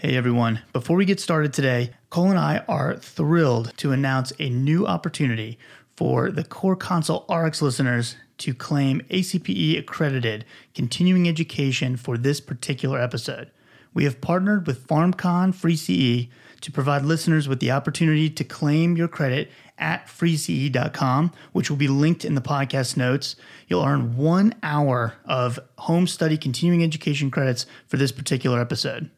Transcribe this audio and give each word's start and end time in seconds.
Hey 0.00 0.16
everyone, 0.16 0.62
before 0.72 0.96
we 0.96 1.04
get 1.04 1.20
started 1.20 1.52
today, 1.52 1.90
Cole 2.08 2.30
and 2.30 2.38
I 2.38 2.64
are 2.66 2.96
thrilled 2.96 3.76
to 3.76 3.92
announce 3.92 4.32
a 4.38 4.48
new 4.48 4.86
opportunity 4.86 5.58
for 5.94 6.30
the 6.30 6.42
CorConsult 6.42 7.28
Rx 7.28 7.60
listeners 7.60 8.16
to 8.38 8.54
claim 8.54 9.02
ACPE 9.10 9.78
accredited 9.78 10.46
continuing 10.74 11.28
education 11.28 11.98
for 11.98 12.16
this 12.16 12.40
particular 12.40 12.98
episode. 12.98 13.50
We 13.92 14.04
have 14.04 14.22
partnered 14.22 14.66
with 14.66 14.86
PharmCon 14.86 15.54
Free 15.54 15.76
CE 15.76 16.30
to 16.62 16.72
provide 16.72 17.04
listeners 17.04 17.46
with 17.46 17.60
the 17.60 17.72
opportunity 17.72 18.30
to 18.30 18.42
claim 18.42 18.96
your 18.96 19.06
credit 19.06 19.50
at 19.76 20.06
freece.com, 20.06 21.30
which 21.52 21.68
will 21.68 21.76
be 21.76 21.88
linked 21.88 22.24
in 22.24 22.34
the 22.34 22.40
podcast 22.40 22.96
notes. 22.96 23.36
You'll 23.68 23.84
earn 23.84 24.16
one 24.16 24.54
hour 24.62 25.16
of 25.26 25.58
home 25.76 26.06
study 26.06 26.38
continuing 26.38 26.82
education 26.82 27.30
credits 27.30 27.66
for 27.86 27.98
this 27.98 28.12
particular 28.12 28.62
episode. 28.62 29.10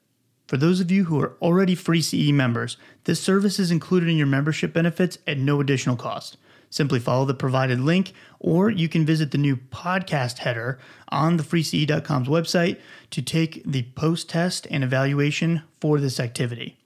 For 0.52 0.58
those 0.58 0.80
of 0.80 0.90
you 0.90 1.04
who 1.04 1.18
are 1.18 1.32
already 1.40 1.74
Free 1.74 2.02
CE 2.02 2.30
members, 2.30 2.76
this 3.04 3.22
service 3.22 3.58
is 3.58 3.70
included 3.70 4.10
in 4.10 4.18
your 4.18 4.26
membership 4.26 4.74
benefits 4.74 5.16
at 5.26 5.38
no 5.38 5.62
additional 5.62 5.96
cost. 5.96 6.36
Simply 6.68 7.00
follow 7.00 7.24
the 7.24 7.32
provided 7.32 7.80
link, 7.80 8.12
or 8.38 8.68
you 8.68 8.86
can 8.86 9.06
visit 9.06 9.30
the 9.30 9.38
new 9.38 9.56
podcast 9.56 10.40
header 10.40 10.78
on 11.08 11.38
the 11.38 11.42
freece.com's 11.42 12.28
website 12.28 12.78
to 13.12 13.22
take 13.22 13.62
the 13.64 13.84
post 13.94 14.28
test 14.28 14.66
and 14.70 14.84
evaluation 14.84 15.62
for 15.80 15.98
this 15.98 16.20
activity. 16.20 16.76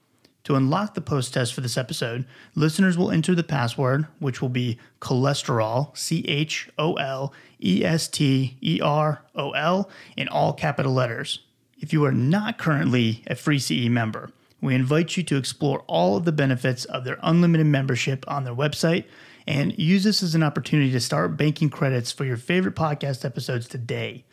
To 0.45 0.55
unlock 0.55 0.95
the 0.95 1.01
post 1.01 1.35
test 1.35 1.53
for 1.53 1.61
this 1.61 1.77
episode, 1.77 2.25
listeners 2.55 2.97
will 2.97 3.11
enter 3.11 3.35
the 3.35 3.43
password, 3.43 4.07
which 4.21 4.41
will 4.41 4.49
be 4.49 4.79
cholesterol, 5.01 5.99
C 5.99 6.25
H 6.29 6.71
O 6.79 6.95
L 6.95 7.33
E 7.61 7.85
S 7.85 8.07
T 8.07 8.57
E 8.61 8.81
R 8.81 9.25
O 9.35 9.51
L, 9.51 9.91
in 10.17 10.29
all 10.29 10.53
capital 10.53 10.93
letters. 10.93 11.41
If 11.87 11.93
you 11.93 12.05
are 12.05 12.11
not 12.11 12.59
currently 12.59 13.23
a 13.29 13.37
Free 13.37 13.61
CE 13.61 13.89
member, 13.89 14.33
we 14.61 14.75
invite 14.75 15.17
you 15.17 15.23
to 15.23 15.37
explore 15.37 15.85
all 15.87 16.17
of 16.17 16.25
the 16.25 16.33
benefits 16.33 16.85
of 16.85 17.05
their 17.05 17.17
unlimited 17.23 17.69
membership 17.69 18.25
on 18.27 18.43
their 18.43 18.57
website 18.57 19.05
and 19.47 19.79
use 19.79 20.03
this 20.03 20.21
as 20.21 20.35
an 20.35 20.43
opportunity 20.43 20.91
to 20.91 20.99
start 20.99 21.37
banking 21.37 21.71
credits 21.71 22.11
for 22.11 22.25
your 22.25 22.39
favorite 22.39 22.75
podcast 22.75 23.25
episodes 23.25 23.69
today. 23.69 24.25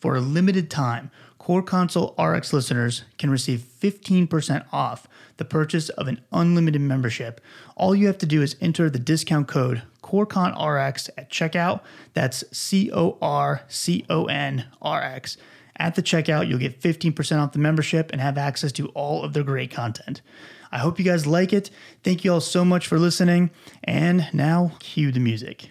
For 0.00 0.16
a 0.16 0.22
limited 0.22 0.70
time, 0.70 1.10
CorConsult 1.38 2.18
Rx 2.18 2.50
listeners 2.54 3.04
can 3.18 3.28
receive 3.28 3.60
15% 3.60 4.64
off 4.72 5.06
the 5.36 5.44
purchase 5.44 5.90
of 5.90 6.08
an 6.08 6.22
unlimited 6.32 6.80
membership. 6.80 7.42
All 7.76 7.94
you 7.94 8.06
have 8.06 8.16
to 8.18 8.26
do 8.26 8.40
is 8.40 8.56
enter 8.58 8.88
the 8.88 8.98
discount 8.98 9.48
code 9.48 9.82
CoreConRX 10.02 11.10
at 11.18 11.30
checkout. 11.30 11.82
That's 12.14 12.42
C 12.56 12.90
O 12.90 13.18
R 13.20 13.64
C 13.68 14.06
O 14.08 14.24
N 14.24 14.64
R 14.80 15.02
X 15.02 15.36
at 15.82 15.96
the 15.96 16.02
checkout, 16.02 16.48
you'll 16.48 16.60
get 16.60 16.80
15% 16.80 17.42
off 17.42 17.50
the 17.50 17.58
membership 17.58 18.12
and 18.12 18.20
have 18.20 18.38
access 18.38 18.70
to 18.70 18.86
all 18.90 19.24
of 19.24 19.32
their 19.32 19.42
great 19.42 19.72
content. 19.72 20.22
I 20.70 20.78
hope 20.78 20.96
you 20.96 21.04
guys 21.04 21.26
like 21.26 21.52
it. 21.52 21.70
Thank 22.04 22.24
you 22.24 22.32
all 22.32 22.40
so 22.40 22.64
much 22.64 22.86
for 22.86 23.00
listening. 23.00 23.50
And 23.82 24.28
now, 24.32 24.76
cue 24.78 25.10
the 25.10 25.18
music. 25.18 25.70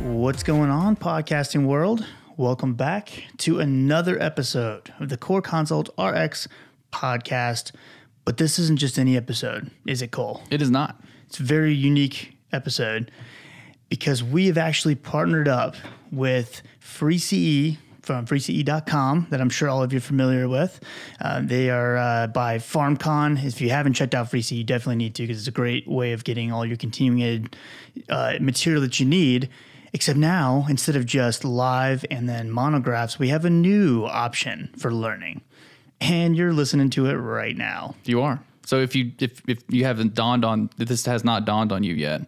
What's 0.00 0.42
going 0.42 0.68
on, 0.68 0.96
podcasting 0.96 1.64
world? 1.64 2.04
Welcome 2.38 2.74
back 2.74 3.24
to 3.38 3.60
another 3.60 4.20
episode 4.20 4.90
of 4.98 5.10
the 5.10 5.18
CorConsult 5.18 5.90
Rx 5.98 6.48
podcast. 6.90 7.72
But 8.24 8.38
this 8.38 8.58
isn't 8.58 8.78
just 8.78 8.98
any 8.98 9.18
episode, 9.18 9.70
is 9.86 10.00
it, 10.00 10.12
Cole? 10.12 10.42
It 10.50 10.62
is 10.62 10.70
not. 10.70 10.98
It's 11.26 11.40
a 11.40 11.42
very 11.42 11.74
unique 11.74 12.34
episode 12.50 13.10
because 13.90 14.24
we 14.24 14.46
have 14.46 14.56
actually 14.56 14.94
partnered 14.94 15.46
up 15.46 15.76
with 16.10 16.62
Free 16.80 17.18
CE 17.18 17.76
from 18.00 18.24
freece.com 18.24 19.26
that 19.28 19.40
I'm 19.40 19.50
sure 19.50 19.68
all 19.68 19.82
of 19.82 19.92
you 19.92 19.98
are 19.98 20.00
familiar 20.00 20.48
with. 20.48 20.80
Uh, 21.20 21.42
they 21.44 21.68
are 21.68 21.98
uh, 21.98 22.26
by 22.28 22.56
PharmCon. 22.56 23.44
If 23.44 23.60
you 23.60 23.68
haven't 23.68 23.92
checked 23.92 24.14
out 24.14 24.30
Free 24.30 24.40
CE, 24.40 24.52
you 24.52 24.64
definitely 24.64 24.96
need 24.96 25.14
to 25.16 25.24
because 25.24 25.38
it's 25.38 25.48
a 25.48 25.52
great 25.52 25.86
way 25.86 26.12
of 26.12 26.24
getting 26.24 26.50
all 26.50 26.64
your 26.64 26.78
continuing 26.78 27.22
ed 27.22 27.56
uh, 28.08 28.34
material 28.40 28.80
that 28.80 28.98
you 28.98 29.04
need 29.04 29.50
Except 29.94 30.18
now, 30.18 30.66
instead 30.70 30.96
of 30.96 31.04
just 31.04 31.44
live 31.44 32.04
and 32.10 32.28
then 32.28 32.50
monographs, 32.50 33.18
we 33.18 33.28
have 33.28 33.44
a 33.44 33.50
new 33.50 34.04
option 34.06 34.70
for 34.78 34.92
learning. 34.92 35.42
And 36.00 36.34
you're 36.34 36.52
listening 36.52 36.90
to 36.90 37.06
it 37.06 37.14
right 37.14 37.56
now. 37.56 37.94
You 38.04 38.22
are. 38.22 38.42
So 38.64 38.80
if 38.80 38.96
you 38.96 39.12
if, 39.18 39.42
if 39.48 39.62
you 39.68 39.84
haven't 39.84 40.14
dawned 40.14 40.44
on 40.44 40.70
this 40.76 41.04
has 41.06 41.24
not 41.24 41.44
dawned 41.44 41.72
on 41.72 41.82
you 41.82 41.94
yet, 41.94 42.22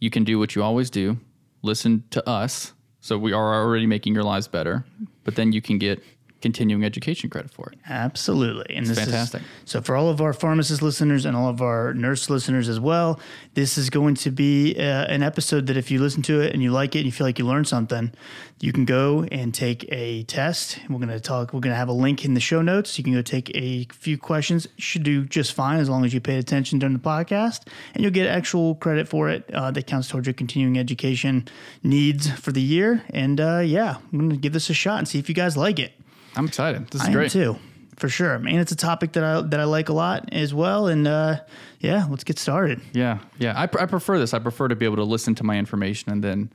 you 0.00 0.10
can 0.10 0.24
do 0.24 0.38
what 0.38 0.54
you 0.54 0.62
always 0.62 0.90
do. 0.90 1.18
Listen 1.62 2.04
to 2.10 2.26
us. 2.28 2.72
So 3.00 3.18
we 3.18 3.32
are 3.32 3.62
already 3.62 3.86
making 3.86 4.14
your 4.14 4.24
lives 4.24 4.48
better, 4.48 4.84
but 5.24 5.34
then 5.34 5.52
you 5.52 5.60
can 5.60 5.78
get 5.78 6.02
continuing 6.42 6.84
education 6.84 7.30
credit 7.30 7.50
for 7.50 7.70
it. 7.70 7.78
Absolutely. 7.88 8.76
And 8.76 8.86
it's 8.86 8.96
this 8.96 8.98
fantastic. 8.98 9.42
Is, 9.42 9.48
so 9.64 9.80
for 9.80 9.96
all 9.96 10.10
of 10.10 10.20
our 10.20 10.32
pharmacist 10.32 10.82
listeners 10.82 11.24
and 11.24 11.36
all 11.36 11.48
of 11.48 11.62
our 11.62 11.94
nurse 11.94 12.28
listeners 12.28 12.68
as 12.68 12.78
well, 12.78 13.18
this 13.54 13.78
is 13.78 13.88
going 13.88 14.16
to 14.16 14.30
be 14.30 14.74
uh, 14.76 15.06
an 15.06 15.22
episode 15.22 15.66
that 15.68 15.76
if 15.76 15.90
you 15.90 16.00
listen 16.00 16.22
to 16.22 16.40
it 16.40 16.52
and 16.52 16.62
you 16.62 16.70
like 16.70 16.94
it 16.94 16.98
and 16.98 17.06
you 17.06 17.12
feel 17.12 17.26
like 17.26 17.38
you 17.38 17.46
learned 17.46 17.68
something, 17.68 18.12
you 18.60 18.72
can 18.72 18.84
go 18.84 19.26
and 19.32 19.54
take 19.54 19.86
a 19.90 20.24
test. 20.24 20.78
We're 20.88 20.98
going 20.98 21.08
to 21.08 21.20
talk, 21.20 21.52
we're 21.52 21.60
going 21.60 21.72
to 21.72 21.76
have 21.78 21.88
a 21.88 21.92
link 21.92 22.24
in 22.24 22.34
the 22.34 22.40
show 22.40 22.62
notes. 22.62 22.98
You 22.98 23.04
can 23.04 23.12
go 23.12 23.22
take 23.22 23.50
a 23.54 23.84
few 23.92 24.18
questions. 24.18 24.66
You 24.76 24.82
should 24.82 25.02
do 25.02 25.24
just 25.24 25.52
fine 25.52 25.80
as 25.80 25.88
long 25.88 26.04
as 26.04 26.12
you 26.12 26.20
paid 26.20 26.38
attention 26.38 26.78
during 26.78 26.92
the 26.92 27.00
podcast 27.00 27.66
and 27.94 28.02
you'll 28.02 28.12
get 28.12 28.26
actual 28.26 28.74
credit 28.74 29.08
for 29.08 29.28
it 29.30 29.48
uh, 29.54 29.70
that 29.70 29.86
counts 29.86 30.08
towards 30.08 30.26
your 30.26 30.34
continuing 30.34 30.78
education 30.78 31.48
needs 31.82 32.30
for 32.30 32.52
the 32.52 32.60
year. 32.60 33.02
And 33.10 33.40
uh, 33.40 33.60
yeah, 33.64 33.96
I'm 34.12 34.18
going 34.18 34.30
to 34.30 34.36
give 34.36 34.52
this 34.52 34.70
a 34.70 34.74
shot 34.74 34.98
and 34.98 35.08
see 35.08 35.18
if 35.18 35.28
you 35.28 35.34
guys 35.34 35.56
like 35.56 35.78
it. 35.78 35.92
I'm 36.36 36.46
excited. 36.46 36.88
This 36.88 37.02
is 37.02 37.08
I 37.08 37.12
great. 37.12 37.30
too, 37.30 37.56
for 37.96 38.08
sure. 38.08 38.34
And 38.34 38.48
it's 38.58 38.72
a 38.72 38.76
topic 38.76 39.12
that 39.12 39.24
I 39.24 39.40
that 39.42 39.60
I 39.60 39.64
like 39.64 39.88
a 39.88 39.92
lot 39.92 40.28
as 40.32 40.52
well. 40.54 40.86
And 40.88 41.06
uh, 41.06 41.40
yeah, 41.80 42.06
let's 42.08 42.24
get 42.24 42.38
started. 42.38 42.80
Yeah, 42.92 43.18
yeah. 43.38 43.52
I, 43.56 43.66
pr- 43.66 43.80
I 43.80 43.86
prefer 43.86 44.18
this. 44.18 44.32
I 44.34 44.38
prefer 44.38 44.68
to 44.68 44.76
be 44.76 44.84
able 44.84 44.96
to 44.96 45.04
listen 45.04 45.34
to 45.36 45.44
my 45.44 45.58
information 45.58 46.10
and 46.12 46.22
then 46.22 46.52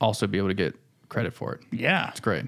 also 0.00 0.26
be 0.26 0.38
able 0.38 0.48
to 0.48 0.54
get 0.54 0.74
credit 1.08 1.32
for 1.32 1.54
it. 1.54 1.60
Yeah, 1.72 2.08
it's 2.10 2.20
great. 2.20 2.44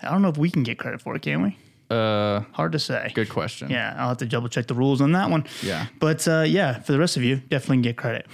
I 0.00 0.10
don't 0.10 0.22
know 0.22 0.28
if 0.28 0.38
we 0.38 0.50
can 0.50 0.62
get 0.62 0.78
credit 0.78 1.00
for 1.00 1.14
it, 1.16 1.22
can 1.22 1.42
we? 1.42 1.58
Uh, 1.90 2.40
hard 2.52 2.72
to 2.72 2.78
say. 2.78 3.10
Good 3.14 3.30
question. 3.30 3.70
Yeah, 3.70 3.94
I'll 3.98 4.08
have 4.10 4.18
to 4.18 4.26
double 4.26 4.48
check 4.48 4.66
the 4.66 4.74
rules 4.74 5.00
on 5.00 5.12
that 5.12 5.30
one. 5.30 5.44
Yeah, 5.62 5.86
but 5.98 6.26
uh, 6.28 6.44
yeah, 6.46 6.80
for 6.80 6.92
the 6.92 6.98
rest 6.98 7.16
of 7.16 7.22
you, 7.24 7.36
definitely 7.36 7.82
get 7.82 7.96
credit. 7.96 8.26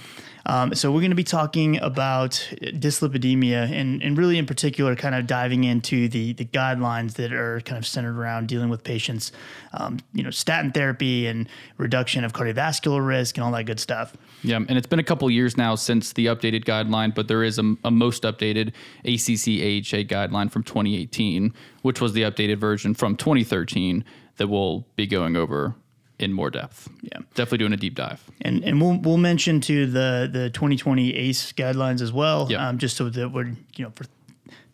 Um, 0.47 0.75
so 0.75 0.91
we're 0.91 0.99
going 0.99 1.11
to 1.11 1.15
be 1.15 1.23
talking 1.23 1.79
about 1.81 2.31
dyslipidemia 2.61 3.71
and, 3.71 4.03
and 4.03 4.17
really 4.17 4.37
in 4.37 4.45
particular 4.45 4.95
kind 4.95 5.15
of 5.15 5.25
diving 5.25 5.63
into 5.63 6.07
the, 6.07 6.33
the 6.33 6.45
guidelines 6.45 7.13
that 7.13 7.33
are 7.33 7.61
kind 7.61 7.77
of 7.77 7.85
centered 7.85 8.17
around 8.17 8.47
dealing 8.47 8.69
with 8.69 8.83
patients, 8.83 9.31
um, 9.73 9.99
you 10.13 10.23
know, 10.23 10.29
statin 10.29 10.71
therapy 10.71 11.25
and 11.25 11.49
reduction 11.77 12.23
of 12.23 12.33
cardiovascular 12.33 13.05
risk 13.05 13.37
and 13.37 13.43
all 13.43 13.51
that 13.51 13.63
good 13.63 13.79
stuff. 13.79 14.15
Yeah, 14.43 14.57
and 14.57 14.77
it's 14.77 14.87
been 14.87 14.99
a 14.99 15.03
couple 15.03 15.29
years 15.31 15.57
now 15.57 15.75
since 15.75 16.13
the 16.13 16.27
updated 16.27 16.65
guideline, 16.65 17.15
but 17.15 17.27
there 17.27 17.43
is 17.43 17.57
a, 17.57 17.75
a 17.83 17.89
most 17.89 18.23
updated 18.23 18.69
ACC 19.03 19.61
AHA 19.61 20.05
guideline 20.05 20.51
from 20.51 20.63
2018, 20.63 21.53
which 21.81 21.99
was 21.99 22.13
the 22.13 22.21
updated 22.21 22.57
version 22.57 22.93
from 22.93 23.15
2013 23.15 24.03
that 24.37 24.47
we'll 24.47 24.85
be 24.95 25.07
going 25.07 25.35
over 25.35 25.75
in 26.19 26.33
more 26.33 26.49
depth. 26.49 26.89
Yeah, 27.01 27.19
definitely 27.33 27.59
doing 27.59 27.73
a 27.73 27.77
deep 27.77 27.95
dive. 27.95 28.23
And 28.41 28.63
and 28.63 28.81
we'll 28.81 28.97
we'll 28.99 29.17
mention 29.17 29.61
to 29.61 29.85
the 29.85 30.29
the 30.31 30.49
2020 30.51 31.13
ACE 31.13 31.53
guidelines 31.53 32.01
as 32.01 32.13
well, 32.13 32.47
yep. 32.49 32.59
um, 32.59 32.77
just 32.77 32.97
so 32.97 33.09
that 33.09 33.29
we're 33.29 33.47
you 33.75 33.85
know 33.85 33.91
for 33.95 34.05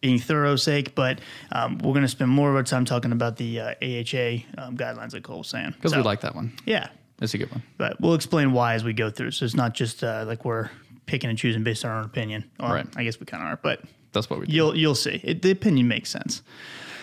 being 0.02 0.20
thorough 0.20 0.56
sake. 0.56 0.96
But 0.96 1.20
um, 1.52 1.78
we're 1.80 1.94
going 1.94 2.04
to 2.04 2.08
spend 2.08 2.30
more 2.32 2.50
of 2.50 2.56
our 2.56 2.64
time 2.64 2.86
talking 2.86 3.12
about 3.12 3.38
the 3.38 3.60
uh, 3.60 3.66
AHA 3.82 4.46
um, 4.58 4.78
guidelines, 4.78 5.14
like 5.14 5.24
Cole 5.24 5.40
was 5.40 5.48
saying, 5.48 5.72
because 5.76 5.92
so, 5.92 5.98
we 5.98 6.04
like 6.04 6.22
that 6.22 6.36
one. 6.36 6.54
Yeah, 6.66 6.90
that's 7.18 7.34
a 7.34 7.38
good 7.38 7.52
one. 7.52 7.64
But 7.78 8.00
we'll 8.00 8.16
explain 8.16 8.52
why 8.52 8.74
as 8.76 8.84
we 8.84 8.94
go 8.94 9.10
through. 9.10 9.32
So 9.32 9.46
it's 9.46 9.56
not 9.56 9.74
just 9.74 10.04
uh, 10.04 10.26
like 10.28 10.46
we're 10.46 10.70
picking 11.06 11.30
and 11.30 11.38
choosing 11.40 11.64
based 11.64 11.84
on 11.86 11.92
our 11.92 11.98
own 12.00 12.06
opinion. 12.06 12.50
Well, 12.60 12.74
right. 12.74 12.88
I 12.96 13.04
guess 13.04 13.20
we 13.20 13.26
kind 13.26 13.44
of 13.44 13.50
are, 13.50 13.60
but 13.62 13.82
that's 14.12 14.30
what 14.30 14.40
we. 14.40 14.46
Do. 14.46 14.54
You'll 14.54 14.78
you'll 14.78 14.96
see. 14.96 15.22
It, 15.24 15.42
the 15.42 15.52
opinion 15.52 15.88
makes 15.88 16.10
sense. 16.10 16.42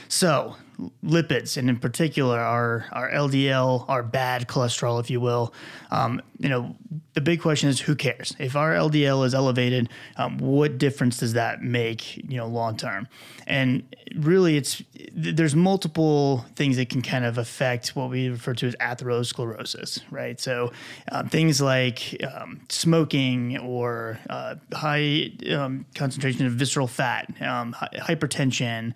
So 0.08 0.56
lipids, 1.04 1.56
and 1.56 1.68
in 1.68 1.78
particular 1.78 2.38
our 2.38 2.86
our 2.92 3.10
LDL, 3.10 3.88
our 3.88 4.02
bad 4.02 4.46
cholesterol, 4.46 5.00
if 5.00 5.10
you 5.10 5.20
will. 5.20 5.52
Um, 5.90 6.22
you 6.38 6.48
know, 6.48 6.76
the 7.14 7.20
big 7.20 7.40
question 7.40 7.68
is 7.68 7.80
who 7.80 7.96
cares? 7.96 8.34
If 8.38 8.54
our 8.54 8.72
LDL 8.72 9.26
is 9.26 9.34
elevated, 9.34 9.88
um, 10.16 10.38
what 10.38 10.78
difference 10.78 11.18
does 11.18 11.32
that 11.32 11.62
make? 11.62 12.16
You 12.18 12.38
know, 12.38 12.46
long 12.46 12.76
term, 12.76 13.08
and 13.46 13.82
really, 14.14 14.56
it's 14.56 14.82
there's 15.12 15.56
multiple 15.56 16.44
things 16.54 16.76
that 16.76 16.88
can 16.90 17.02
kind 17.02 17.24
of 17.24 17.38
affect 17.38 17.96
what 17.96 18.10
we 18.10 18.28
refer 18.28 18.54
to 18.54 18.66
as 18.66 18.76
atherosclerosis, 18.76 20.02
right? 20.10 20.38
So 20.40 20.72
um, 21.10 21.28
things 21.28 21.60
like 21.60 22.24
um, 22.32 22.60
smoking 22.68 23.58
or 23.58 24.20
uh, 24.30 24.56
high 24.72 25.32
um, 25.50 25.86
concentration 25.94 26.46
of 26.46 26.52
visceral 26.52 26.86
fat, 26.86 27.28
um, 27.40 27.74
hypertension, 27.74 28.94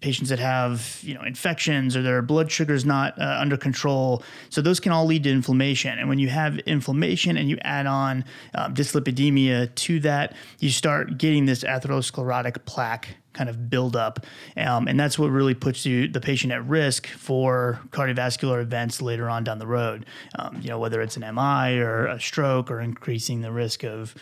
patients 0.00 0.30
that 0.30 0.38
have 0.38 0.71
have 0.72 1.00
you 1.02 1.14
know 1.14 1.22
infections 1.22 1.96
or 1.96 2.02
their 2.02 2.22
blood 2.22 2.50
sugar's 2.50 2.84
not 2.84 3.18
uh, 3.18 3.38
under 3.40 3.56
control. 3.56 4.22
So 4.50 4.60
those 4.60 4.80
can 4.80 4.92
all 4.92 5.06
lead 5.06 5.24
to 5.24 5.30
inflammation. 5.30 5.98
And 5.98 6.08
when 6.08 6.18
you 6.18 6.28
have 6.28 6.58
inflammation 6.60 7.36
and 7.36 7.48
you 7.48 7.58
add 7.62 7.86
on 7.86 8.24
um, 8.54 8.74
dyslipidemia 8.74 9.74
to 9.74 10.00
that, 10.00 10.34
you 10.58 10.70
start 10.70 11.18
getting 11.18 11.46
this 11.46 11.64
atherosclerotic 11.64 12.64
plaque 12.64 13.16
kind 13.32 13.48
of 13.48 13.70
buildup, 13.70 14.26
um, 14.58 14.86
and 14.86 15.00
that's 15.00 15.18
what 15.18 15.30
really 15.30 15.54
puts 15.54 15.86
you 15.86 16.06
the 16.06 16.20
patient 16.20 16.52
at 16.52 16.66
risk 16.66 17.06
for 17.06 17.80
cardiovascular 17.88 18.60
events 18.60 19.00
later 19.00 19.28
on 19.30 19.42
down 19.42 19.58
the 19.58 19.66
road. 19.66 20.04
Um, 20.38 20.58
you 20.60 20.68
know 20.68 20.78
whether 20.78 21.00
it's 21.00 21.16
an 21.16 21.34
MI 21.34 21.78
or 21.78 22.06
a 22.06 22.20
stroke 22.20 22.70
or 22.70 22.80
increasing 22.80 23.40
the 23.40 23.50
risk 23.50 23.84
of 23.84 24.14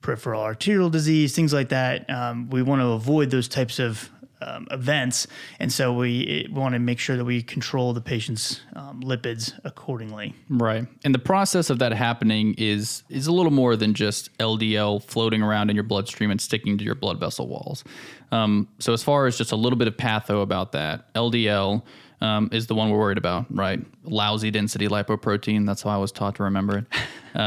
peripheral 0.00 0.42
arterial 0.42 0.90
disease, 0.90 1.34
things 1.34 1.52
like 1.52 1.70
that. 1.70 2.08
Um, 2.08 2.48
we 2.50 2.62
want 2.62 2.80
to 2.80 2.88
avoid 2.88 3.30
those 3.30 3.48
types 3.48 3.78
of 3.78 4.10
um, 4.40 4.66
events, 4.70 5.26
and 5.58 5.72
so 5.72 5.92
we, 5.92 6.48
want 6.50 6.74
to 6.74 6.78
make 6.78 6.98
sure 6.98 7.16
that 7.16 7.24
we 7.24 7.42
control 7.42 7.92
the 7.92 8.00
patient's 8.00 8.60
um, 8.74 9.00
lipids 9.02 9.52
accordingly. 9.64 10.34
Right, 10.48 10.86
and 11.04 11.14
the 11.14 11.18
process 11.18 11.70
of 11.70 11.78
that 11.78 11.92
happening 11.92 12.54
is 12.58 13.02
is 13.08 13.26
a 13.26 13.32
little 13.32 13.52
more 13.52 13.76
than 13.76 13.94
just 13.94 14.36
LDL 14.38 15.02
floating 15.02 15.42
around 15.42 15.70
in 15.70 15.76
your 15.76 15.84
bloodstream 15.84 16.30
and 16.30 16.40
sticking 16.40 16.78
to 16.78 16.84
your 16.84 16.94
blood 16.94 17.20
vessel 17.20 17.48
walls. 17.48 17.84
Um, 18.32 18.68
so 18.78 18.92
as 18.92 19.02
far 19.02 19.26
as 19.26 19.38
just 19.38 19.52
a 19.52 19.56
little 19.56 19.78
bit 19.78 19.88
of 19.88 19.96
patho 19.96 20.42
about 20.42 20.72
that, 20.72 21.12
LDL 21.14 21.82
um, 22.20 22.48
is 22.52 22.66
the 22.66 22.74
one 22.74 22.90
we're 22.90 22.98
worried 22.98 23.18
about, 23.18 23.46
right? 23.54 23.80
Lousy 24.04 24.50
density 24.50 24.88
lipoprotein. 24.88 25.66
That's 25.66 25.82
how 25.82 25.90
I 25.90 25.96
was 25.96 26.12
taught 26.12 26.36
to 26.36 26.44
remember 26.44 26.78
it. 26.78 27.38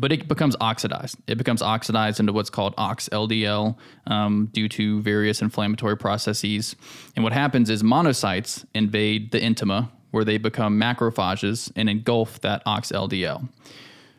But 0.00 0.12
it 0.12 0.28
becomes 0.28 0.56
oxidized. 0.60 1.16
It 1.26 1.38
becomes 1.38 1.62
oxidized 1.62 2.20
into 2.20 2.32
what's 2.32 2.50
called 2.50 2.74
ox-LDL 2.76 3.76
um, 4.06 4.50
due 4.52 4.68
to 4.68 5.00
various 5.02 5.40
inflammatory 5.40 5.96
processes. 5.96 6.76
And 7.14 7.24
what 7.24 7.32
happens 7.32 7.70
is 7.70 7.82
monocytes 7.82 8.64
invade 8.74 9.32
the 9.32 9.40
intima, 9.40 9.90
where 10.10 10.24
they 10.24 10.38
become 10.38 10.78
macrophages 10.80 11.72
and 11.76 11.88
engulf 11.88 12.40
that 12.42 12.62
ox-LDL. 12.66 13.48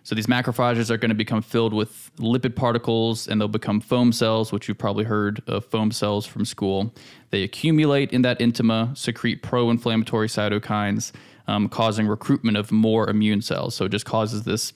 So 0.08 0.16
these 0.16 0.28
macrophages 0.28 0.90
are 0.90 0.96
going 0.96 1.10
to 1.10 1.16
become 1.16 1.42
filled 1.42 1.74
with 1.74 2.12
lipid 2.18 2.56
particles 2.56 3.28
and 3.28 3.42
they'll 3.42 3.50
become 3.50 3.82
foam 3.82 4.14
cells, 4.14 4.54
which 4.54 4.70
you've 4.70 4.78
probably 4.78 5.04
heard 5.04 5.44
of 5.48 5.66
foam 5.66 5.92
cells 5.92 6.26
from 6.26 6.46
school. 6.46 6.96
They 7.32 7.44
accumulate 7.44 8.14
in 8.14 8.22
that 8.22 8.40
intima, 8.40 8.98
secrete 8.98 9.44
pro 9.44 9.70
inflammatory 9.70 10.30
cytokines, 10.30 11.12
um, 11.50 11.68
causing 11.68 12.08
recruitment 12.08 12.56
of 12.56 12.72
more 12.72 13.10
immune 13.10 13.42
cells. 13.42 13.76
So 13.76 13.84
it 13.84 13.90
just 13.90 14.06
causes 14.06 14.44
this 14.44 14.72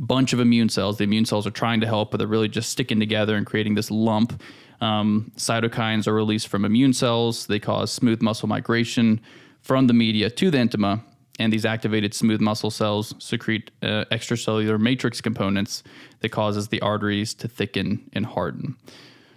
bunch 0.00 0.32
of 0.32 0.40
immune 0.40 0.68
cells. 0.68 0.98
The 0.98 1.04
immune 1.04 1.26
cells 1.26 1.46
are 1.46 1.52
trying 1.52 1.80
to 1.80 1.86
help, 1.86 2.10
but 2.10 2.18
they're 2.18 2.26
really 2.26 2.48
just 2.48 2.70
sticking 2.70 2.98
together 2.98 3.36
and 3.36 3.46
creating 3.46 3.74
this 3.74 3.90
lump. 3.90 4.42
Um, 4.80 5.30
cytokines 5.36 6.06
are 6.06 6.14
released 6.14 6.48
from 6.48 6.64
immune 6.64 6.94
cells, 6.94 7.46
they 7.46 7.58
cause 7.58 7.92
smooth 7.92 8.22
muscle 8.22 8.48
migration 8.48 9.20
from 9.60 9.86
the 9.86 9.92
media 9.92 10.30
to 10.30 10.50
the 10.50 10.56
intima 10.56 11.02
and 11.40 11.52
these 11.52 11.64
activated 11.64 12.12
smooth 12.12 12.40
muscle 12.40 12.70
cells 12.70 13.14
secrete 13.18 13.70
uh, 13.82 14.04
extracellular 14.12 14.78
matrix 14.78 15.22
components 15.22 15.82
that 16.20 16.28
causes 16.28 16.68
the 16.68 16.80
arteries 16.82 17.32
to 17.34 17.48
thicken 17.48 18.10
and 18.12 18.26
harden. 18.26 18.76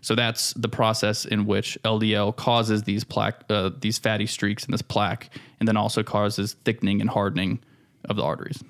So 0.02 0.14
that's 0.14 0.52
the 0.54 0.68
process 0.68 1.24
in 1.24 1.46
which 1.46 1.78
LDL 1.86 2.36
causes 2.36 2.84
these 2.84 3.06
plaque, 3.06 3.46
uh, 3.50 3.72
these 3.80 3.98
fatty 3.98 4.26
streaks 4.26 4.66
and 4.66 4.74
this 4.74 4.82
plaque, 4.82 5.30
and 5.62 5.68
then 5.68 5.78
also 5.78 6.04
causes 6.04 6.58
thickening 6.66 7.00
and 7.00 7.10
hardening 7.10 7.60
of 8.10 8.18
the 8.18 8.24
arteries. 8.24 8.62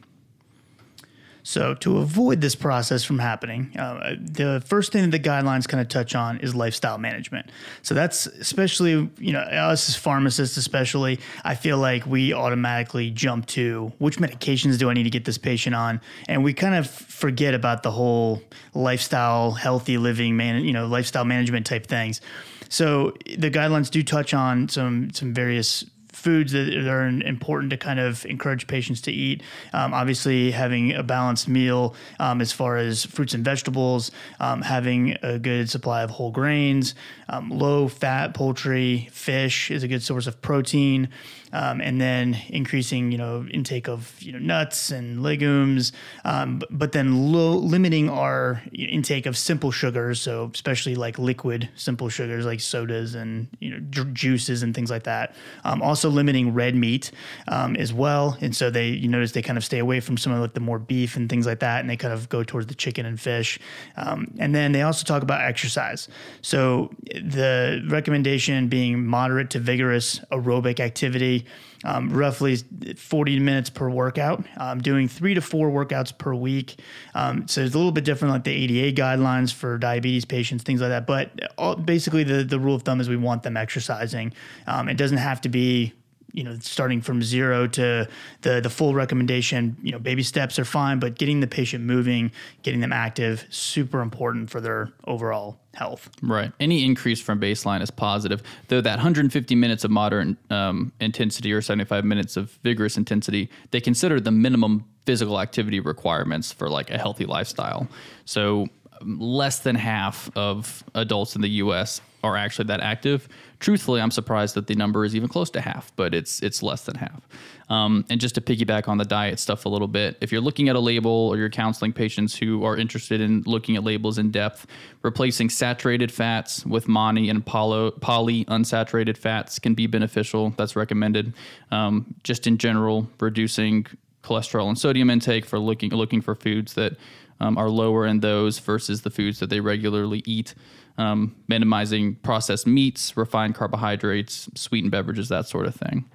So, 1.46 1.74
to 1.76 1.98
avoid 1.98 2.40
this 2.40 2.56
process 2.56 3.04
from 3.04 3.20
happening, 3.20 3.78
uh, 3.78 4.16
the 4.18 4.64
first 4.66 4.94
thing 4.94 5.02
that 5.02 5.12
the 5.12 5.30
guidelines 5.30 5.68
kind 5.68 5.82
of 5.82 5.90
touch 5.90 6.16
on 6.16 6.40
is 6.40 6.56
lifestyle 6.56 6.98
management. 6.98 7.52
So, 7.82 7.94
that's 7.94 8.28
especially, 8.28 9.10
you 9.20 9.34
know, 9.34 9.42
us 9.42 9.90
as 9.90 9.98
pharmacists, 9.98 10.56
especially, 10.56 11.20
I 11.44 11.56
feel 11.56 11.80
like 11.80 12.06
we 12.06 12.34
automatically 12.34 13.12
jump 13.12 13.46
to 13.48 13.92
which 13.98 14.20
medications 14.20 14.78
do 14.78 14.90
I 14.90 14.94
need 14.94 15.04
to 15.04 15.10
get 15.10 15.26
this 15.26 15.38
patient 15.38 15.76
on? 15.76 16.00
And 16.30 16.46
we 16.46 16.54
kind 16.54 16.76
of 16.76 16.90
forget 16.90 17.54
about 17.54 17.84
the 17.84 17.92
whole 17.92 18.42
lifestyle, 18.74 19.52
healthy 19.52 19.98
living, 19.98 20.38
man, 20.38 20.64
you 20.64 20.72
know, 20.72 20.88
lifestyle 20.88 21.26
management 21.26 21.66
type 21.66 21.88
things. 21.88 22.22
So, 22.70 23.18
the 23.26 23.52
guidelines 23.52 23.92
do 23.92 24.02
touch 24.02 24.34
on 24.34 24.70
some 24.70 25.12
some 25.12 25.34
various 25.34 25.84
foods 26.24 26.54
that 26.54 26.88
are 26.88 27.06
important 27.06 27.70
to 27.70 27.78
kind 27.78 28.00
of 28.00 28.26
encourage 28.26 28.66
patients 28.66 29.02
to 29.02 29.12
eat. 29.12 29.44
Um, 29.74 29.94
obviously, 29.94 30.52
having 30.52 30.94
a 30.94 31.04
balanced 31.04 31.50
meal 31.50 31.96
um, 32.20 32.40
as 32.40 32.54
far 32.54 32.78
as 32.78 33.06
fruits 33.06 33.34
and 33.34 33.44
vegetables, 33.44 34.10
um, 34.40 34.62
having 34.62 35.18
a 35.22 35.38
good 35.38 35.70
supply 35.70 36.02
of 36.02 36.10
whole 36.10 36.32
grains, 36.32 36.96
um, 37.28 37.50
low 37.50 37.90
fat 37.90 38.34
poultry, 38.34 39.10
fish 39.12 39.70
is 39.70 39.84
a 39.84 39.88
good 39.88 40.02
source 40.02 40.26
of 40.26 40.42
protein 40.42 41.10
um, 41.54 41.80
and 41.80 42.02
then 42.02 42.38
increasing 42.50 43.12
you 43.12 43.18
know 43.18 43.46
intake 43.52 43.88
of 43.88 44.16
you 44.20 44.32
know 44.32 44.40
nuts 44.40 44.92
and 44.92 45.22
legumes, 45.24 45.94
um, 46.26 46.62
but 46.70 46.92
then 46.92 47.32
low, 47.32 47.54
limiting 47.54 48.10
our 48.10 48.62
intake 48.74 49.26
of 49.26 49.38
simple 49.38 49.72
sugars, 49.72 50.20
so 50.20 50.52
especially 50.54 50.96
like 50.96 51.18
liquid 51.20 51.70
simple 51.76 52.10
sugars 52.10 52.46
like 52.46 52.60
sodas 52.60 53.16
and 53.16 53.48
you 53.60 53.70
know 53.70 53.80
ju- 53.92 54.12
juices 54.12 54.64
and 54.64 54.74
things 54.74 54.90
like 54.90 55.04
that. 55.04 55.36
Um, 55.64 55.82
also 55.82 56.10
limiting 56.10 56.54
red 56.54 56.76
meat 56.76 57.12
um, 57.48 57.76
as 57.76 57.94
well, 57.94 58.36
and 58.42 58.56
so 58.56 58.70
they 58.70 58.90
you 58.90 59.08
notice 59.08 59.32
they 59.32 59.44
kind 59.44 59.58
of 59.58 59.64
stay 59.64 59.80
away 59.80 60.00
from 60.00 60.18
some 60.18 60.34
of 60.34 60.40
like 60.40 60.56
the 60.56 60.60
more 60.60 60.80
beef 60.80 61.16
and 61.16 61.30
things 61.30 61.46
like 61.46 61.60
that, 61.60 61.80
and 61.82 61.90
they 61.90 61.98
kind 61.98 62.14
of 62.14 62.30
go 62.30 62.44
towards 62.44 62.68
the 62.68 62.76
chicken 62.76 63.06
and 63.06 63.22
fish. 63.22 63.60
Um, 63.96 64.34
and 64.40 64.56
then 64.56 64.72
they 64.72 64.82
also 64.82 65.06
talk 65.06 65.22
about 65.22 65.42
exercise. 65.42 66.08
So 66.42 66.90
the 67.14 67.86
recommendation 67.90 68.68
being 68.70 69.06
moderate 69.06 69.52
to 69.52 69.60
vigorous 69.60 70.20
aerobic 70.32 70.80
activity 70.80 71.43
um, 71.84 72.10
roughly 72.10 72.58
40 72.96 73.40
minutes 73.40 73.70
per 73.70 73.90
workout. 73.90 74.46
I'm 74.58 74.82
doing 74.82 75.08
three 75.08 75.34
to 75.34 75.42
four 75.42 75.70
workouts 75.70 76.18
per 76.18 76.34
week. 76.34 76.80
Um, 77.14 77.48
so 77.48 77.62
it's 77.62 77.74
a 77.74 77.78
little 77.78 77.92
bit 77.92 78.06
different, 78.06 78.34
like 78.34 78.44
the 78.44 78.52
ADA 78.52 79.02
guidelines 79.02 79.54
for 79.54 79.78
diabetes 79.78 80.26
patients, 80.26 80.64
things 80.64 80.82
like 80.82 80.90
that. 80.90 81.08
But 81.08 81.32
all, 81.58 81.76
basically, 81.76 82.24
the, 82.24 82.44
the 82.44 82.60
rule 82.60 82.76
of 82.76 82.84
thumb 82.84 83.02
is 83.02 83.10
we 83.10 83.18
want 83.18 83.44
them 83.44 83.58
exercising. 83.58 84.34
Um, 84.68 84.90
it 84.90 84.98
doesn't 84.98 85.18
have 85.18 85.42
to 85.42 85.50
be 85.50 85.94
you 86.34 86.44
know, 86.44 86.58
starting 86.60 87.00
from 87.00 87.22
zero 87.22 87.68
to 87.68 88.08
the 88.42 88.60
the 88.60 88.70
full 88.70 88.94
recommendation, 88.94 89.78
you 89.82 89.92
know, 89.92 90.00
baby 90.00 90.24
steps 90.24 90.58
are 90.60 90.66
fine, 90.66 91.00
but 91.00 91.16
getting 91.18 91.40
the 91.40 91.48
patient 91.48 91.84
moving, 91.86 92.32
getting 92.64 92.80
them 92.80 92.92
active, 92.92 93.46
super 93.50 94.02
important 94.02 94.50
for 94.50 94.60
their 94.60 94.90
overall 95.06 95.60
health. 95.76 96.10
Right. 96.22 96.52
Any 96.60 96.86
increase 96.86 97.22
from 97.22 97.40
baseline 97.40 97.82
is 97.82 97.92
positive, 97.92 98.42
though 98.68 98.82
that 98.82 98.98
150 98.98 99.56
minutes 99.56 99.84
of 99.84 99.92
moderate 99.92 100.36
um, 100.50 100.92
intensity 101.00 101.54
or 101.54 101.62
75 101.62 102.04
minutes 102.04 102.36
of 102.36 102.52
vigorous 102.64 102.98
intensity, 102.98 103.50
they 103.72 103.80
consider 103.80 104.20
the 104.20 104.32
minimum 104.32 104.86
physical 105.06 105.40
activity 105.40 105.80
requirements 105.80 106.52
for 106.52 106.70
like 106.70 106.90
a 106.90 106.98
healthy 106.98 107.26
lifestyle. 107.26 107.88
So 108.26 108.68
um, 109.02 109.20
less 109.20 109.60
than 109.60 109.76
half 109.76 110.30
of 110.36 110.84
adults 110.96 111.36
in 111.36 111.42
the 111.42 111.50
U.S. 111.50 112.02
are 112.24 112.38
actually 112.38 112.66
that 112.66 112.80
active 112.80 113.28
truthfully, 113.64 114.02
I'm 114.02 114.12
surprised 114.12 114.56
that 114.56 114.68
the 114.68 114.76
number 114.76 115.06
is 115.06 115.16
even 115.16 115.30
close 115.30 115.50
to 115.52 115.62
half, 115.62 115.94
but 115.96 116.14
it's 116.14 116.44
it's 116.44 116.62
less 116.62 116.84
than 116.84 116.96
half. 116.96 117.28
Um, 117.70 118.06
and 118.10 118.20
just 118.20 118.36
to 118.36 118.42
piggyback 118.42 118.90
on 118.90 118.98
the 118.98 119.06
diet 119.06 119.40
stuff 119.40 119.66
a 119.66 119.70
little 119.70 119.88
bit, 119.88 120.18
if 120.20 120.32
you're 120.32 120.42
looking 120.42 120.68
at 120.68 120.76
a 120.76 120.80
label 120.80 121.12
or 121.12 121.38
you're 121.38 121.50
counseling 121.50 121.94
patients 121.94 122.36
who 122.36 122.66
are 122.66 122.76
interested 122.76 123.22
in 123.22 123.42
looking 123.46 123.78
at 123.78 123.84
labels 123.84 124.18
in 124.18 124.32
depth, 124.32 124.68
replacing 125.02 125.50
saturated 125.50 126.12
fats 126.12 126.66
with 126.66 126.88
mono 126.90 127.22
and 127.22 127.46
poly, 127.46 127.92
poly 128.02 128.46
unsaturated 128.46 129.18
fats 129.18 129.58
can 129.60 129.74
be 129.74 129.88
beneficial. 129.88 130.54
That's 130.58 130.76
recommended. 130.76 131.34
Um, 131.72 132.14
just 132.24 132.46
in 132.46 132.58
general, 132.58 133.10
reducing 133.20 133.88
cholesterol 134.24 134.68
and 134.68 134.78
sodium 134.78 135.10
intake 135.10 135.46
for 135.46 135.58
looking 135.58 135.90
looking 135.92 136.22
for 136.22 136.36
foods 136.36 136.74
that 136.74 136.98
um, 137.40 137.58
are 137.58 137.70
lower 137.70 138.06
in 138.06 138.20
those 138.20 138.60
versus 138.60 139.02
the 139.02 139.10
foods 139.10 139.40
that 139.40 139.50
they 139.50 139.62
regularly 139.62 140.22
eat 140.26 140.54
um, 140.98 141.36
minimizing 141.48 142.16
processed 142.16 142.68
meats, 142.68 143.18
refined 143.18 143.56
carbohydrates, 143.56 144.50
sweetened 144.56 144.92
beverages, 144.92 145.30
that 145.30 145.48
sort 145.48 145.66
of 145.66 145.76
thing. 145.76 146.06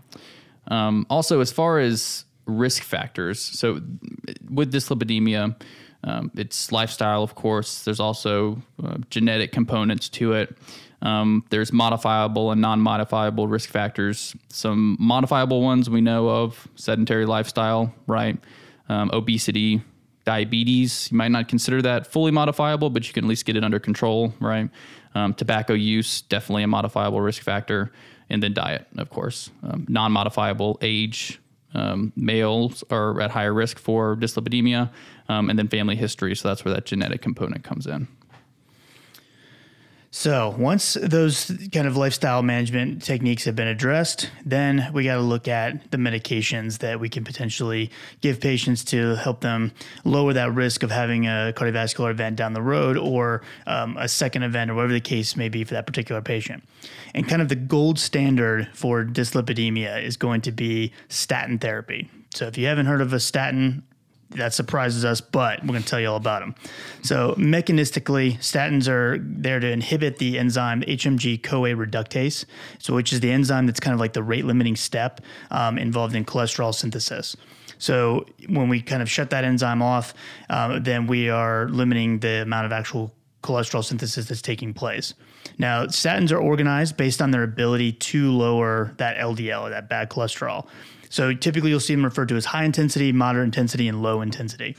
Um, 0.68 1.06
also, 1.11 1.40
as 1.40 1.50
far 1.50 1.78
as 1.78 2.25
risk 2.47 2.82
factors, 2.82 3.40
so 3.40 3.80
with 4.50 4.73
dyslipidemia, 4.73 5.61
um, 6.04 6.30
it's 6.37 6.70
lifestyle, 6.70 7.23
of 7.23 7.35
course. 7.35 7.82
There's 7.85 8.00
also 8.00 8.62
uh, 8.82 8.99
genetic 9.11 9.52
components 9.52 10.08
to 10.11 10.32
it. 10.35 10.56
Um, 11.02 11.44
there's 11.50 11.73
modifiable 11.73 12.50
and 12.50 12.61
non 12.61 12.80
modifiable 12.80 13.47
risk 13.47 13.70
factors. 13.70 14.35
Some 14.49 14.97
modifiable 14.99 15.62
ones 15.62 15.88
we 15.88 16.00
know 16.00 16.28
of 16.28 16.68
sedentary 16.75 17.26
lifestyle, 17.26 17.94
right? 18.06 18.38
Um, 18.88 19.11
obesity, 19.12 19.82
diabetes, 20.28 21.08
you 21.11 21.16
might 21.16 21.30
not 21.30 21.49
consider 21.49 21.80
that 21.80 22.06
fully 22.06 22.30
modifiable, 22.30 22.90
but 22.90 23.08
you 23.08 23.14
can 23.14 23.25
at 23.25 23.28
least 23.28 23.47
get 23.47 23.56
it 23.56 23.64
under 23.64 23.80
control, 23.80 24.35
right? 24.40 24.68
Um, 25.14 25.32
tobacco 25.32 25.73
use, 25.73 26.20
definitely 26.20 26.64
a 26.64 26.66
modifiable 26.66 27.23
risk 27.23 27.42
factor. 27.42 27.90
And 28.28 28.42
then 28.42 28.52
diet, 28.52 28.87
of 28.99 29.08
course. 29.08 29.50
Um, 29.62 29.87
non 29.88 30.12
modifiable 30.12 30.78
age, 30.82 31.40
um, 31.73 32.12
males 32.14 32.85
are 32.90 33.18
at 33.23 33.30
higher 33.30 33.54
risk 33.54 33.78
for 33.78 34.16
dyslipidemia, 34.16 34.90
um, 35.30 35.49
and 35.49 35.58
then 35.58 35.66
family 35.66 35.97
history. 35.97 36.37
So 36.37 36.47
that's 36.49 36.62
where 36.62 36.75
that 36.75 36.85
genetic 36.85 37.23
component 37.23 37.64
comes 37.64 37.87
in. 37.87 38.06
So 40.10 40.54
once 40.56 40.94
those 40.94 41.52
kind 41.70 41.86
of 41.86 41.96
lifestyle 41.96 42.42
management 42.42 43.02
techniques 43.02 43.44
have 43.44 43.54
been 43.54 43.68
addressed, 43.68 44.30
then 44.44 44.88
we 44.94 45.04
got 45.04 45.16
to 45.16 45.20
look 45.20 45.48
at 45.48 45.90
the 45.90 45.98
medications 45.98 46.78
that 46.78 46.98
we 46.98 47.10
can 47.10 47.24
potentially 47.24 47.90
give 48.22 48.40
patients 48.40 48.84
to 48.84 49.16
help 49.16 49.42
them 49.42 49.72
lower 50.04 50.32
that 50.32 50.54
risk 50.54 50.82
of 50.82 50.90
having 50.90 51.26
a 51.26 51.52
cardiovascular 51.54 52.10
event 52.10 52.36
down 52.36 52.54
the 52.54 52.62
road 52.62 52.96
or 52.96 53.42
um, 53.66 53.98
a 53.98 54.08
second 54.08 54.44
event 54.44 54.70
or 54.70 54.74
whatever 54.74 54.94
the 54.94 55.00
case 55.00 55.36
may 55.36 55.50
be 55.50 55.62
for 55.62 55.74
that 55.74 55.86
particular 55.86 56.22
patient. 56.22 56.64
And 57.14 57.28
kind 57.28 57.42
of 57.42 57.50
the 57.50 57.56
gold 57.56 57.98
standard 57.98 58.70
for 58.72 59.04
dyslipidemia 59.04 60.02
is 60.02 60.16
going 60.16 60.40
to 60.42 60.52
be 60.52 60.92
statin 61.08 61.58
therapy. 61.58 62.10
So 62.34 62.46
if 62.46 62.56
you 62.56 62.66
haven't 62.66 62.86
heard 62.86 63.02
of 63.02 63.12
a 63.12 63.20
statin, 63.20 63.82
that 64.30 64.52
surprises 64.52 65.04
us, 65.04 65.20
but 65.20 65.62
we're 65.62 65.68
going 65.68 65.82
to 65.82 65.88
tell 65.88 66.00
you 66.00 66.08
all 66.08 66.16
about 66.16 66.40
them. 66.40 66.54
So, 67.02 67.35
mechanistically, 67.38 68.38
statins 68.38 68.88
are 68.88 69.18
there 69.20 69.61
to 69.61 69.70
inhibit 69.70 70.18
the 70.18 70.38
enzyme 70.38 70.82
HMG 70.82 71.42
CoA 71.42 71.70
reductase, 71.70 72.44
so 72.78 72.94
which 72.94 73.12
is 73.12 73.20
the 73.20 73.30
enzyme 73.30 73.66
that's 73.66 73.80
kind 73.80 73.94
of 73.94 74.00
like 74.00 74.12
the 74.12 74.23
rate 74.23 74.44
limiting 74.44 74.76
step 74.76 75.20
um, 75.50 75.78
involved 75.78 76.14
in 76.14 76.25
cholesterol 76.25 76.75
synthesis. 76.75 77.37
So, 77.78 78.26
when 78.49 78.68
we 78.68 78.82
kind 78.82 79.02
of 79.02 79.11
shut 79.11 79.30
that 79.30 79.44
enzyme 79.44 79.82
off, 79.82 80.12
um, 80.50 80.82
then 80.82 81.06
we 81.06 81.30
are 81.30 81.68
limiting 81.68 82.18
the 82.18 82.42
amount 82.42 82.66
of 82.66 82.73
actual 82.73 83.14
cholesterol 83.42 83.85
synthesis 83.85 84.26
that's 84.26 84.42
taking 84.42 84.75
place. 84.75 85.14
Now, 85.58 85.87
statins 85.87 86.32
are 86.32 86.38
organized 86.38 86.97
based 86.97 87.23
on 87.23 87.30
their 87.30 87.44
ability 87.44 87.92
to 87.92 88.30
lower 88.30 88.94
that 88.99 89.16
LDL, 89.16 89.70
that 89.70 89.88
bad 89.88 90.11
cholesterol. 90.11 90.66
So 91.10 91.34
typically 91.34 91.70
you'll 91.70 91.80
see 91.80 91.94
them 91.94 92.04
referred 92.04 92.28
to 92.28 92.36
as 92.36 92.46
high 92.46 92.64
intensity, 92.64 93.12
moderate 93.12 93.44
intensity, 93.44 93.88
and 93.88 94.02
low 94.02 94.20
intensity. 94.20 94.76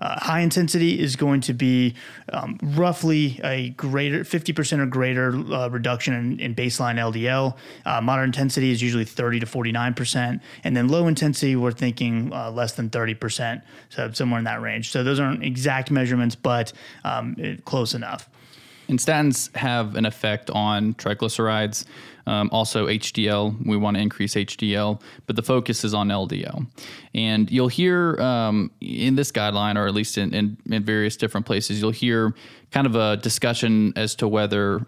Uh, 0.00 0.18
high 0.20 0.40
intensity 0.40 1.00
is 1.00 1.16
going 1.16 1.40
to 1.40 1.52
be 1.52 1.94
um, 2.32 2.58
roughly 2.62 3.40
a 3.42 3.70
greater 3.70 4.20
50% 4.20 4.78
or 4.78 4.86
greater 4.86 5.34
uh, 5.52 5.68
reduction 5.68 6.14
in, 6.14 6.40
in, 6.40 6.54
baseline 6.54 6.96
LDL. 6.96 7.56
Uh, 7.84 8.00
moderate 8.00 8.28
intensity 8.28 8.70
is 8.70 8.80
usually 8.80 9.04
30 9.04 9.40
to 9.40 9.46
49%. 9.46 10.40
And 10.62 10.76
then 10.76 10.88
low 10.88 11.08
intensity, 11.08 11.56
we're 11.56 11.72
thinking 11.72 12.32
uh, 12.32 12.50
less 12.52 12.74
than 12.74 12.90
30%, 12.90 13.62
so 13.88 14.12
somewhere 14.12 14.38
in 14.38 14.44
that 14.44 14.60
range. 14.60 14.90
So 14.90 15.02
those 15.02 15.18
aren't 15.18 15.42
exact 15.42 15.90
measurements, 15.90 16.36
but 16.36 16.72
um, 17.04 17.58
close 17.64 17.94
enough. 17.94 18.28
And 18.88 18.98
statins 18.98 19.54
have 19.54 19.96
an 19.96 20.06
effect 20.06 20.50
on 20.50 20.94
triglycerides, 20.94 21.84
um, 22.26 22.48
also 22.52 22.86
HDL. 22.86 23.66
We 23.66 23.76
want 23.76 23.96
to 23.96 24.02
increase 24.02 24.34
HDL, 24.34 25.00
but 25.26 25.36
the 25.36 25.42
focus 25.42 25.84
is 25.84 25.92
on 25.92 26.08
LDL. 26.08 26.66
And 27.14 27.50
you'll 27.50 27.68
hear 27.68 28.18
um, 28.20 28.70
in 28.80 29.14
this 29.14 29.30
guideline, 29.30 29.76
or 29.76 29.86
at 29.86 29.94
least 29.94 30.16
in, 30.16 30.34
in, 30.34 30.56
in 30.66 30.84
various 30.84 31.16
different 31.16 31.46
places, 31.46 31.80
you'll 31.80 31.90
hear 31.90 32.34
kind 32.70 32.86
of 32.86 32.96
a 32.96 33.18
discussion 33.18 33.92
as 33.96 34.14
to 34.16 34.28
whether 34.28 34.86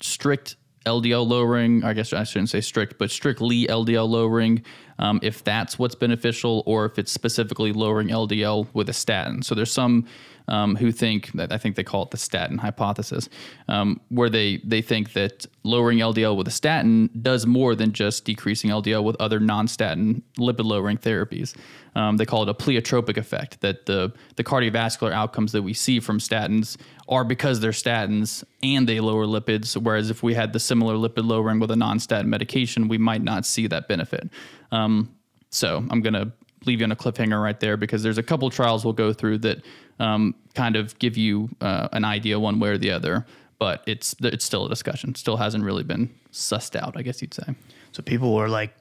strict 0.00 0.56
LDL 0.86 1.26
lowering, 1.26 1.84
I 1.84 1.92
guess 1.92 2.12
I 2.12 2.24
shouldn't 2.24 2.50
say 2.50 2.60
strict, 2.60 2.98
but 2.98 3.10
strictly 3.10 3.66
LDL 3.66 4.08
lowering, 4.08 4.64
um, 4.98 5.20
if 5.22 5.44
that's 5.44 5.78
what's 5.78 5.94
beneficial, 5.94 6.62
or 6.66 6.86
if 6.86 6.98
it's 6.98 7.12
specifically 7.12 7.72
lowering 7.72 8.08
LDL 8.08 8.66
with 8.72 8.88
a 8.88 8.92
statin. 8.92 9.42
So 9.42 9.54
there's 9.54 9.72
some 9.72 10.06
um, 10.52 10.76
who 10.76 10.92
think 10.92 11.32
that 11.32 11.50
I 11.50 11.56
think 11.56 11.76
they 11.76 11.82
call 11.82 12.02
it 12.02 12.10
the 12.10 12.18
statin 12.18 12.58
hypothesis, 12.58 13.28
um, 13.68 14.00
where 14.10 14.28
they 14.28 14.58
they 14.58 14.82
think 14.82 15.14
that 15.14 15.46
lowering 15.64 15.98
LDL 15.98 16.36
with 16.36 16.46
a 16.46 16.52
statin 16.52 17.08
does 17.22 17.46
more 17.46 17.74
than 17.74 17.92
just 17.92 18.26
decreasing 18.26 18.70
LDL 18.70 19.02
with 19.02 19.16
other 19.18 19.40
non-statin 19.40 20.22
lipid 20.38 20.64
lowering 20.64 20.98
therapies. 20.98 21.56
Um, 21.94 22.18
they 22.18 22.26
call 22.26 22.42
it 22.42 22.50
a 22.50 22.54
pleiotropic 22.54 23.16
effect 23.16 23.62
that 23.62 23.86
the 23.86 24.12
the 24.36 24.44
cardiovascular 24.44 25.10
outcomes 25.10 25.52
that 25.52 25.62
we 25.62 25.72
see 25.72 26.00
from 26.00 26.18
statins 26.18 26.76
are 27.08 27.24
because 27.24 27.60
they're 27.60 27.70
statins 27.70 28.44
and 28.62 28.86
they 28.86 29.00
lower 29.00 29.24
lipids. 29.24 29.74
Whereas 29.74 30.10
if 30.10 30.22
we 30.22 30.34
had 30.34 30.52
the 30.52 30.60
similar 30.60 30.96
lipid 30.96 31.24
lowering 31.24 31.60
with 31.60 31.70
a 31.70 31.76
non-statin 31.76 32.28
medication, 32.28 32.88
we 32.88 32.98
might 32.98 33.22
not 33.22 33.46
see 33.46 33.66
that 33.68 33.88
benefit. 33.88 34.28
Um, 34.70 35.16
so 35.48 35.82
I'm 35.90 36.02
gonna 36.02 36.32
leave 36.66 36.80
you 36.80 36.84
on 36.84 36.92
a 36.92 36.96
cliffhanger 36.96 37.42
right 37.42 37.58
there 37.58 37.76
because 37.76 38.02
there's 38.02 38.18
a 38.18 38.22
couple 38.22 38.48
trials 38.50 38.84
we'll 38.84 38.92
go 38.92 39.12
through 39.12 39.38
that 39.38 39.62
um, 40.02 40.34
kind 40.54 40.76
of 40.76 40.98
give 40.98 41.16
you 41.16 41.48
uh, 41.60 41.88
an 41.92 42.04
idea 42.04 42.38
one 42.38 42.58
way 42.58 42.70
or 42.70 42.78
the 42.78 42.90
other. 42.90 43.24
But 43.58 43.84
it's 43.86 44.16
it's 44.20 44.44
still 44.44 44.66
a 44.66 44.68
discussion. 44.68 45.14
Still 45.14 45.36
hasn't 45.36 45.62
really 45.62 45.84
been 45.84 46.10
sussed 46.32 46.74
out, 46.74 46.96
I 46.96 47.02
guess 47.02 47.22
you'd 47.22 47.32
say. 47.32 47.54
So 47.92 48.02
people 48.02 48.34
were 48.34 48.48
like 48.48 48.74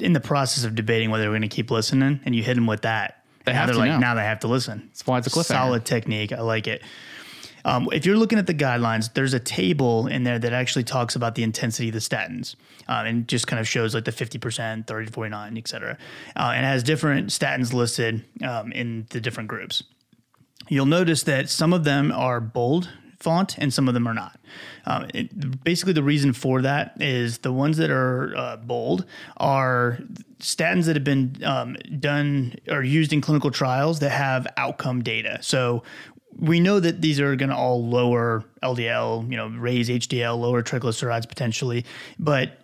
in 0.00 0.14
the 0.14 0.20
process 0.20 0.64
of 0.64 0.74
debating 0.74 1.10
whether 1.10 1.24
they're 1.24 1.32
going 1.32 1.42
to 1.42 1.48
keep 1.48 1.70
listening, 1.70 2.20
and 2.24 2.34
you 2.34 2.42
hit 2.42 2.54
them 2.54 2.66
with 2.66 2.82
that. 2.82 3.24
They 3.44 3.52
have 3.52 3.66
they're 3.66 3.74
to 3.74 3.80
like 3.80 3.88
now. 3.88 3.98
now 3.98 4.14
they 4.14 4.22
have 4.22 4.40
to 4.40 4.48
listen. 4.48 4.88
That's 4.88 5.06
why 5.06 5.18
it's 5.18 5.26
a 5.26 5.30
cliffhanger. 5.30 5.44
Solid 5.44 5.84
technique. 5.84 6.32
I 6.32 6.40
like 6.40 6.66
it. 6.66 6.82
Um, 7.64 7.88
if 7.92 8.06
you're 8.06 8.16
looking 8.16 8.38
at 8.38 8.46
the 8.46 8.54
guidelines, 8.54 9.12
there's 9.12 9.34
a 9.34 9.40
table 9.40 10.06
in 10.06 10.24
there 10.24 10.38
that 10.38 10.52
actually 10.52 10.84
talks 10.84 11.14
about 11.14 11.34
the 11.34 11.42
intensity 11.44 11.88
of 11.90 11.94
the 11.94 12.00
statins 12.00 12.56
um, 12.88 13.06
and 13.06 13.28
just 13.28 13.46
kind 13.46 13.60
of 13.60 13.68
shows 13.68 13.94
like 13.94 14.04
the 14.04 14.10
50%, 14.10 14.86
30 14.86 15.06
to 15.06 15.12
49, 15.12 15.56
et 15.58 15.68
cetera. 15.68 15.96
Uh, 16.34 16.52
and 16.56 16.66
has 16.66 16.82
different 16.82 17.28
statins 17.28 17.72
listed 17.72 18.24
um, 18.42 18.72
in 18.72 19.06
the 19.10 19.20
different 19.20 19.48
groups. 19.48 19.84
You'll 20.68 20.86
notice 20.86 21.22
that 21.24 21.48
some 21.48 21.72
of 21.72 21.84
them 21.84 22.12
are 22.12 22.40
bold 22.40 22.88
font 23.22 23.56
and 23.58 23.72
some 23.72 23.88
of 23.88 23.94
them 23.94 24.06
are 24.06 24.14
not. 24.14 24.38
Um, 24.84 25.06
it, 25.14 25.62
basically, 25.64 25.92
the 25.92 26.02
reason 26.02 26.32
for 26.32 26.62
that 26.62 27.00
is 27.00 27.38
the 27.38 27.52
ones 27.52 27.76
that 27.76 27.90
are 27.90 28.36
uh, 28.36 28.56
bold 28.56 29.06
are 29.36 29.98
statins 30.40 30.86
that 30.86 30.96
have 30.96 31.04
been 31.04 31.36
um, 31.44 31.76
done 31.98 32.54
or 32.68 32.82
used 32.82 33.12
in 33.12 33.20
clinical 33.20 33.50
trials 33.50 34.00
that 34.00 34.10
have 34.10 34.46
outcome 34.56 35.02
data. 35.02 35.38
So 35.40 35.84
we 36.36 36.60
know 36.60 36.80
that 36.80 37.00
these 37.00 37.20
are 37.20 37.36
going 37.36 37.50
to 37.50 37.56
all 37.56 37.86
lower 37.86 38.44
LDL, 38.62 39.30
you 39.30 39.36
know, 39.36 39.48
raise 39.48 39.88
HDL, 39.88 40.38
lower 40.38 40.62
triglycerides 40.62 41.28
potentially, 41.28 41.84
but 42.18 42.58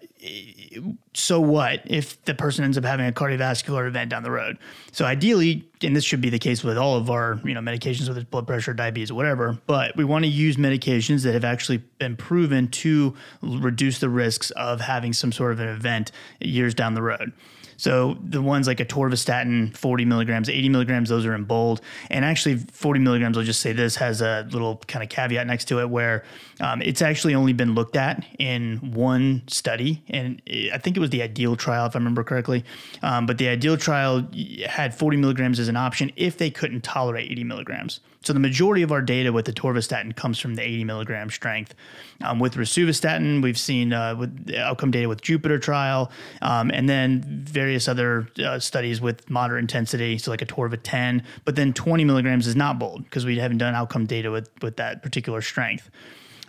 so 1.15 1.41
what 1.41 1.83
if 1.87 2.23
the 2.25 2.35
person 2.35 2.65
ends 2.65 2.79
up 2.79 2.85
having 2.85 3.07
a 3.07 3.13
cardiovascular 3.13 3.87
event 3.87 4.11
down 4.11 4.23
the 4.23 4.31
road? 4.31 4.59
So 4.93 5.05
ideally, 5.05 5.69
and 5.83 5.95
this 5.95 6.05
should 6.05 6.21
be 6.21 6.31
the 6.31 6.39
case 6.39 6.63
with 6.63 6.79
all 6.79 6.97
of 6.97 7.11
our 7.11 7.41
you 7.45 7.55
know 7.55 7.61
medications, 7.61 8.09
whether 8.09 8.21
it's 8.21 8.31
blood 8.31 8.47
pressure, 8.47 8.75
diabetes, 8.75 9.13
whatever. 9.13 9.59
But 9.67 9.97
we 9.97 10.05
want 10.05 10.25
to 10.25 10.31
use 10.31 10.57
medications 10.57 11.23
that 11.25 11.35
have 11.35 11.45
actually 11.45 11.79
been 11.99 12.17
proven 12.17 12.69
to 12.69 13.15
reduce 13.43 13.99
the 13.99 14.09
risks 14.09 14.51
of 14.53 14.81
having 14.81 15.13
some 15.13 15.33
sort 15.33 15.53
of 15.53 15.61
an 15.61 15.69
event 15.69 16.13
years 16.41 16.75
down 16.75 16.95
the 16.95 17.03
road. 17.03 17.33
So 17.79 18.19
the 18.21 18.43
ones 18.43 18.67
like 18.67 18.79
atorvastatin, 18.79 19.75
40 19.75 20.05
milligrams, 20.05 20.51
80 20.51 20.69
milligrams, 20.69 21.09
those 21.09 21.25
are 21.25 21.35
in 21.35 21.45
bold. 21.45 21.81
And 22.11 22.25
actually, 22.25 22.57
40 22.57 23.01
milligrams, 23.01 23.39
I'll 23.39 23.45
just 23.45 23.61
say 23.61 23.73
this 23.73 23.97
has 23.97 24.21
a 24.21 24.47
little 24.51 24.83
kind 24.89 25.03
of 25.03 25.09
caveat 25.09 25.47
next 25.47 25.67
to 25.67 25.81
it 25.81 25.89
where 25.89 26.25
um, 26.61 26.83
it's 26.83 27.01
actually 27.01 27.37
only 27.37 27.53
been 27.53 27.75
looked 27.75 27.97
at 27.97 28.25
in 28.39 28.79
one 28.93 29.43
study. 29.47 30.03
And 30.09 30.43
I 30.73 30.79
think 30.79 30.97
it 30.97 31.01
was 31.01 31.11
the 31.11 31.23
IDEAL 31.23 31.57
trial, 31.57 31.87
if 31.87 31.95
I 31.95 31.99
remember 32.01 32.25
correctly. 32.25 32.65
Um, 33.03 33.27
but 33.27 33.39
the 33.39 33.49
IDEAL 33.49 33.77
trial 33.79 34.27
had 34.67 34.93
40 34.93 35.17
milligrams 35.17 35.61
as 35.61 35.69
an 35.69 35.77
option 35.77 36.11
if 36.17 36.37
they 36.37 36.51
couldn't 36.51 36.83
tolerate 36.83 37.31
80 37.31 37.45
milligrams. 37.45 38.01
So 38.23 38.33
the 38.33 38.41
majority 38.41 38.83
of 38.83 38.91
our 38.91 39.01
data 39.01 39.33
with 39.33 39.45
the 39.45 39.53
atorvastatin 39.53 40.15
comes 40.15 40.39
from 40.39 40.57
the 40.57 40.63
80 40.63 40.85
milligram 40.85 41.31
strength. 41.31 41.75
Um, 42.21 42.41
with 42.41 42.55
rosuvastatin, 42.55 43.43
we've 43.43 43.59
seen 43.59 43.93
uh, 43.93 44.17
with 44.17 44.53
outcome 44.57 44.91
data 44.91 45.09
with 45.09 45.23
Jupiter 45.23 45.59
trial, 45.59 46.11
um, 46.43 46.71
and 46.73 46.89
then 46.89 47.23
various 47.23 47.87
other 47.87 48.29
uh, 48.45 48.59
studies 48.59 49.01
with 49.01 49.29
moderate 49.31 49.63
intensity, 49.63 50.19
so 50.19 50.31
like 50.31 50.43
a 50.43 50.47
Torva 50.47 50.79
10. 50.83 51.23
But 51.45 51.57
then 51.57 51.73
20 51.73 52.05
milligrams 52.05 52.47
is 52.47 52.57
not 52.57 52.79
bold 52.79 53.05
because 53.05 53.25
we 53.25 53.39
haven't 53.39 53.59
done 53.59 53.75
outcome 53.75 54.07
data 54.07 54.31
with 54.31 54.51
with 54.63 54.77
that 54.77 55.03
particular 55.03 55.41
strength. 55.41 55.91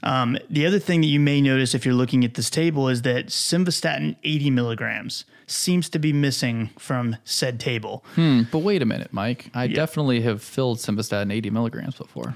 Um, 0.03 0.37
the 0.49 0.65
other 0.65 0.79
thing 0.79 1.01
that 1.01 1.07
you 1.07 1.19
may 1.19 1.41
notice 1.41 1.75
if 1.75 1.85
you're 1.85 1.95
looking 1.95 2.23
at 2.23 2.35
this 2.35 2.49
table 2.49 2.87
is 2.87 3.01
that 3.03 3.27
simvastatin 3.27 4.15
80 4.23 4.49
milligrams 4.51 5.25
seems 5.47 5.89
to 5.89 5.99
be 5.99 6.13
missing 6.13 6.69
from 6.77 7.17
said 7.23 7.59
table. 7.59 8.03
Hmm, 8.15 8.43
but 8.51 8.59
wait 8.59 8.81
a 8.81 8.85
minute, 8.85 9.11
Mike. 9.11 9.49
I 9.53 9.65
yeah. 9.65 9.75
definitely 9.75 10.21
have 10.21 10.41
filled 10.41 10.77
simvastatin 10.77 11.31
80 11.33 11.49
milligrams 11.49 11.95
before. 11.95 12.35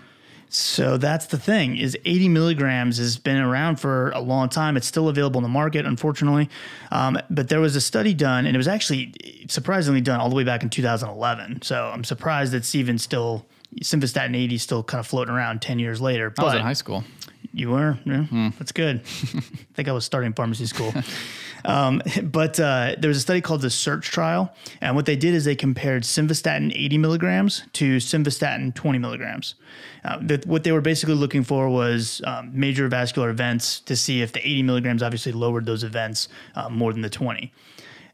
So 0.50 0.98
that's 0.98 1.26
the 1.26 1.40
thing 1.40 1.78
is 1.78 1.98
80 2.06 2.30
milligrams 2.30 3.00
has 3.00 3.18
been 3.18 3.38
around 3.38 3.78
for 3.78 4.12
a 4.12 4.20
long 4.20 4.50
time. 4.50 4.78
It's 4.78 4.86
still 4.86 5.10
available 5.10 5.40
in 5.40 5.44
the 5.44 5.50
market, 5.50 5.84
unfortunately. 5.84 6.48
Um, 6.92 7.18
but 7.32 7.50
there 7.50 7.60
was 7.60 7.76
a 7.76 7.82
study 7.82 8.14
done, 8.14 8.46
and 8.46 8.56
it 8.56 8.60
was 8.60 8.68
actually 8.68 9.14
surprisingly 9.48 10.00
done 10.00 10.20
all 10.20 10.30
the 10.30 10.36
way 10.36 10.44
back 10.44 10.62
in 10.62 10.70
2011. 10.70 11.64
So 11.64 11.90
I'm 11.92 12.04
surprised 12.04 12.54
that 12.54 12.76
even 12.76 13.00
still 13.00 13.48
simvastatin 13.82 14.36
80 14.36 14.56
is 14.56 14.62
still 14.62 14.84
kind 14.84 15.00
of 15.00 15.08
floating 15.08 15.34
around 15.34 15.64
10 15.64 15.80
years 15.80 16.00
later. 16.00 16.32
I 16.38 16.44
was 16.44 16.54
in 16.54 16.62
high 16.62 16.74
school. 16.74 17.04
You 17.56 17.70
were? 17.70 18.00
Yeah, 18.04 18.24
hmm. 18.24 18.50
That's 18.58 18.72
good. 18.72 19.02
I 19.06 19.42
think 19.76 19.88
I 19.88 19.92
was 19.92 20.06
starting 20.06 20.34
pharmacy 20.34 20.66
school. 20.66 20.92
um, 21.66 22.02
but 22.24 22.60
uh, 22.60 22.96
there 22.98 23.08
was 23.08 23.18
a 23.18 23.22
study 23.22 23.42
called 23.42 23.62
the 23.62 23.70
SEARCH 23.70 24.06
trial. 24.06 24.52
And 24.82 24.96
what 24.96 25.06
they 25.06 25.16
did 25.16 25.36
is 25.36 25.46
they 25.46 25.56
compared 25.56 26.02
simvastatin 26.04 26.72
80 26.74 26.98
milligrams 26.98 27.62
to 27.74 27.98
simvastatin 27.98 28.74
20 28.74 28.98
milligrams. 28.98 29.54
Uh, 30.04 30.20
what 30.46 30.64
they 30.64 30.72
were 30.72 30.82
basically 30.82 31.14
looking 31.14 31.44
for 31.44 31.70
was 31.70 32.22
um, 32.26 32.50
major 32.54 32.88
vascular 32.88 33.30
events 33.30 33.80
to 33.82 33.96
see 33.96 34.24
if 34.24 34.34
the 34.34 34.40
80 34.40 34.64
milligrams 34.64 35.04
obviously 35.04 35.32
lowered 35.32 35.68
those 35.68 35.84
events 35.84 36.30
uh, 36.56 36.70
more 36.70 36.92
than 36.92 37.04
the 37.04 37.10
20. 37.10 37.54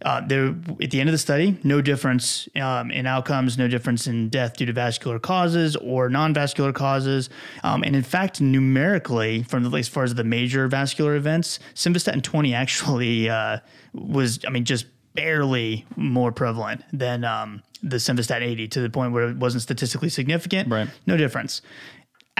Uh, 0.06 0.22
there, 0.26 0.56
at 0.82 0.92
the 0.92 1.00
end 1.00 1.10
of 1.10 1.12
the 1.12 1.18
study, 1.18 1.60
no 1.64 1.82
difference 1.82 2.48
um, 2.56 2.90
in 2.90 3.06
outcomes, 3.06 3.58
no 3.58 3.68
difference 3.68 4.08
in 4.08 4.30
death 4.30 4.56
due 4.56 4.66
to 4.66 4.72
vascular 4.72 5.20
causes 5.20 5.76
or 5.76 6.10
non-vascular 6.10 6.72
causes, 6.72 7.30
um, 7.64 7.84
and 7.84 7.96
in 7.96 8.04
fact, 8.04 8.40
numerically, 8.40 9.44
from 9.44 9.64
the, 9.64 9.78
as 9.78 9.90
far 9.90 10.04
as 10.04 10.16
the 10.16 10.24
major 10.24 10.68
vascular 10.70 11.16
events, 11.16 11.60
simvastatin 11.76 12.24
20 12.24 12.54
actually 12.54 13.30
uh, 13.30 13.60
was, 13.94 14.40
I 14.46 14.52
mean, 14.52 14.64
just 14.64 14.86
barely 15.16 15.86
more 15.98 16.32
prevalent 16.32 16.84
than 16.94 17.26
um, 17.26 17.62
the 17.84 17.98
simvastatin 17.98 18.44
80 18.44 18.68
to 18.70 18.82
the 18.82 18.90
point 18.90 19.12
where 19.12 19.30
it 19.30 19.38
wasn't 19.38 19.64
statistically 19.64 20.10
significant. 20.10 20.70
Right. 20.70 20.88
No 21.06 21.18
difference. 21.18 21.62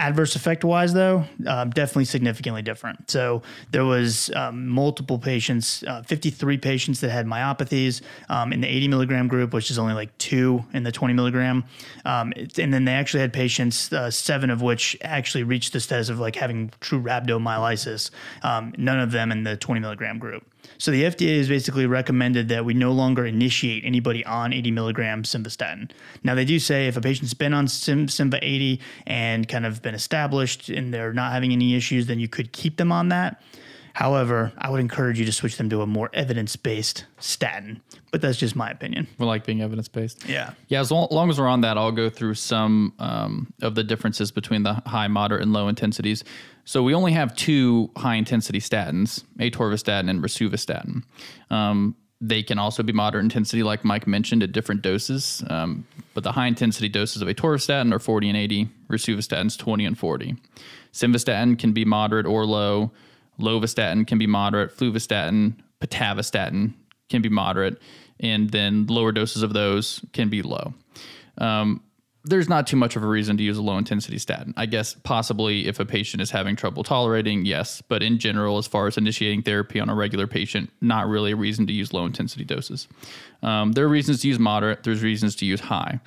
Adverse 0.00 0.34
effect 0.34 0.64
wise, 0.64 0.94
though, 0.94 1.24
um, 1.46 1.68
definitely 1.68 2.06
significantly 2.06 2.62
different. 2.62 3.10
So 3.10 3.42
there 3.70 3.84
was 3.84 4.30
um, 4.34 4.66
multiple 4.66 5.18
patients, 5.18 5.84
uh, 5.86 6.02
53 6.02 6.56
patients 6.56 7.00
that 7.00 7.10
had 7.10 7.26
myopathies 7.26 8.00
um, 8.30 8.54
in 8.54 8.62
the 8.62 8.66
80 8.66 8.88
milligram 8.88 9.28
group, 9.28 9.52
which 9.52 9.70
is 9.70 9.78
only 9.78 9.92
like 9.92 10.16
two 10.16 10.64
in 10.72 10.84
the 10.84 10.90
20 10.90 11.12
milligram. 11.12 11.64
Um, 12.06 12.32
and 12.56 12.72
then 12.72 12.86
they 12.86 12.92
actually 12.92 13.20
had 13.20 13.34
patients, 13.34 13.92
uh, 13.92 14.10
seven 14.10 14.48
of 14.48 14.62
which 14.62 14.96
actually 15.02 15.42
reached 15.42 15.74
the 15.74 15.80
status 15.80 16.08
of 16.08 16.18
like 16.18 16.34
having 16.34 16.72
true 16.80 17.02
rhabdomyolysis. 17.02 18.10
Um, 18.42 18.72
none 18.78 19.00
of 19.00 19.12
them 19.12 19.30
in 19.30 19.44
the 19.44 19.58
20 19.58 19.82
milligram 19.82 20.18
group. 20.18 20.49
So 20.78 20.90
the 20.90 21.04
FDA 21.04 21.38
has 21.38 21.48
basically 21.48 21.86
recommended 21.86 22.48
that 22.48 22.64
we 22.64 22.74
no 22.74 22.92
longer 22.92 23.26
initiate 23.26 23.84
anybody 23.84 24.24
on 24.24 24.52
80 24.52 24.70
milligram 24.70 25.22
simvastatin. 25.24 25.90
Now 26.24 26.34
they 26.34 26.44
do 26.44 26.58
say 26.58 26.86
if 26.86 26.96
a 26.96 27.00
patient's 27.00 27.34
been 27.34 27.52
on 27.52 27.68
Sim, 27.68 28.06
Simva 28.06 28.38
80 28.40 28.80
and 29.06 29.46
kind 29.46 29.66
of 29.66 29.82
been 29.82 29.94
established 29.94 30.68
and 30.68 30.92
they're 30.92 31.12
not 31.12 31.32
having 31.32 31.52
any 31.52 31.74
issues, 31.74 32.06
then 32.06 32.18
you 32.18 32.28
could 32.28 32.52
keep 32.52 32.76
them 32.76 32.92
on 32.92 33.08
that. 33.08 33.42
However, 33.92 34.52
I 34.56 34.70
would 34.70 34.80
encourage 34.80 35.18
you 35.18 35.24
to 35.26 35.32
switch 35.32 35.56
them 35.56 35.68
to 35.70 35.82
a 35.82 35.86
more 35.86 36.10
evidence-based 36.12 37.04
statin. 37.18 37.82
But 38.10 38.20
that's 38.20 38.38
just 38.38 38.56
my 38.56 38.70
opinion. 38.70 39.06
We 39.18 39.26
like 39.26 39.44
being 39.44 39.62
evidence 39.62 39.88
based. 39.88 40.28
Yeah. 40.28 40.54
Yeah, 40.68 40.80
as 40.80 40.90
long 40.90 41.28
as 41.28 41.38
we're 41.38 41.48
on 41.48 41.60
that, 41.62 41.76
I'll 41.76 41.92
go 41.92 42.08
through 42.08 42.34
some 42.34 42.94
um, 42.98 43.52
of 43.62 43.74
the 43.74 43.84
differences 43.84 44.30
between 44.30 44.62
the 44.62 44.74
high, 44.86 45.08
moderate, 45.08 45.42
and 45.42 45.52
low 45.52 45.68
intensities. 45.68 46.24
So 46.70 46.84
we 46.84 46.94
only 46.94 47.10
have 47.10 47.34
two 47.34 47.90
high 47.96 48.14
intensity 48.14 48.60
statins, 48.60 49.24
atorvastatin 49.40 50.08
and 50.08 50.22
rosuvastatin. 50.22 51.02
Um, 51.50 51.96
they 52.20 52.44
can 52.44 52.60
also 52.60 52.84
be 52.84 52.92
moderate 52.92 53.24
intensity, 53.24 53.64
like 53.64 53.84
Mike 53.84 54.06
mentioned, 54.06 54.44
at 54.44 54.52
different 54.52 54.80
doses. 54.80 55.42
Um, 55.50 55.84
but 56.14 56.22
the 56.22 56.30
high 56.30 56.46
intensity 56.46 56.88
doses 56.88 57.22
of 57.22 57.28
atorvastatin 57.28 57.92
are 57.92 57.98
40 57.98 58.28
and 58.28 58.38
80, 58.38 58.68
rosuvastatin's 58.88 59.56
20 59.56 59.84
and 59.84 59.98
40. 59.98 60.36
Simvastatin 60.92 61.58
can 61.58 61.72
be 61.72 61.84
moderate 61.84 62.24
or 62.24 62.46
low. 62.46 62.92
Lovastatin 63.40 64.06
can 64.06 64.18
be 64.18 64.28
moderate. 64.28 64.76
Fluvastatin, 64.76 65.54
pitavastatin 65.80 66.74
can 67.08 67.20
be 67.20 67.28
moderate, 67.28 67.82
and 68.20 68.50
then 68.50 68.86
lower 68.86 69.10
doses 69.10 69.42
of 69.42 69.54
those 69.54 70.04
can 70.12 70.28
be 70.28 70.40
low. 70.40 70.72
Um, 71.38 71.82
there's 72.24 72.48
not 72.48 72.66
too 72.66 72.76
much 72.76 72.96
of 72.96 73.02
a 73.02 73.06
reason 73.06 73.36
to 73.38 73.42
use 73.42 73.56
a 73.56 73.62
low 73.62 73.78
intensity 73.78 74.18
statin. 74.18 74.52
I 74.56 74.66
guess 74.66 74.94
possibly 75.04 75.66
if 75.66 75.80
a 75.80 75.86
patient 75.86 76.20
is 76.20 76.30
having 76.30 76.54
trouble 76.54 76.82
tolerating, 76.82 77.46
yes, 77.46 77.82
but 77.82 78.02
in 78.02 78.18
general, 78.18 78.58
as 78.58 78.66
far 78.66 78.86
as 78.86 78.98
initiating 78.98 79.42
therapy 79.42 79.80
on 79.80 79.88
a 79.88 79.94
regular 79.94 80.26
patient, 80.26 80.70
not 80.80 81.08
really 81.08 81.32
a 81.32 81.36
reason 81.36 81.66
to 81.66 81.72
use 81.72 81.92
low 81.92 82.04
intensity 82.04 82.44
doses. 82.44 82.88
Um, 83.42 83.72
there 83.72 83.86
are 83.86 83.88
reasons 83.88 84.20
to 84.20 84.28
use 84.28 84.38
moderate. 84.38 84.82
There's 84.82 85.02
reasons 85.02 85.34
to 85.36 85.46
use 85.46 85.60
high. 85.60 86.00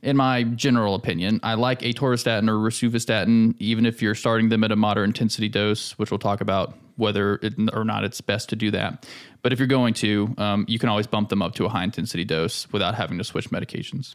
In 0.00 0.16
my 0.16 0.44
general 0.44 0.94
opinion, 0.94 1.40
I 1.42 1.54
like 1.54 1.80
atorvastatin 1.80 2.48
or 2.48 2.54
rosuvastatin, 2.54 3.56
even 3.58 3.84
if 3.84 4.00
you're 4.00 4.14
starting 4.14 4.48
them 4.48 4.64
at 4.64 4.72
a 4.72 4.76
moderate 4.76 5.08
intensity 5.08 5.48
dose, 5.48 5.92
which 5.98 6.10
we'll 6.10 6.18
talk 6.18 6.40
about 6.40 6.78
whether 6.96 7.34
it, 7.42 7.54
or 7.72 7.84
not 7.84 8.04
it's 8.04 8.20
best 8.20 8.48
to 8.50 8.56
do 8.56 8.70
that. 8.70 9.06
But 9.42 9.52
if 9.52 9.58
you're 9.58 9.68
going 9.68 9.94
to, 9.94 10.34
um, 10.38 10.64
you 10.68 10.78
can 10.78 10.88
always 10.88 11.06
bump 11.06 11.28
them 11.28 11.42
up 11.42 11.54
to 11.56 11.64
a 11.64 11.68
high 11.68 11.84
intensity 11.84 12.24
dose 12.24 12.70
without 12.72 12.94
having 12.94 13.18
to 13.18 13.24
switch 13.24 13.50
medications. 13.50 14.14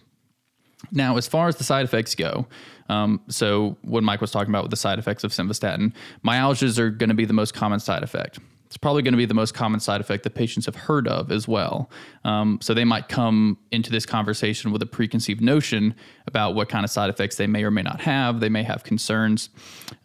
Now, 0.92 1.18
as 1.18 1.28
far 1.28 1.48
as 1.48 1.56
the 1.56 1.63
side 1.63 1.86
effects 1.86 2.16
go, 2.16 2.48
um, 2.90 3.22
so 3.28 3.78
what 3.82 4.04
Mike 4.04 4.22
was 4.22 4.32
talking 4.32 4.50
about 4.50 4.63
with 4.63 4.72
the 4.72 4.78
side 4.78 5.00
effects 5.00 5.24
of 5.24 5.32
simvastatin, 5.32 5.94
myalgias 6.25 6.78
are 6.78 6.90
going 6.90 7.10
to 7.10 7.16
be 7.16 7.25
the 7.25 7.34
most 7.34 7.54
common 7.54 7.80
side 7.80 8.04
effect. 8.04 8.40
It's 8.66 8.78
probably 8.80 9.04
going 9.04 9.13
to 9.13 9.18
be 9.18 9.25
the 9.25 9.36
most 9.36 9.54
common 9.54 9.80
side 9.80 10.02
effect 10.02 10.24
that 10.24 10.32
patients 10.32 10.66
have 10.66 10.75
heard 10.75 11.08
of 11.08 11.32
as 11.32 11.48
well. 11.48 11.92
Um, 12.24 12.58
so 12.60 12.74
they 12.74 12.86
might 12.86 13.08
come 13.08 13.60
into 13.72 13.92
this 13.92 14.04
conversation 14.04 14.72
with 14.72 14.82
a 14.82 14.88
preconceived 14.88 15.42
notion 15.42 15.94
about 16.25 16.56
what 16.56 16.70
kind 16.70 16.84
of 16.84 16.90
side 16.90 17.12
effects 17.12 17.36
they 17.36 17.46
may 17.46 17.63
or 17.63 17.70
may 17.70 17.84
not 17.84 18.02
have. 18.02 18.40
They 18.40 18.50
may 18.50 18.63
have 18.63 18.84
concerns. 18.84 19.50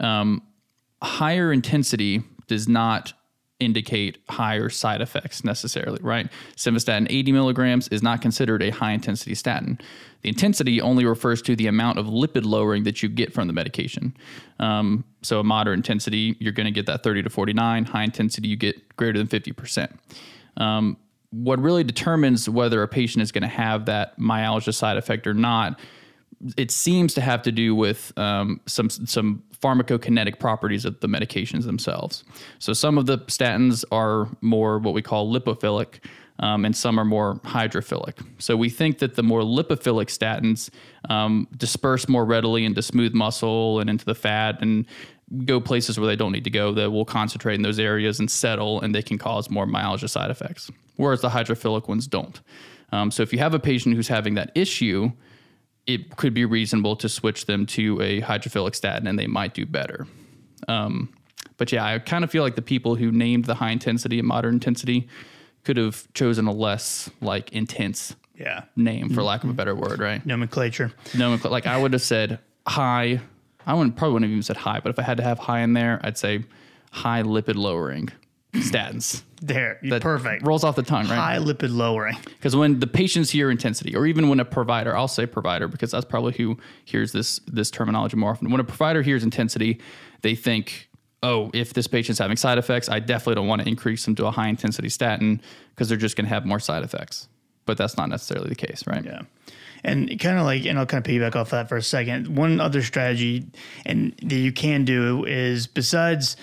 Um, 0.01 0.43
higher 1.01 1.51
intensity 1.51 2.23
does 2.47 2.69
not 2.69 3.14
indicate 3.61 4.19
higher 4.29 4.69
side 4.69 5.01
effects 5.01 5.45
necessarily, 5.45 5.99
right? 6.03 6.29
Simvastatin 6.57 7.07
80 7.11 7.33
milligrams 7.33 7.88
is 7.88 8.03
not 8.03 8.23
considered 8.23 8.62
a 8.62 8.71
high 8.71 8.93
intensity 8.93 9.35
statin. 9.35 9.81
The 10.22 10.28
intensity 10.28 10.81
only 10.81 11.04
refers 11.04 11.42
to 11.42 11.54
the 11.54 11.66
amount 11.68 11.98
of 11.98 12.07
lipid 12.07 12.44
lowering 12.44 12.85
that 12.85 13.02
you 13.02 13.09
get 13.09 13.33
from 13.33 13.46
the 13.46 13.52
medication. 13.52 14.16
Um, 14.59 15.04
so, 15.22 15.40
a 15.40 15.44
moderate 15.44 15.76
intensity, 15.76 16.37
you're 16.40 16.52
going 16.52 16.66
to 16.66 16.72
get 16.72 16.87
that 16.87 17.02
30 17.02 17.22
to 17.22 17.31
49. 17.31 17.85
High 17.85 18.04
intensity, 18.04 18.48
you 18.48 18.57
get 18.57 18.96
greater 18.96 19.18
than 19.18 19.28
50%. 19.28 19.96
Um, 20.57 20.96
what 21.31 21.61
really 21.61 21.85
determines 21.85 22.48
whether 22.48 22.83
a 22.83 22.88
patient 22.88 23.22
is 23.22 23.33
going 23.33 23.42
to 23.42 23.48
have 23.48 23.87
that 23.87 24.18
myalgia 24.18 24.72
side 24.72 24.96
effect 24.96 25.26
or 25.26 25.35
not 25.35 25.78
it 26.57 26.70
seems 26.70 27.14
to 27.14 27.20
have 27.20 27.42
to 27.42 27.52
do 27.52 27.74
with 27.74 28.12
um, 28.16 28.61
some 28.66 28.88
some 28.90 29.42
pharmacokinetic 29.61 30.38
properties 30.38 30.85
of 30.85 31.00
the 31.00 31.09
medications 31.09 31.64
themselves. 31.64 32.22
So 32.61 32.72
some 32.72 32.96
of 32.96 33.07
the 33.07 33.18
statins 33.20 33.85
are 33.90 34.28
more 34.40 34.78
what 34.78 34.94
we 34.94 35.02
call 35.02 35.33
lipophilic, 35.33 35.98
um, 36.40 36.64
and 36.64 36.77
some 36.77 36.98
are 36.98 37.05
more 37.05 37.37
hydrophilic. 37.44 38.24
So 38.38 38.57
we 38.57 38.70
think 38.70 38.98
that 38.98 39.16
the 39.16 39.22
more 39.22 39.40
lipophilic 39.40 40.07
statins 40.07 40.70
um, 41.09 41.48
disperse 41.57 42.09
more 42.09 42.24
readily 42.24 42.64
into 42.64 42.83
smooth 42.83 43.14
muscle 43.14 43.81
and 43.81 43.90
into 43.90 44.05
the 44.05 44.14
fat 44.14 44.61
and 44.61 44.87
go 45.44 45.61
places 45.61 45.98
where 45.98 46.07
they 46.07 46.16
don't 46.16 46.33
need 46.33 46.44
to 46.44 46.51
go 46.51 46.72
that 46.72 46.90
will 46.90 47.05
concentrate 47.05 47.55
in 47.55 47.62
those 47.62 47.79
areas 47.79 48.18
and 48.18 48.31
settle 48.31 48.81
and 48.81 48.94
they 48.94 49.03
can 49.03 49.18
cause 49.18 49.51
more 49.51 49.66
myalgia 49.66 50.09
side 50.09 50.31
effects 50.31 50.70
whereas 50.96 51.20
the 51.20 51.29
hydrophilic 51.29 51.87
ones 51.87 52.07
don't 52.07 52.40
um, 52.92 53.11
so 53.11 53.22
if 53.22 53.31
you 53.31 53.38
have 53.38 53.53
a 53.53 53.59
patient 53.59 53.94
who's 53.94 54.09
having 54.09 54.37
that 54.37 54.51
issue 54.55 55.12
it 55.88 56.16
could 56.16 56.35
be 56.35 56.44
reasonable 56.44 56.94
to 56.94 57.09
switch 57.09 57.46
them 57.46 57.64
to 57.64 58.01
a 58.03 58.20
hydrophilic 58.20 58.74
statin 58.74 59.09
and 59.09 59.18
they 59.18 59.27
might 59.27 59.55
do 59.55 59.64
better. 59.64 60.07
Um, 60.68 61.09
but 61.57 61.72
yeah, 61.72 61.85
I 61.85 61.98
kind 61.98 62.22
of 62.22 62.31
feel 62.31 62.42
like 62.42 62.57
the 62.57 62.62
people 62.62 62.94
who 62.94 63.11
named 63.11 63.46
the 63.46 63.55
high 63.55 63.70
intensity 63.70 64.18
and 64.18 64.29
moderate 64.29 64.53
intensity 64.53 65.09
could 65.68 65.76
have 65.76 66.11
chosen 66.14 66.46
a 66.46 66.50
less 66.52 67.11
like 67.20 67.52
intense 67.52 68.16
Yeah. 68.35 68.62
name, 68.74 69.11
for 69.11 69.16
mm-hmm. 69.16 69.20
lack 69.20 69.44
of 69.44 69.50
a 69.50 69.52
better 69.52 69.74
word, 69.74 69.98
right? 69.98 70.24
Nomenclature. 70.24 70.90
Nomenclature. 71.14 71.52
Like 71.52 71.66
I 71.66 71.76
would 71.76 71.92
have 71.92 72.00
said 72.00 72.38
high. 72.66 73.20
I 73.66 73.74
wouldn't 73.74 73.94
probably 73.94 74.14
wouldn't 74.14 74.31
have 74.31 74.33
even 74.33 74.42
said 74.42 74.57
high, 74.57 74.81
but 74.81 74.88
if 74.88 74.98
I 74.98 75.02
had 75.02 75.18
to 75.18 75.22
have 75.22 75.38
high 75.38 75.61
in 75.61 75.74
there, 75.74 76.00
I'd 76.02 76.16
say 76.16 76.44
high 76.90 77.22
lipid 77.22 77.57
lowering 77.57 78.09
statins. 78.54 79.24
There. 79.42 79.78
That 79.83 80.00
Perfect. 80.00 80.46
Rolls 80.46 80.64
off 80.64 80.74
the 80.74 80.83
tongue, 80.83 81.07
right? 81.07 81.18
High 81.18 81.37
lipid 81.38 81.70
lowering. 81.70 82.16
Because 82.24 82.57
when 82.57 82.81
the 82.81 82.87
patients 82.87 83.28
hear 83.28 83.50
intensity, 83.50 83.94
or 83.94 84.07
even 84.07 84.31
when 84.31 84.40
a 84.40 84.46
provider, 84.46 84.96
I'll 84.96 85.07
say 85.07 85.26
provider 85.26 85.68
because 85.68 85.90
that's 85.90 86.07
probably 86.07 86.33
who 86.33 86.57
hears 86.87 87.12
this 87.12 87.40
this 87.46 87.70
terminology 87.70 88.16
more 88.16 88.31
often. 88.31 88.50
When 88.50 88.59
a 88.59 88.64
provider 88.64 89.02
hears 89.02 89.22
intensity, 89.22 89.81
they 90.22 90.35
think, 90.35 90.88
oh, 91.22 91.50
if 91.52 91.74
this 91.74 91.87
patient's 91.87 92.18
having 92.18 92.37
side 92.37 92.59
effects, 92.59 92.88
I 92.88 93.00
definitely 93.00 93.37
don't 93.37 93.48
want 93.48 93.62
to 93.62 93.68
increase 93.68 94.04
them 94.04 94.14
to 94.16 94.26
a 94.26 94.31
high 94.31 94.48
intensity 94.48 94.88
statin 94.88 95.40
because 95.70 95.88
they're 95.88 95.98
just 95.98 96.16
going 96.16 96.26
to 96.26 96.35
have 96.35 96.46
more 96.46 96.61
side 96.61 96.83
effects. 96.83 97.28
But 97.66 97.76
that's 97.76 97.96
not 97.96 98.09
necessarily 98.09 98.48
the 98.48 98.54
case, 98.54 98.85
right? 98.87 99.04
Yeah. 99.04 99.22
And 99.85 100.09
kind 100.18 100.38
of 100.38 100.44
like, 100.44 100.64
and 100.64 100.78
I'll 100.78 100.87
kind 100.87 101.07
of 101.07 101.11
piggyback 101.11 101.37
off 101.37 101.50
that 101.50 101.68
for 101.68 101.76
a 101.76 101.83
second. 101.83 102.37
One 102.37 102.61
other 102.61 102.83
strategy 102.83 103.46
and 103.85 104.14
that 104.22 104.37
you 104.37 104.52
can 104.52 104.85
do 104.85 105.24
is 105.24 105.66
besides, 105.66 106.37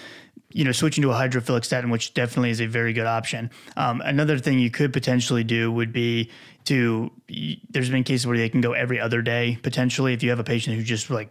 you 0.52 0.64
know, 0.64 0.72
switching 0.72 1.02
to 1.02 1.12
a 1.12 1.14
hydrophilic 1.14 1.66
statin, 1.66 1.90
which 1.90 2.14
definitely 2.14 2.52
is 2.52 2.62
a 2.62 2.68
very 2.68 2.94
good 2.94 3.08
option. 3.08 3.50
Um, 3.76 4.02
another 4.06 4.38
thing 4.38 4.60
you 4.60 4.72
could 4.72 4.94
potentially 4.94 5.44
do 5.44 5.72
would 5.72 5.92
be 5.92 6.30
to. 6.66 7.12
There's 7.70 7.90
been 7.90 8.04
cases 8.04 8.28
where 8.28 8.38
they 8.38 8.50
can 8.50 8.62
go 8.62 8.74
every 8.74 9.00
other 9.00 9.22
day 9.22 9.58
potentially 9.64 10.14
if 10.14 10.22
you 10.22 10.30
have 10.30 10.40
a 10.40 10.44
patient 10.44 10.76
who's 10.76 10.88
just 10.88 11.10
like 11.10 11.30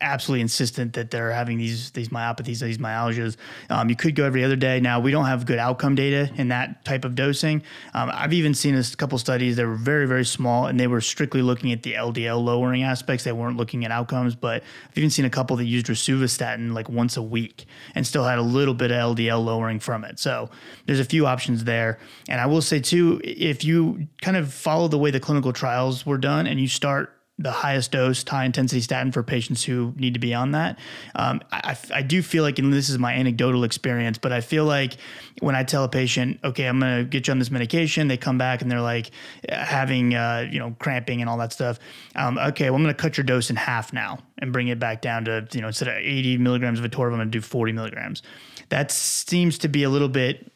absolutely 0.00 0.40
insistent 0.40 0.92
that 0.94 1.10
they're 1.10 1.30
having 1.30 1.58
these 1.58 1.90
these 1.92 2.08
myopathies, 2.10 2.60
these 2.60 2.78
myalgias. 2.78 3.36
Um, 3.70 3.88
you 3.88 3.96
could 3.96 4.14
go 4.14 4.24
every 4.24 4.44
other 4.44 4.56
day. 4.56 4.80
Now 4.80 5.00
we 5.00 5.10
don't 5.10 5.26
have 5.26 5.46
good 5.46 5.58
outcome 5.58 5.94
data 5.94 6.30
in 6.36 6.48
that 6.48 6.84
type 6.84 7.04
of 7.04 7.14
dosing. 7.14 7.62
Um, 7.94 8.10
I've 8.12 8.32
even 8.32 8.54
seen 8.54 8.76
a 8.76 8.84
couple 8.96 9.18
studies 9.18 9.56
that 9.56 9.66
were 9.66 9.74
very 9.74 10.06
very 10.06 10.24
small 10.24 10.66
and 10.66 10.78
they 10.78 10.86
were 10.86 11.00
strictly 11.00 11.42
looking 11.42 11.72
at 11.72 11.82
the 11.82 11.94
LDL 11.94 12.42
lowering 12.42 12.82
aspects. 12.82 13.24
They 13.24 13.32
weren't 13.32 13.56
looking 13.56 13.84
at 13.84 13.90
outcomes. 13.90 14.34
But 14.34 14.62
I've 14.88 14.98
even 14.98 15.10
seen 15.10 15.24
a 15.24 15.30
couple 15.30 15.56
that 15.56 15.64
used 15.64 15.86
rosuvastatin 15.86 16.72
like 16.72 16.88
once 16.88 17.16
a 17.16 17.22
week 17.22 17.66
and 17.94 18.06
still 18.06 18.24
had 18.24 18.38
a 18.38 18.42
little 18.42 18.74
bit 18.74 18.90
of 18.90 19.16
LDL 19.16 19.44
lowering 19.44 19.80
from 19.80 20.04
it. 20.04 20.18
So 20.18 20.50
there's 20.86 21.00
a 21.00 21.04
few 21.04 21.26
options 21.26 21.64
there. 21.64 21.98
And 22.28 22.40
I 22.40 22.46
will 22.46 22.62
say 22.62 22.80
too, 22.80 23.20
if 23.24 23.64
you 23.64 24.08
kind 24.20 24.36
of 24.36 24.52
follow 24.72 24.88
the 24.88 24.96
way 24.96 25.10
the 25.10 25.20
clinical 25.20 25.52
trials 25.52 26.06
were 26.06 26.16
done 26.16 26.46
and 26.46 26.58
you 26.58 26.66
start 26.66 27.12
the 27.38 27.50
highest 27.50 27.92
dose, 27.92 28.26
high 28.26 28.46
intensity 28.46 28.80
statin 28.80 29.12
for 29.12 29.22
patients 29.22 29.64
who 29.64 29.92
need 29.96 30.14
to 30.14 30.20
be 30.20 30.32
on 30.32 30.52
that. 30.52 30.78
Um, 31.14 31.42
I, 31.52 31.76
I 31.92 32.00
do 32.00 32.22
feel 32.22 32.42
like, 32.42 32.58
and 32.58 32.72
this 32.72 32.88
is 32.88 32.98
my 32.98 33.12
anecdotal 33.12 33.64
experience, 33.64 34.16
but 34.16 34.32
I 34.32 34.40
feel 34.40 34.64
like 34.64 34.96
when 35.40 35.54
I 35.54 35.62
tell 35.62 35.84
a 35.84 35.90
patient, 35.90 36.40
okay, 36.42 36.66
I'm 36.66 36.80
going 36.80 36.98
to 36.98 37.04
get 37.04 37.26
you 37.26 37.32
on 37.32 37.38
this 37.38 37.50
medication, 37.50 38.08
they 38.08 38.16
come 38.16 38.38
back 38.38 38.62
and 38.62 38.70
they're 38.70 38.80
like 38.80 39.10
having, 39.50 40.14
uh, 40.14 40.48
you 40.50 40.58
know, 40.58 40.74
cramping 40.78 41.20
and 41.20 41.28
all 41.28 41.36
that 41.36 41.52
stuff. 41.52 41.78
Um, 42.14 42.38
okay, 42.38 42.70
well, 42.70 42.76
I'm 42.76 42.82
going 42.82 42.94
to 42.94 43.02
cut 43.02 43.18
your 43.18 43.24
dose 43.24 43.50
in 43.50 43.56
half 43.56 43.92
now 43.92 44.20
and 44.38 44.54
bring 44.54 44.68
it 44.68 44.78
back 44.78 45.02
down 45.02 45.26
to, 45.26 45.46
you 45.52 45.60
know, 45.60 45.66
instead 45.66 45.88
of 45.88 45.96
80 45.96 46.38
milligrams 46.38 46.78
of 46.78 46.84
atorva, 46.86 47.12
I'm 47.12 47.16
going 47.16 47.30
to 47.30 47.38
do 47.38 47.42
40 47.42 47.72
milligrams. 47.72 48.22
That 48.70 48.90
seems 48.90 49.58
to 49.58 49.68
be 49.68 49.82
a 49.82 49.90
little 49.90 50.08
bit 50.08 50.51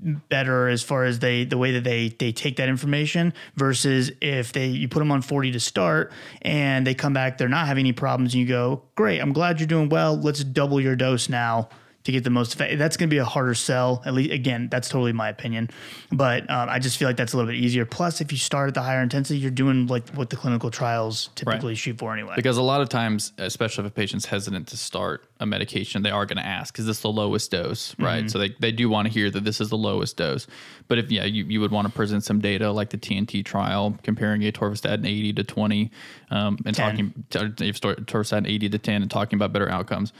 better 0.00 0.68
as 0.68 0.82
far 0.82 1.04
as 1.04 1.18
they 1.20 1.44
the 1.44 1.56
way 1.56 1.72
that 1.72 1.84
they 1.84 2.08
they 2.08 2.32
take 2.32 2.56
that 2.56 2.68
information 2.68 3.32
versus 3.56 4.10
if 4.20 4.52
they 4.52 4.66
you 4.66 4.88
put 4.88 4.98
them 4.98 5.10
on 5.10 5.22
40 5.22 5.52
to 5.52 5.60
start 5.60 6.12
and 6.42 6.86
they 6.86 6.94
come 6.94 7.12
back 7.12 7.38
they're 7.38 7.48
not 7.48 7.66
having 7.66 7.82
any 7.82 7.92
problems 7.92 8.34
and 8.34 8.42
you 8.42 8.46
go 8.46 8.82
great 8.94 9.20
i'm 9.20 9.32
glad 9.32 9.58
you're 9.58 9.66
doing 9.66 9.88
well. 9.88 10.16
Let's 10.16 10.42
double 10.44 10.80
your 10.80 10.96
dose 10.96 11.28
now 11.28 11.68
to 12.06 12.12
get 12.12 12.22
the 12.22 12.30
most 12.30 12.54
effect. 12.54 12.78
That's 12.78 12.96
going 12.96 13.10
to 13.10 13.14
be 13.14 13.18
a 13.18 13.24
harder 13.24 13.54
sell. 13.54 14.00
At 14.06 14.14
least, 14.14 14.30
again, 14.30 14.68
that's 14.70 14.88
totally 14.88 15.12
my 15.12 15.28
opinion. 15.28 15.68
But 16.12 16.48
um, 16.48 16.68
I 16.68 16.78
just 16.78 16.98
feel 16.98 17.08
like 17.08 17.16
that's 17.16 17.32
a 17.32 17.36
little 17.36 17.50
bit 17.50 17.58
easier. 17.58 17.84
Plus, 17.84 18.20
if 18.20 18.30
you 18.30 18.38
start 18.38 18.68
at 18.68 18.74
the 18.74 18.82
higher 18.82 19.02
intensity, 19.02 19.40
you're 19.40 19.50
doing 19.50 19.88
like 19.88 20.08
what 20.10 20.30
the 20.30 20.36
clinical 20.36 20.70
trials 20.70 21.30
typically 21.34 21.72
right. 21.72 21.76
shoot 21.76 21.98
for 21.98 22.12
anyway. 22.12 22.34
Because 22.36 22.58
a 22.58 22.62
lot 22.62 22.80
of 22.80 22.88
times, 22.88 23.32
especially 23.38 23.84
if 23.84 23.90
a 23.90 23.94
patient's 23.94 24.24
hesitant 24.24 24.68
to 24.68 24.76
start 24.76 25.28
a 25.40 25.46
medication, 25.46 26.02
they 26.02 26.12
are 26.12 26.26
going 26.26 26.36
to 26.36 26.46
ask, 26.46 26.78
"Is 26.78 26.86
this 26.86 27.00
the 27.00 27.10
lowest 27.10 27.50
dose?" 27.50 27.96
Right. 27.98 28.20
Mm-hmm. 28.20 28.28
So 28.28 28.38
they, 28.38 28.54
they 28.60 28.70
do 28.70 28.88
want 28.88 29.08
to 29.08 29.12
hear 29.12 29.28
that 29.28 29.42
this 29.42 29.60
is 29.60 29.70
the 29.70 29.76
lowest 29.76 30.16
dose. 30.16 30.46
But 30.86 30.98
if 30.98 31.10
yeah, 31.10 31.24
you, 31.24 31.44
you 31.44 31.60
would 31.60 31.72
want 31.72 31.88
to 31.88 31.92
present 31.92 32.22
some 32.22 32.40
data 32.40 32.70
like 32.70 32.90
the 32.90 32.98
TNT 32.98 33.44
trial 33.44 33.98
comparing 34.04 34.42
atorvastatin 34.42 35.04
80 35.04 35.32
to 35.32 35.42
20, 35.42 35.90
um, 36.30 36.58
and 36.64 36.76
10. 36.76 36.86
talking 36.86 37.24
if 37.60 37.80
atorvastatin 37.80 38.48
80 38.48 38.68
to 38.68 38.78
10 38.78 39.02
and 39.02 39.10
talking 39.10 39.36
about 39.36 39.52
better 39.52 39.68
outcomes. 39.68 40.12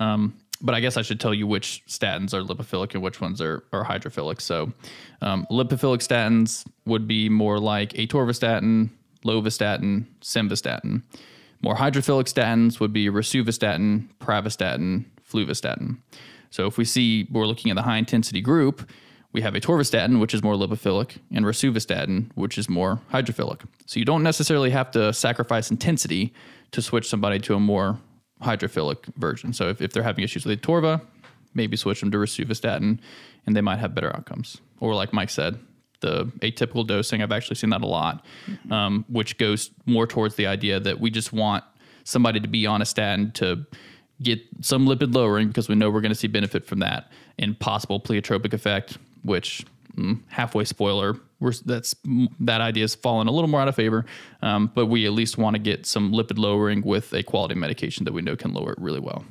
Um, 0.00 0.34
but 0.60 0.74
I 0.74 0.80
guess 0.80 0.96
I 0.96 1.02
should 1.02 1.20
tell 1.20 1.34
you 1.34 1.46
which 1.46 1.82
statins 1.88 2.32
are 2.32 2.42
lipophilic 2.42 2.94
and 2.94 3.02
which 3.02 3.20
ones 3.20 3.40
are, 3.40 3.64
are 3.72 3.84
hydrophilic. 3.84 4.40
So, 4.40 4.72
um, 5.20 5.46
lipophilic 5.50 5.98
statins 5.98 6.66
would 6.86 7.06
be 7.06 7.28
more 7.28 7.58
like 7.58 7.92
atorvastatin, 7.94 8.90
lovastatin, 9.24 10.06
simvastatin. 10.20 11.02
More 11.60 11.74
hydrophilic 11.74 12.32
statins 12.32 12.78
would 12.80 12.92
be 12.92 13.08
rosuvastatin, 13.08 14.08
pravastatin, 14.20 15.06
fluvastatin. 15.28 15.98
So, 16.50 16.66
if 16.66 16.78
we 16.78 16.84
see 16.84 17.26
we're 17.30 17.46
looking 17.46 17.70
at 17.70 17.74
the 17.74 17.82
high 17.82 17.98
intensity 17.98 18.40
group, 18.40 18.88
we 19.32 19.42
have 19.42 19.54
atorvastatin, 19.54 20.20
which 20.20 20.32
is 20.32 20.42
more 20.42 20.54
lipophilic, 20.54 21.16
and 21.32 21.44
rosuvastatin, 21.44 22.30
which 22.36 22.56
is 22.56 22.68
more 22.68 23.00
hydrophilic. 23.12 23.62
So, 23.86 23.98
you 23.98 24.04
don't 24.04 24.22
necessarily 24.22 24.70
have 24.70 24.90
to 24.92 25.12
sacrifice 25.12 25.70
intensity 25.70 26.32
to 26.70 26.80
switch 26.80 27.08
somebody 27.08 27.38
to 27.40 27.54
a 27.54 27.60
more 27.60 27.98
hydrophilic 28.44 29.04
version. 29.16 29.52
So 29.52 29.68
if, 29.68 29.80
if 29.80 29.92
they're 29.92 30.02
having 30.02 30.24
issues 30.24 30.44
with 30.46 30.60
Atorva, 30.60 31.00
maybe 31.54 31.76
switch 31.76 32.00
them 32.00 32.10
to 32.10 32.18
rosuvastatin 32.18 32.98
and 33.46 33.56
they 33.56 33.60
might 33.60 33.78
have 33.78 33.94
better 33.94 34.14
outcomes. 34.14 34.60
Or 34.80 34.94
like 34.94 35.12
Mike 35.12 35.30
said, 35.30 35.58
the 36.00 36.26
atypical 36.42 36.86
dosing, 36.86 37.22
I've 37.22 37.32
actually 37.32 37.56
seen 37.56 37.70
that 37.70 37.82
a 37.82 37.86
lot, 37.86 38.24
um, 38.70 39.04
which 39.08 39.38
goes 39.38 39.70
more 39.86 40.06
towards 40.06 40.34
the 40.34 40.46
idea 40.46 40.78
that 40.80 41.00
we 41.00 41.10
just 41.10 41.32
want 41.32 41.64
somebody 42.04 42.40
to 42.40 42.48
be 42.48 42.66
on 42.66 42.82
a 42.82 42.84
statin 42.84 43.32
to 43.32 43.64
get 44.22 44.40
some 44.60 44.86
lipid 44.86 45.14
lowering 45.14 45.48
because 45.48 45.68
we 45.68 45.74
know 45.74 45.90
we're 45.90 46.00
going 46.00 46.12
to 46.12 46.18
see 46.18 46.28
benefit 46.28 46.66
from 46.66 46.80
that 46.80 47.10
and 47.38 47.58
possible 47.58 48.00
pleiotropic 48.00 48.52
effect, 48.52 48.98
which 49.22 49.64
mm, 49.96 50.20
halfway 50.28 50.64
spoiler, 50.64 51.16
we're, 51.44 51.52
that's 51.64 51.94
that 52.40 52.60
idea 52.60 52.82
has 52.82 52.94
fallen 52.94 53.28
a 53.28 53.30
little 53.30 53.48
more 53.48 53.60
out 53.60 53.68
of 53.68 53.76
favor. 53.76 54.06
Um, 54.42 54.70
but 54.74 54.86
we 54.86 55.06
at 55.06 55.12
least 55.12 55.38
want 55.38 55.54
to 55.54 55.60
get 55.60 55.86
some 55.86 56.12
lipid 56.12 56.38
lowering 56.38 56.82
with 56.82 57.12
a 57.12 57.22
quality 57.22 57.54
medication 57.54 58.04
that 58.04 58.12
we 58.12 58.22
know 58.22 58.34
can 58.34 58.52
lower 58.52 58.72
it 58.72 58.78
really 58.80 59.00
well. 59.00 59.24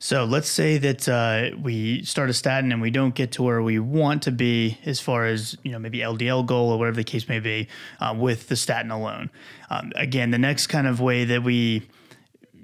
So 0.00 0.24
let's 0.24 0.48
say 0.48 0.78
that 0.78 1.08
uh, 1.08 1.56
we 1.60 2.04
start 2.04 2.30
a 2.30 2.32
statin 2.32 2.70
and 2.70 2.80
we 2.80 2.90
don't 2.90 3.16
get 3.16 3.32
to 3.32 3.42
where 3.42 3.62
we 3.62 3.80
want 3.80 4.22
to 4.22 4.30
be 4.30 4.78
as 4.84 5.00
far 5.00 5.26
as 5.26 5.56
you 5.64 5.72
know 5.72 5.78
maybe 5.78 5.98
LDL 5.98 6.46
goal 6.46 6.70
or 6.70 6.78
whatever 6.78 6.96
the 6.96 7.04
case 7.04 7.28
may 7.28 7.40
be 7.40 7.68
uh, 8.00 8.14
with 8.16 8.48
the 8.48 8.56
statin 8.56 8.90
alone. 8.90 9.28
Um, 9.70 9.92
again, 9.96 10.30
the 10.30 10.38
next 10.38 10.68
kind 10.68 10.86
of 10.86 11.00
way 11.00 11.24
that 11.24 11.42
we 11.42 11.88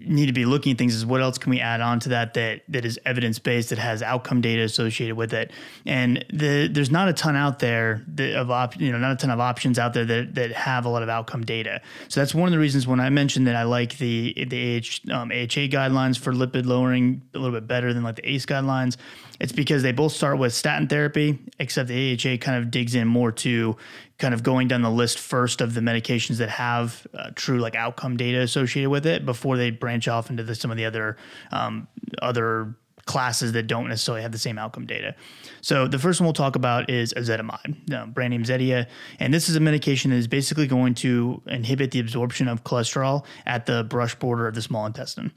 need 0.06 0.26
to 0.26 0.32
be 0.32 0.44
looking 0.44 0.72
at 0.72 0.78
things 0.78 0.94
is 0.94 1.04
what 1.06 1.20
else 1.20 1.38
can 1.38 1.50
we 1.50 1.60
add 1.60 1.80
on 1.80 2.00
to 2.00 2.08
that 2.10 2.34
that 2.34 2.62
that 2.68 2.84
is 2.84 2.98
evidence 3.04 3.38
based 3.38 3.70
that 3.70 3.78
has 3.78 4.02
outcome 4.02 4.40
data 4.40 4.62
associated 4.62 5.16
with 5.16 5.32
it? 5.32 5.52
And 5.86 6.24
the, 6.32 6.68
there's 6.68 6.90
not 6.90 7.08
a 7.08 7.12
ton 7.12 7.36
out 7.36 7.58
there 7.58 8.04
of 8.18 8.50
op, 8.50 8.80
you 8.80 8.92
know 8.92 8.98
not 8.98 9.12
a 9.12 9.16
ton 9.16 9.30
of 9.30 9.40
options 9.40 9.78
out 9.78 9.94
there 9.94 10.04
that, 10.04 10.34
that 10.34 10.52
have 10.52 10.84
a 10.84 10.88
lot 10.88 11.02
of 11.02 11.08
outcome 11.08 11.44
data. 11.44 11.80
So 12.08 12.20
that's 12.20 12.34
one 12.34 12.48
of 12.48 12.52
the 12.52 12.58
reasons 12.58 12.86
when 12.86 13.00
I 13.00 13.10
mentioned 13.10 13.46
that 13.46 13.56
I 13.56 13.64
like 13.64 13.98
the 13.98 14.46
the 14.48 14.76
AH, 14.78 15.12
um, 15.14 15.30
AHA 15.30 15.68
guidelines 15.70 16.18
for 16.18 16.32
lipid 16.32 16.66
lowering 16.66 17.22
a 17.34 17.38
little 17.38 17.58
bit 17.58 17.66
better 17.66 17.92
than 17.92 18.02
like 18.02 18.16
the 18.16 18.28
ACE 18.28 18.46
guidelines 18.46 18.96
it's 19.40 19.52
because 19.52 19.82
they 19.82 19.92
both 19.92 20.12
start 20.12 20.38
with 20.38 20.52
statin 20.52 20.86
therapy 20.86 21.38
except 21.58 21.88
the 21.88 22.12
AHA 22.12 22.38
kind 22.38 22.62
of 22.62 22.70
digs 22.70 22.94
in 22.94 23.08
more 23.08 23.32
to 23.32 23.76
kind 24.18 24.34
of 24.34 24.42
going 24.42 24.68
down 24.68 24.82
the 24.82 24.90
list 24.90 25.18
first 25.18 25.60
of 25.60 25.74
the 25.74 25.80
medications 25.80 26.38
that 26.38 26.48
have 26.48 27.06
uh, 27.14 27.30
true 27.34 27.58
like 27.58 27.74
outcome 27.74 28.16
data 28.16 28.40
associated 28.40 28.90
with 28.90 29.06
it 29.06 29.26
before 29.26 29.56
they 29.56 29.70
branch 29.70 30.06
off 30.08 30.30
into 30.30 30.42
the, 30.42 30.54
some 30.54 30.70
of 30.70 30.76
the 30.76 30.84
other 30.84 31.16
um, 31.52 31.88
other 32.22 32.76
classes 33.06 33.52
that 33.52 33.66
don't 33.66 33.88
necessarily 33.88 34.22
have 34.22 34.32
the 34.32 34.38
same 34.38 34.58
outcome 34.58 34.86
data. 34.86 35.14
So 35.60 35.86
the 35.86 35.98
first 35.98 36.20
one 36.20 36.26
we'll 36.26 36.32
talk 36.32 36.56
about 36.56 36.88
is 36.88 37.12
ezetimibe, 37.14 38.14
brand 38.14 38.30
name 38.30 38.44
Zetia, 38.44 38.86
and 39.18 39.32
this 39.32 39.48
is 39.48 39.56
a 39.56 39.60
medication 39.60 40.10
that 40.10 40.16
is 40.16 40.28
basically 40.28 40.66
going 40.66 40.94
to 40.96 41.42
inhibit 41.46 41.90
the 41.90 42.00
absorption 42.00 42.48
of 42.48 42.64
cholesterol 42.64 43.24
at 43.44 43.66
the 43.66 43.84
brush 43.84 44.14
border 44.14 44.46
of 44.46 44.54
the 44.54 44.62
small 44.62 44.86
intestine. 44.86 45.32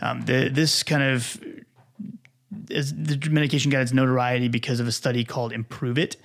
Um, 0.00 0.22
the, 0.22 0.48
this 0.48 0.82
kind 0.82 1.02
of 1.02 1.40
is 2.70 2.94
the 2.94 3.18
medication 3.30 3.70
got 3.70 3.82
its 3.82 3.92
notoriety 3.92 4.48
because 4.48 4.80
of 4.80 4.86
a 4.86 4.92
study 4.92 5.24
called 5.24 5.52
Improve 5.52 5.98
It, 5.98 6.16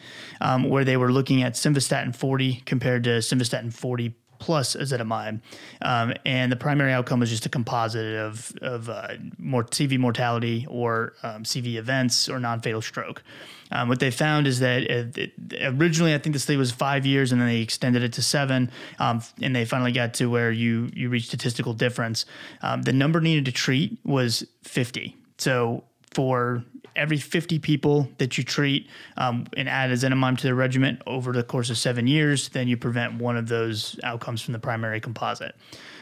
um, 0.41 0.69
where 0.69 0.83
they 0.83 0.97
were 0.97 1.12
looking 1.12 1.43
at 1.43 1.53
simvastatin 1.53 2.15
40 2.15 2.62
compared 2.65 3.03
to 3.05 3.21
simvastatin 3.21 3.73
40 3.73 4.15
plus 4.43 4.75
ezetimibe, 4.75 5.39
um, 5.81 6.13
and 6.25 6.51
the 6.51 6.57
primary 6.57 6.91
outcome 6.91 7.21
was 7.21 7.29
just 7.29 7.45
a 7.45 7.49
composite 7.49 8.17
of 8.17 8.51
of 8.62 8.89
uh, 8.89 9.13
more 9.38 9.63
CV 9.63 9.97
mortality 9.97 10.65
or 10.69 11.13
um, 11.23 11.43
CV 11.43 11.75
events 11.75 12.27
or 12.27 12.39
non-fatal 12.39 12.81
stroke. 12.81 13.23
Um, 13.71 13.88
what 13.88 14.01
they 14.01 14.12
found 14.12 14.45
is 14.45 14.59
that 14.59 14.83
it, 14.83 15.17
it, 15.17 15.33
originally, 15.62 16.13
I 16.13 16.17
think 16.17 16.33
the 16.33 16.39
study 16.39 16.57
was 16.57 16.71
five 16.71 17.05
years, 17.05 17.31
and 17.31 17.39
then 17.39 17.47
they 17.47 17.62
extended 17.62 18.03
it 18.03 18.13
to 18.13 18.21
seven, 18.21 18.69
um, 18.99 19.21
and 19.41 19.55
they 19.55 19.63
finally 19.63 19.93
got 19.93 20.13
to 20.15 20.29
where 20.29 20.51
you 20.51 20.89
you 20.93 21.07
reach 21.07 21.27
statistical 21.27 21.73
difference. 21.73 22.25
Um, 22.62 22.81
the 22.81 22.93
number 22.93 23.21
needed 23.21 23.45
to 23.45 23.53
treat 23.53 23.97
was 24.03 24.45
50. 24.63 25.15
So 25.38 25.86
for 26.13 26.63
every 26.95 27.17
50 27.17 27.60
people 27.60 28.08
that 28.17 28.38
you 28.38 28.43
treat 28.43 28.88
um, 29.17 29.45
and 29.58 29.67
add 29.67 29.89
ezetimibe 29.89 30.38
to 30.38 30.43
their 30.43 30.56
regimen 30.56 31.02
over 31.08 31.32
the 31.32 31.43
course 31.43 31.69
of 31.69 31.78
seven 31.78 32.08
years, 32.08 32.49
then 32.49 32.67
you 32.67 32.78
prevent 32.78 33.15
one 33.15 33.38
of 33.38 33.47
those 33.47 33.99
outcomes 34.04 34.41
from 34.41 34.52
the 34.52 34.60
primary 34.60 34.99
composite. 34.99 35.56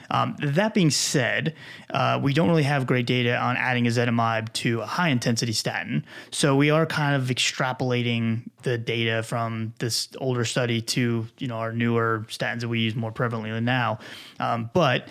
Um, 0.10 0.36
that 0.40 0.74
being 0.74 0.90
said, 0.90 1.56
uh, 1.90 2.20
we 2.22 2.34
don't 2.34 2.50
really 2.50 2.64
have 2.64 2.86
great 2.86 3.06
data 3.06 3.38
on 3.38 3.56
adding 3.56 3.86
ezetimibe 3.86 4.52
to 4.54 4.82
a 4.82 4.86
high 4.86 5.08
intensity 5.08 5.54
statin. 5.54 6.06
So 6.32 6.58
we 6.58 6.70
are 6.70 6.86
kind 6.86 7.16
of 7.16 7.30
extrapolating 7.30 8.42
the 8.64 8.78
data 8.78 9.24
from 9.24 9.74
this 9.80 10.10
older 10.18 10.44
study 10.44 10.82
to 10.82 11.26
you 11.38 11.48
know 11.48 11.56
our 11.56 11.72
newer 11.72 12.26
statins 12.28 12.60
that 12.60 12.68
we 12.68 12.82
use 12.82 12.94
more 12.94 13.12
prevalently 13.12 13.64
now. 13.64 14.00
Um, 14.40 14.70
but 14.74 15.08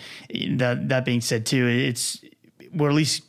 that 0.51 0.89
that 0.89 1.03
being 1.03 1.21
said, 1.21 1.47
too, 1.47 1.67
it's 1.67 2.23
we're 2.71 2.89
at 2.89 2.95
least 2.95 3.23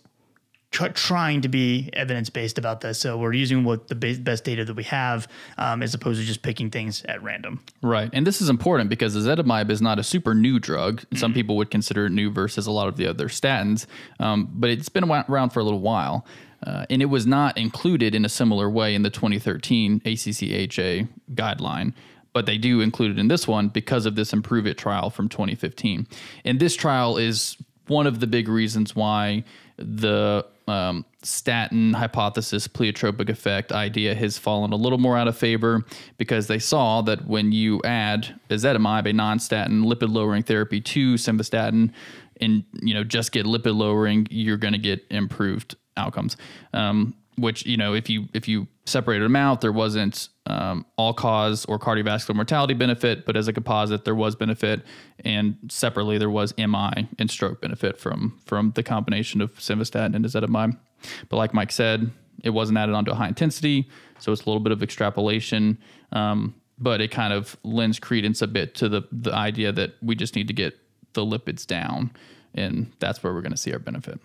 tr- 0.72 0.88
trying 0.88 1.42
to 1.42 1.48
be 1.48 1.90
evidence 1.92 2.30
based 2.30 2.58
about 2.58 2.80
this. 2.80 2.98
So 2.98 3.16
we're 3.16 3.34
using 3.34 3.62
what 3.62 3.86
the 3.88 3.94
best 3.94 4.44
data 4.44 4.64
that 4.64 4.74
we 4.74 4.82
have, 4.84 5.28
um, 5.58 5.82
as 5.82 5.94
opposed 5.94 6.20
to 6.20 6.26
just 6.26 6.42
picking 6.42 6.70
things 6.70 7.04
at 7.04 7.22
random. 7.22 7.62
Right, 7.82 8.10
and 8.12 8.26
this 8.26 8.42
is 8.42 8.48
important 8.48 8.90
because 8.90 9.16
ezetimibe 9.16 9.70
is 9.70 9.80
not 9.80 9.98
a 9.98 10.02
super 10.02 10.34
new 10.34 10.58
drug. 10.58 11.04
Some 11.14 11.30
mm-hmm. 11.30 11.34
people 11.34 11.56
would 11.56 11.70
consider 11.70 12.06
it 12.06 12.10
new 12.10 12.30
versus 12.30 12.66
a 12.66 12.72
lot 12.72 12.88
of 12.88 12.96
the 12.96 13.06
other 13.06 13.28
statins, 13.28 13.86
um, 14.18 14.48
but 14.52 14.70
it's 14.70 14.88
been 14.88 15.04
around 15.04 15.50
for 15.50 15.60
a 15.60 15.64
little 15.64 15.80
while. 15.80 16.26
Uh, 16.64 16.86
and 16.90 17.02
it 17.02 17.06
was 17.06 17.26
not 17.26 17.58
included 17.58 18.14
in 18.14 18.24
a 18.24 18.28
similar 18.28 18.70
way 18.70 18.94
in 18.94 19.02
the 19.02 19.10
2013 19.10 20.00
ACC/AHA 20.04 21.08
guideline 21.34 21.92
but 22.34 22.46
they 22.46 22.56
do 22.56 22.80
include 22.80 23.10
it 23.10 23.18
in 23.18 23.28
this 23.28 23.46
one 23.46 23.68
because 23.68 24.06
of 24.06 24.14
this 24.14 24.32
Improve 24.32 24.66
It 24.66 24.78
trial 24.78 25.10
from 25.10 25.28
2015. 25.28 26.06
And 26.46 26.60
this 26.60 26.74
trial 26.74 27.18
is 27.18 27.58
one 27.88 28.06
of 28.06 28.20
the 28.20 28.26
big 28.26 28.48
reasons 28.48 28.96
why 28.96 29.44
the 29.76 30.46
um, 30.68 31.04
statin 31.22 31.92
hypothesis 31.92 32.68
pleiotropic 32.68 33.28
effect 33.28 33.72
idea 33.72 34.14
has 34.14 34.38
fallen 34.38 34.72
a 34.72 34.76
little 34.76 34.98
more 34.98 35.16
out 35.16 35.28
of 35.28 35.36
favor 35.36 35.82
because 36.18 36.46
they 36.46 36.58
saw 36.58 37.02
that 37.02 37.26
when 37.26 37.52
you 37.52 37.80
add 37.84 38.38
ezetimibe, 38.48 39.08
a 39.08 39.12
non-statin 39.12 39.84
lipid 39.84 40.12
lowering 40.12 40.42
therapy 40.42 40.80
to 40.80 41.14
simvastatin, 41.14 41.90
and 42.40 42.64
you 42.80 42.94
know 42.94 43.04
just 43.04 43.32
get 43.32 43.46
lipid 43.46 43.76
lowering, 43.76 44.26
you're 44.30 44.56
going 44.56 44.72
to 44.72 44.78
get 44.78 45.04
improved 45.10 45.76
outcomes. 45.96 46.36
Um, 46.72 47.14
which 47.36 47.64
you 47.66 47.76
know 47.76 47.94
if 47.94 48.10
you 48.10 48.28
if 48.34 48.48
you 48.48 48.66
separated 48.84 49.24
them 49.24 49.36
out, 49.36 49.60
there 49.60 49.72
wasn't 49.72 50.28
um, 50.46 50.84
all 50.96 51.14
cause 51.14 51.64
or 51.66 51.78
cardiovascular 51.78 52.34
mortality 52.34 52.74
benefit, 52.74 53.24
but 53.24 53.36
as 53.36 53.48
a 53.48 53.52
composite, 53.52 54.04
there 54.04 54.14
was 54.14 54.34
benefit, 54.34 54.82
and 55.24 55.56
separately 55.68 56.18
there 56.18 56.30
was 56.30 56.52
MI 56.58 57.08
and 57.18 57.30
stroke 57.30 57.60
benefit 57.60 57.98
from 57.98 58.38
from 58.44 58.72
the 58.72 58.82
combination 58.82 59.40
of 59.40 59.52
simvastatin 59.54 60.14
and 60.14 60.24
ezetimibe. 60.24 60.76
But 61.28 61.36
like 61.36 61.54
Mike 61.54 61.72
said, 61.72 62.10
it 62.42 62.50
wasn't 62.50 62.78
added 62.78 62.94
onto 62.94 63.12
a 63.12 63.14
high 63.14 63.28
intensity, 63.28 63.88
so 64.18 64.32
it's 64.32 64.42
a 64.42 64.46
little 64.46 64.60
bit 64.60 64.72
of 64.72 64.82
extrapolation. 64.82 65.78
Um, 66.12 66.54
but 66.78 67.00
it 67.00 67.08
kind 67.08 67.32
of 67.32 67.56
lends 67.62 67.98
credence 68.00 68.42
a 68.42 68.46
bit 68.46 68.74
to 68.76 68.88
the 68.88 69.02
the 69.12 69.32
idea 69.32 69.72
that 69.72 69.94
we 70.02 70.14
just 70.14 70.34
need 70.34 70.48
to 70.48 70.54
get 70.54 70.78
the 71.12 71.24
lipids 71.24 71.66
down, 71.66 72.10
and 72.54 72.92
that's 72.98 73.22
where 73.22 73.32
we're 73.32 73.42
going 73.42 73.52
to 73.52 73.58
see 73.58 73.72
our 73.72 73.78
benefit. 73.78 74.20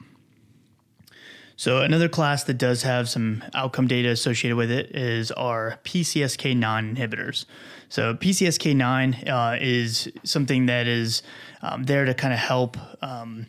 So 1.57 1.81
another 1.81 2.07
class 2.07 2.43
that 2.43 2.59
does 2.59 2.83
have 2.83 3.09
some 3.09 3.43
outcome 3.55 3.87
data 3.87 4.09
associated 4.09 4.55
with 4.55 4.69
it 4.69 4.95
is 4.95 5.31
our 5.31 5.79
PCSK9 5.85 6.95
inhibitors. 6.95 7.45
So 7.89 8.13
PCSK9 8.13 9.27
uh, 9.27 9.57
is 9.59 10.07
something 10.23 10.67
that 10.67 10.85
is 10.85 11.23
um, 11.63 11.85
there 11.85 12.05
to 12.05 12.13
kind 12.13 12.31
of 12.31 12.39
help. 12.39 12.77
Um, 13.01 13.47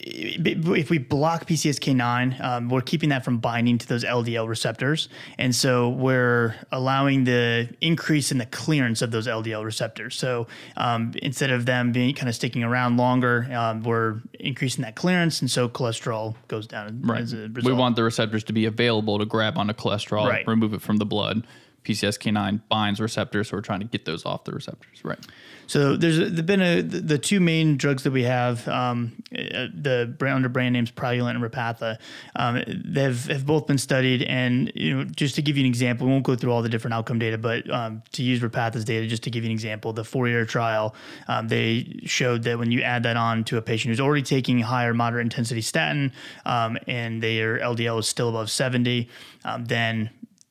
if 0.00 0.90
we 0.90 0.98
block 0.98 1.46
PCSK9, 1.46 2.40
um, 2.40 2.68
we're 2.68 2.80
keeping 2.80 3.08
that 3.08 3.24
from 3.24 3.38
binding 3.38 3.78
to 3.78 3.86
those 3.86 4.04
LDL 4.04 4.48
receptors. 4.48 5.08
And 5.38 5.54
so 5.54 5.88
we're 5.88 6.54
allowing 6.70 7.24
the 7.24 7.68
increase 7.80 8.30
in 8.30 8.38
the 8.38 8.46
clearance 8.46 9.02
of 9.02 9.10
those 9.10 9.26
LDL 9.26 9.64
receptors. 9.64 10.16
So 10.16 10.46
um, 10.76 11.12
instead 11.22 11.50
of 11.50 11.66
them 11.66 11.92
being 11.92 12.14
kind 12.14 12.28
of 12.28 12.34
sticking 12.34 12.62
around 12.62 12.96
longer, 12.96 13.48
um, 13.52 13.82
we're 13.82 14.20
increasing 14.38 14.82
that 14.82 14.94
clearance. 14.94 15.40
And 15.40 15.50
so 15.50 15.68
cholesterol 15.68 16.36
goes 16.46 16.66
down 16.66 17.02
right. 17.02 17.20
as 17.20 17.32
a 17.32 17.48
result. 17.48 17.64
We 17.64 17.72
want 17.72 17.96
the 17.96 18.04
receptors 18.04 18.44
to 18.44 18.52
be 18.52 18.66
available 18.66 19.18
to 19.18 19.24
grab 19.24 19.58
onto 19.58 19.74
cholesterol, 19.74 20.28
right. 20.28 20.46
remove 20.46 20.74
it 20.74 20.82
from 20.82 20.98
the 20.98 21.06
blood. 21.06 21.46
PCSK9 21.84 22.60
binds 22.68 23.00
receptors, 23.00 23.48
so 23.48 23.56
we're 23.56 23.62
trying 23.62 23.80
to 23.80 23.86
get 23.86 24.04
those 24.04 24.26
off 24.26 24.44
the 24.44 24.52
receptors, 24.52 25.02
right? 25.04 25.18
So 25.68 25.96
there's, 25.96 26.18
been 26.40 26.62
a, 26.62 26.80
the 26.80 27.18
two 27.18 27.40
main 27.40 27.76
drugs 27.76 28.02
that 28.04 28.10
we 28.10 28.22
have, 28.22 28.66
um, 28.68 29.22
uh, 29.32 29.68
the 29.74 30.12
brand, 30.18 30.36
under 30.36 30.48
brand 30.48 30.72
names 30.72 30.90
Praluent 30.90 31.36
and 31.36 31.44
Repatha. 31.44 31.98
Um, 32.34 32.64
they've 32.66 33.22
have 33.26 33.44
both 33.44 33.66
been 33.66 33.76
studied, 33.76 34.22
and 34.22 34.72
you 34.74 34.96
know, 34.96 35.04
just 35.04 35.34
to 35.34 35.42
give 35.42 35.58
you 35.58 35.64
an 35.64 35.68
example, 35.68 36.06
we 36.06 36.12
won't 36.12 36.24
go 36.24 36.34
through 36.34 36.52
all 36.52 36.62
the 36.62 36.70
different 36.70 36.94
outcome 36.94 37.18
data, 37.18 37.36
but 37.36 37.68
um, 37.70 38.02
to 38.12 38.22
use 38.22 38.40
Repatha's 38.40 38.84
data, 38.86 39.06
just 39.06 39.22
to 39.24 39.30
give 39.30 39.44
you 39.44 39.50
an 39.50 39.52
example, 39.52 39.92
the 39.92 40.04
four-year 40.04 40.46
trial, 40.46 40.94
um, 41.28 41.48
they 41.48 42.00
showed 42.04 42.44
that 42.44 42.58
when 42.58 42.72
you 42.72 42.80
add 42.80 43.02
that 43.02 43.18
on 43.18 43.44
to 43.44 43.58
a 43.58 43.62
patient 43.62 43.90
who's 43.90 44.00
already 44.00 44.22
taking 44.22 44.58
higher 44.60 44.94
moderate 44.94 45.26
intensity 45.26 45.60
statin, 45.60 46.12
um, 46.46 46.78
and 46.86 47.22
their 47.22 47.58
LDL 47.58 47.98
is 47.98 48.08
still 48.08 48.30
above 48.30 48.50
70, 48.50 49.06
um, 49.44 49.66
then 49.66 50.08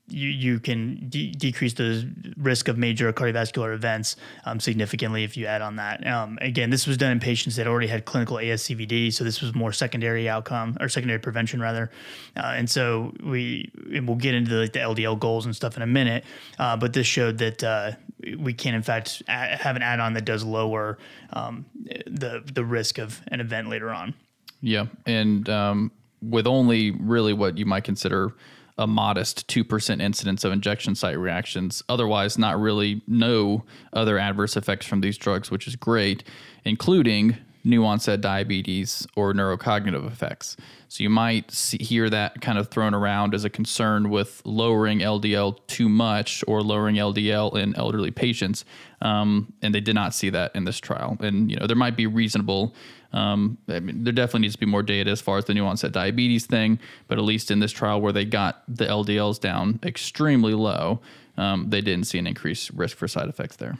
you, 0.09 0.29
you 0.29 0.59
can 0.59 1.09
de- 1.09 1.31
decrease 1.31 1.73
the 1.73 2.09
risk 2.37 2.67
of 2.67 2.77
major 2.77 3.11
cardiovascular 3.11 3.73
events 3.73 4.15
um, 4.45 4.59
significantly 4.59 5.23
if 5.23 5.35
you 5.35 5.45
add 5.45 5.61
on 5.61 5.75
that. 5.75 6.05
Um, 6.07 6.37
again, 6.41 6.69
this 6.69 6.87
was 6.87 6.97
done 6.97 7.11
in 7.11 7.19
patients 7.19 7.57
that 7.57 7.67
already 7.67 7.87
had 7.87 8.05
clinical 8.05 8.37
ASCVD, 8.37 9.13
so 9.13 9.23
this 9.23 9.41
was 9.41 9.53
more 9.53 9.73
secondary 9.73 10.29
outcome 10.29 10.77
or 10.79 10.87
secondary 10.87 11.19
prevention 11.19 11.59
rather. 11.59 11.91
Uh, 12.35 12.53
and 12.55 12.69
so 12.69 13.13
we 13.23 13.69
and 13.93 14.07
we'll 14.07 14.17
get 14.17 14.33
into 14.33 14.51
the, 14.51 14.57
like, 14.57 14.73
the 14.73 14.79
LDL 14.79 15.19
goals 15.19 15.45
and 15.45 15.55
stuff 15.55 15.75
in 15.75 15.83
a 15.83 15.87
minute, 15.87 16.23
uh, 16.57 16.77
but 16.77 16.93
this 16.93 17.07
showed 17.07 17.37
that 17.39 17.63
uh, 17.63 17.91
we 18.37 18.53
can 18.53 18.73
in 18.73 18.83
fact 18.83 19.21
have 19.27 19.75
an 19.75 19.81
add-on 19.81 20.13
that 20.13 20.25
does 20.25 20.43
lower 20.43 20.97
um, 21.33 21.65
the 22.05 22.43
the 22.53 22.63
risk 22.63 22.97
of 22.97 23.21
an 23.27 23.41
event 23.41 23.69
later 23.69 23.89
on. 23.89 24.13
Yeah, 24.61 24.87
and 25.05 25.47
um, 25.49 25.91
with 26.21 26.47
only 26.47 26.91
really 26.91 27.33
what 27.33 27.57
you 27.57 27.65
might 27.65 27.83
consider 27.83 28.33
a 28.77 28.87
modest 28.87 29.47
2% 29.47 30.01
incidence 30.01 30.43
of 30.43 30.51
injection 30.51 30.95
site 30.95 31.17
reactions. 31.17 31.81
Otherwise, 31.89 32.37
not 32.37 32.59
really 32.59 33.01
no 33.07 33.63
other 33.93 34.17
adverse 34.19 34.55
effects 34.55 34.85
from 34.85 35.01
these 35.01 35.17
drugs, 35.17 35.49
which 35.49 35.67
is 35.67 35.75
great, 35.75 36.23
including 36.63 37.37
new 37.63 37.83
onset 37.85 38.21
diabetes 38.21 39.05
or 39.15 39.33
neurocognitive 39.33 40.05
effects. 40.07 40.55
So 40.89 41.03
you 41.03 41.09
might 41.09 41.51
see, 41.51 41.77
hear 41.83 42.09
that 42.09 42.41
kind 42.41 42.57
of 42.57 42.69
thrown 42.69 42.93
around 42.93 43.33
as 43.33 43.43
a 43.43 43.49
concern 43.49 44.09
with 44.09 44.41
lowering 44.45 44.99
LDL 44.99 45.59
too 45.67 45.89
much 45.89 46.43
or 46.47 46.61
lowering 46.61 46.95
LDL 46.95 47.57
in 47.57 47.75
elderly 47.75 48.11
patients, 48.11 48.65
um, 49.01 49.51
and 49.61 49.75
they 49.75 49.81
did 49.81 49.95
not 49.95 50.13
see 50.13 50.29
that 50.29 50.55
in 50.55 50.63
this 50.63 50.79
trial. 50.79 51.17
And 51.19 51.51
you 51.51 51.57
know 51.57 51.67
there 51.67 51.75
might 51.75 51.97
be 51.97 52.07
reasonable 52.07 52.73
um, 53.13 53.57
I 53.67 53.79
mean, 53.79 54.03
there 54.03 54.13
definitely 54.13 54.41
needs 54.41 54.55
to 54.55 54.59
be 54.59 54.65
more 54.65 54.83
data 54.83 55.09
as 55.09 55.21
far 55.21 55.37
as 55.37 55.45
the 55.45 55.53
new 55.53 55.65
onset 55.65 55.91
diabetes 55.91 56.45
thing, 56.45 56.79
but 57.07 57.17
at 57.17 57.23
least 57.23 57.51
in 57.51 57.59
this 57.59 57.71
trial 57.71 58.01
where 58.01 58.11
they 58.11 58.25
got 58.25 58.63
the 58.67 58.85
LDLs 58.85 59.39
down 59.39 59.79
extremely 59.83 60.53
low, 60.53 60.99
um, 61.37 61.69
they 61.69 61.81
didn't 61.81 62.05
see 62.05 62.19
an 62.19 62.27
increased 62.27 62.69
risk 62.71 62.97
for 62.97 63.07
side 63.07 63.29
effects 63.29 63.55
there. 63.55 63.77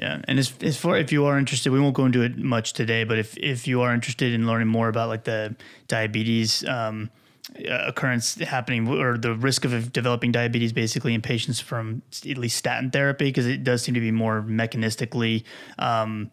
Yeah, 0.00 0.20
and 0.28 0.38
as, 0.38 0.52
as 0.62 0.76
far 0.76 0.96
if 0.96 1.10
you 1.10 1.24
are 1.26 1.36
interested, 1.38 1.72
we 1.72 1.80
won't 1.80 1.94
go 1.94 2.04
into 2.04 2.22
it 2.22 2.38
much 2.38 2.72
today, 2.72 3.02
but 3.02 3.18
if 3.18 3.36
if 3.36 3.66
you 3.66 3.82
are 3.82 3.92
interested 3.92 4.32
in 4.32 4.46
learning 4.46 4.68
more 4.68 4.88
about 4.88 5.08
like 5.08 5.24
the 5.24 5.56
diabetes 5.88 6.64
um, 6.68 7.10
occurrence 7.66 8.34
happening 8.36 8.86
or 8.88 9.16
the 9.16 9.34
risk 9.34 9.64
of 9.64 9.92
developing 9.92 10.32
diabetes 10.32 10.72
basically 10.72 11.14
in 11.14 11.22
patients 11.22 11.60
from 11.60 12.02
at 12.28 12.36
least 12.36 12.56
statin 12.56 12.90
therapy 12.90 13.26
because 13.26 13.46
it 13.46 13.64
does 13.64 13.82
seem 13.82 13.94
to 13.94 14.00
be 14.00 14.10
more 14.10 14.42
mechanistically 14.42 15.44
um, 15.78 16.30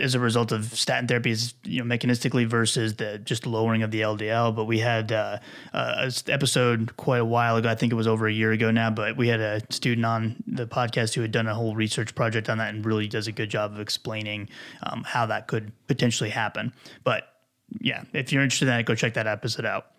as 0.00 0.14
a 0.14 0.20
result 0.20 0.52
of 0.52 0.72
statin 0.76 1.06
therapy 1.06 1.30
is 1.30 1.54
you 1.64 1.82
know 1.82 1.94
mechanistically 1.94 2.46
versus 2.46 2.94
the 2.94 3.18
just 3.18 3.46
lowering 3.46 3.82
of 3.82 3.90
the 3.90 4.00
LDL. 4.00 4.54
But 4.54 4.64
we 4.64 4.78
had 4.78 5.12
uh, 5.12 5.38
uh, 5.72 5.94
an 5.98 6.12
episode 6.28 6.96
quite 6.96 7.20
a 7.20 7.24
while 7.24 7.56
ago. 7.56 7.68
I 7.68 7.74
think 7.74 7.92
it 7.92 7.96
was 7.96 8.06
over 8.06 8.26
a 8.26 8.32
year 8.32 8.52
ago 8.52 8.70
now. 8.70 8.90
But 8.90 9.16
we 9.16 9.28
had 9.28 9.40
a 9.40 9.60
student 9.70 10.06
on 10.06 10.42
the 10.46 10.66
podcast 10.66 11.14
who 11.14 11.22
had 11.22 11.32
done 11.32 11.46
a 11.46 11.54
whole 11.54 11.74
research 11.74 12.14
project 12.14 12.48
on 12.48 12.58
that 12.58 12.74
and 12.74 12.84
really 12.84 13.08
does 13.08 13.26
a 13.26 13.32
good 13.32 13.50
job 13.50 13.72
of 13.72 13.80
explaining 13.80 14.48
um, 14.82 15.04
how 15.04 15.26
that 15.26 15.48
could 15.48 15.72
potentially 15.86 16.30
happen. 16.30 16.72
But 17.04 17.28
yeah, 17.80 18.04
if 18.12 18.32
you're 18.32 18.42
interested 18.42 18.68
in 18.68 18.76
that, 18.76 18.86
go 18.86 18.94
check 18.94 19.14
that 19.14 19.26
episode 19.26 19.64
out. 19.64 19.91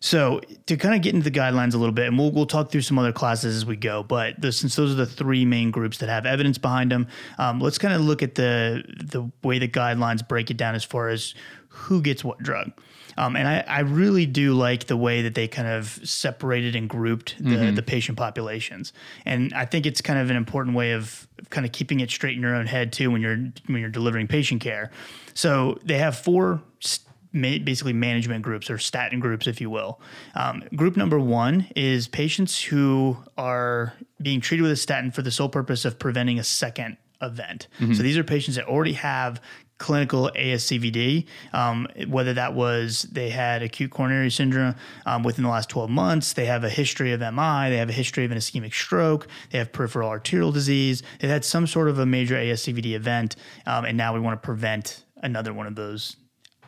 So 0.00 0.40
to 0.66 0.76
kind 0.78 0.94
of 0.94 1.02
get 1.02 1.14
into 1.14 1.28
the 1.28 1.38
guidelines 1.38 1.74
a 1.74 1.78
little 1.78 1.94
bit, 1.94 2.06
and 2.06 2.18
we'll 2.18 2.32
we'll 2.32 2.46
talk 2.46 2.72
through 2.72 2.80
some 2.80 2.98
other 2.98 3.12
classes 3.12 3.54
as 3.54 3.66
we 3.66 3.76
go. 3.76 4.02
But 4.02 4.40
the, 4.40 4.50
since 4.50 4.74
those 4.74 4.92
are 4.92 4.96
the 4.96 5.06
three 5.06 5.44
main 5.44 5.70
groups 5.70 5.98
that 5.98 6.08
have 6.08 6.24
evidence 6.24 6.56
behind 6.58 6.90
them, 6.90 7.06
um, 7.38 7.60
let's 7.60 7.78
kind 7.78 7.92
of 7.94 8.00
look 8.00 8.22
at 8.22 8.34
the 8.34 8.82
the 9.04 9.30
way 9.42 9.58
the 9.58 9.68
guidelines 9.68 10.26
break 10.26 10.50
it 10.50 10.56
down 10.56 10.74
as 10.74 10.84
far 10.84 11.08
as 11.08 11.34
who 11.68 12.00
gets 12.00 12.24
what 12.24 12.38
drug. 12.38 12.72
Um, 13.16 13.36
and 13.36 13.46
I, 13.46 13.64
I, 13.66 13.80
really 13.80 14.24
do 14.24 14.54
like 14.54 14.86
the 14.86 14.96
way 14.96 15.22
that 15.22 15.34
they 15.34 15.46
kind 15.46 15.68
of 15.68 16.00
separated 16.04 16.74
and 16.74 16.88
grouped 16.88 17.36
the, 17.38 17.50
mm-hmm. 17.50 17.74
the 17.74 17.82
patient 17.82 18.16
populations. 18.16 18.92
And 19.26 19.52
I 19.52 19.66
think 19.66 19.84
it's 19.84 20.00
kind 20.00 20.18
of 20.18 20.30
an 20.30 20.36
important 20.36 20.76
way 20.76 20.92
of 20.92 21.28
kind 21.50 21.66
of 21.66 21.72
keeping 21.72 22.00
it 22.00 22.10
straight 22.10 22.36
in 22.36 22.42
your 22.42 22.54
own 22.54 22.66
head 22.66 22.92
too 22.92 23.10
when 23.10 23.20
you're 23.20 23.36
when 23.66 23.80
you're 23.80 23.90
delivering 23.90 24.26
patient 24.26 24.62
care. 24.62 24.90
So 25.34 25.78
they 25.84 25.98
have 25.98 26.16
four 26.16 26.62
st- 26.78 27.09
basically 27.32 27.92
management 27.92 28.42
groups 28.42 28.70
or 28.70 28.78
statin 28.78 29.20
groups, 29.20 29.46
if 29.46 29.60
you 29.60 29.70
will. 29.70 30.00
Um, 30.34 30.64
group 30.74 30.96
number 30.96 31.18
one 31.18 31.68
is 31.76 32.08
patients 32.08 32.62
who 32.62 33.16
are 33.38 33.94
being 34.20 34.40
treated 34.40 34.62
with 34.62 34.72
a 34.72 34.76
statin 34.76 35.10
for 35.10 35.22
the 35.22 35.30
sole 35.30 35.48
purpose 35.48 35.84
of 35.84 35.98
preventing 35.98 36.38
a 36.38 36.44
second 36.44 36.96
event. 37.22 37.68
Mm-hmm. 37.78 37.94
So 37.94 38.02
these 38.02 38.16
are 38.16 38.24
patients 38.24 38.56
that 38.56 38.66
already 38.66 38.94
have 38.94 39.40
clinical 39.80 40.30
ASCVD, 40.36 41.26
um, 41.54 41.88
whether 42.06 42.34
that 42.34 42.54
was 42.54 43.02
they 43.10 43.30
had 43.30 43.62
acute 43.62 43.90
coronary 43.90 44.30
syndrome 44.30 44.74
um, 45.06 45.22
within 45.22 45.42
the 45.42 45.50
last 45.50 45.70
12 45.70 45.88
months, 45.88 46.34
they 46.34 46.44
have 46.44 46.62
a 46.64 46.68
history 46.68 47.12
of 47.12 47.20
MI, 47.20 47.70
they 47.70 47.78
have 47.78 47.88
a 47.88 47.92
history 47.92 48.24
of 48.26 48.30
an 48.30 48.36
ischemic 48.36 48.74
stroke, 48.74 49.26
they 49.50 49.58
have 49.58 49.72
peripheral 49.72 50.08
arterial 50.08 50.52
disease, 50.52 51.02
they've 51.18 51.30
had 51.30 51.44
some 51.44 51.66
sort 51.66 51.88
of 51.88 51.98
a 51.98 52.04
major 52.04 52.36
ASCVD 52.36 52.92
event, 52.92 53.36
um, 53.66 53.86
and 53.86 53.96
now 53.96 54.12
we 54.12 54.20
want 54.20 54.40
to 54.40 54.44
prevent 54.44 55.02
another 55.22 55.54
one 55.54 55.66
of 55.66 55.74
those 55.74 56.16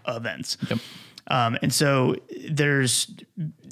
events. 0.06 0.56
Yep. 0.68 0.78
Um, 1.28 1.58
and 1.62 1.72
so 1.72 2.16
there's 2.50 3.14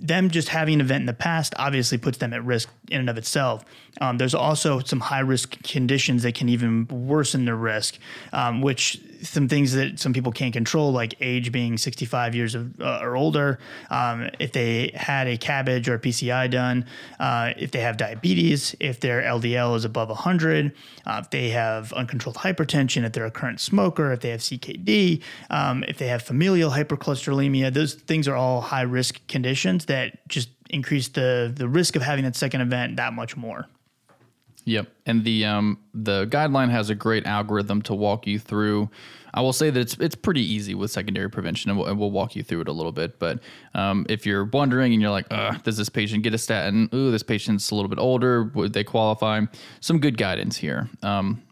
them 0.00 0.30
just 0.30 0.48
having 0.48 0.74
an 0.74 0.80
event 0.80 1.02
in 1.02 1.06
the 1.06 1.12
past 1.12 1.54
obviously 1.58 1.98
puts 1.98 2.18
them 2.18 2.32
at 2.32 2.44
risk 2.44 2.68
in 2.90 3.00
and 3.00 3.10
of 3.10 3.18
itself. 3.18 3.64
Um, 4.00 4.18
there's 4.18 4.34
also 4.34 4.80
some 4.80 5.00
high 5.00 5.20
risk 5.20 5.62
conditions 5.62 6.22
that 6.22 6.34
can 6.34 6.48
even 6.48 6.86
worsen 6.86 7.44
the 7.44 7.54
risk, 7.54 7.98
um, 8.32 8.62
which 8.62 9.00
some 9.22 9.48
things 9.48 9.72
that 9.72 9.98
some 9.98 10.12
people 10.12 10.32
can't 10.32 10.52
control, 10.52 10.92
like 10.92 11.14
age 11.20 11.52
being 11.52 11.76
65 11.76 12.34
years 12.34 12.54
of, 12.54 12.80
uh, 12.80 13.00
or 13.02 13.16
older, 13.16 13.58
um, 13.90 14.30
if 14.38 14.52
they 14.52 14.92
had 14.94 15.26
a 15.26 15.36
CABG 15.36 15.88
or 15.88 15.98
PCI 15.98 16.50
done, 16.50 16.86
uh, 17.18 17.52
if 17.58 17.70
they 17.70 17.80
have 17.80 17.96
diabetes, 17.96 18.74
if 18.80 19.00
their 19.00 19.22
LDL 19.22 19.76
is 19.76 19.84
above 19.84 20.08
100, 20.08 20.72
uh, 21.06 21.20
if 21.22 21.30
they 21.30 21.50
have 21.50 21.92
uncontrolled 21.92 22.36
hypertension, 22.36 23.04
if 23.04 23.12
they're 23.12 23.26
a 23.26 23.30
current 23.30 23.60
smoker, 23.60 24.12
if 24.12 24.20
they 24.20 24.30
have 24.30 24.40
CKD, 24.40 25.22
um, 25.50 25.84
if 25.88 25.98
they 25.98 26.06
have 26.06 26.22
familial 26.22 26.70
hypercholesterolemia, 26.70 27.72
those 27.72 27.94
things 27.94 28.26
are 28.26 28.36
all 28.36 28.60
high 28.60 28.82
risk 28.82 29.26
conditions 29.28 29.84
that 29.90 30.26
just 30.28 30.50
increase 30.70 31.08
the 31.08 31.52
the 31.54 31.68
risk 31.68 31.96
of 31.96 32.02
having 32.02 32.24
that 32.24 32.36
second 32.36 32.60
event 32.60 32.96
that 32.96 33.12
much 33.12 33.36
more. 33.36 33.66
Yep, 34.64 34.88
and 35.06 35.24
the 35.24 35.44
um, 35.44 35.78
the 35.92 36.26
guideline 36.26 36.70
has 36.70 36.90
a 36.90 36.94
great 36.94 37.26
algorithm 37.26 37.82
to 37.82 37.94
walk 37.94 38.26
you 38.26 38.38
through. 38.38 38.88
I 39.34 39.40
will 39.40 39.52
say 39.52 39.70
that 39.70 39.80
it's 39.80 39.96
it's 39.98 40.14
pretty 40.14 40.42
easy 40.42 40.74
with 40.74 40.92
secondary 40.92 41.28
prevention, 41.28 41.70
and 41.70 41.78
we'll, 41.78 41.88
and 41.88 41.98
we'll 41.98 42.12
walk 42.12 42.36
you 42.36 42.44
through 42.44 42.60
it 42.62 42.68
a 42.68 42.72
little 42.72 42.92
bit. 42.92 43.18
But 43.18 43.40
um, 43.74 44.06
if 44.08 44.24
you're 44.26 44.44
wondering 44.44 44.92
and 44.92 45.02
you're 45.02 45.10
like, 45.10 45.28
does 45.64 45.76
this 45.76 45.88
patient 45.88 46.22
get 46.22 46.34
a 46.34 46.38
statin? 46.38 46.88
Ooh, 46.94 47.10
this 47.10 47.24
patient's 47.24 47.70
a 47.70 47.74
little 47.74 47.88
bit 47.88 47.98
older. 47.98 48.44
Would 48.44 48.72
they 48.72 48.84
qualify? 48.84 49.40
Some 49.80 49.98
good 49.98 50.16
guidance 50.16 50.56
here. 50.56 50.88
Um, 51.02 51.42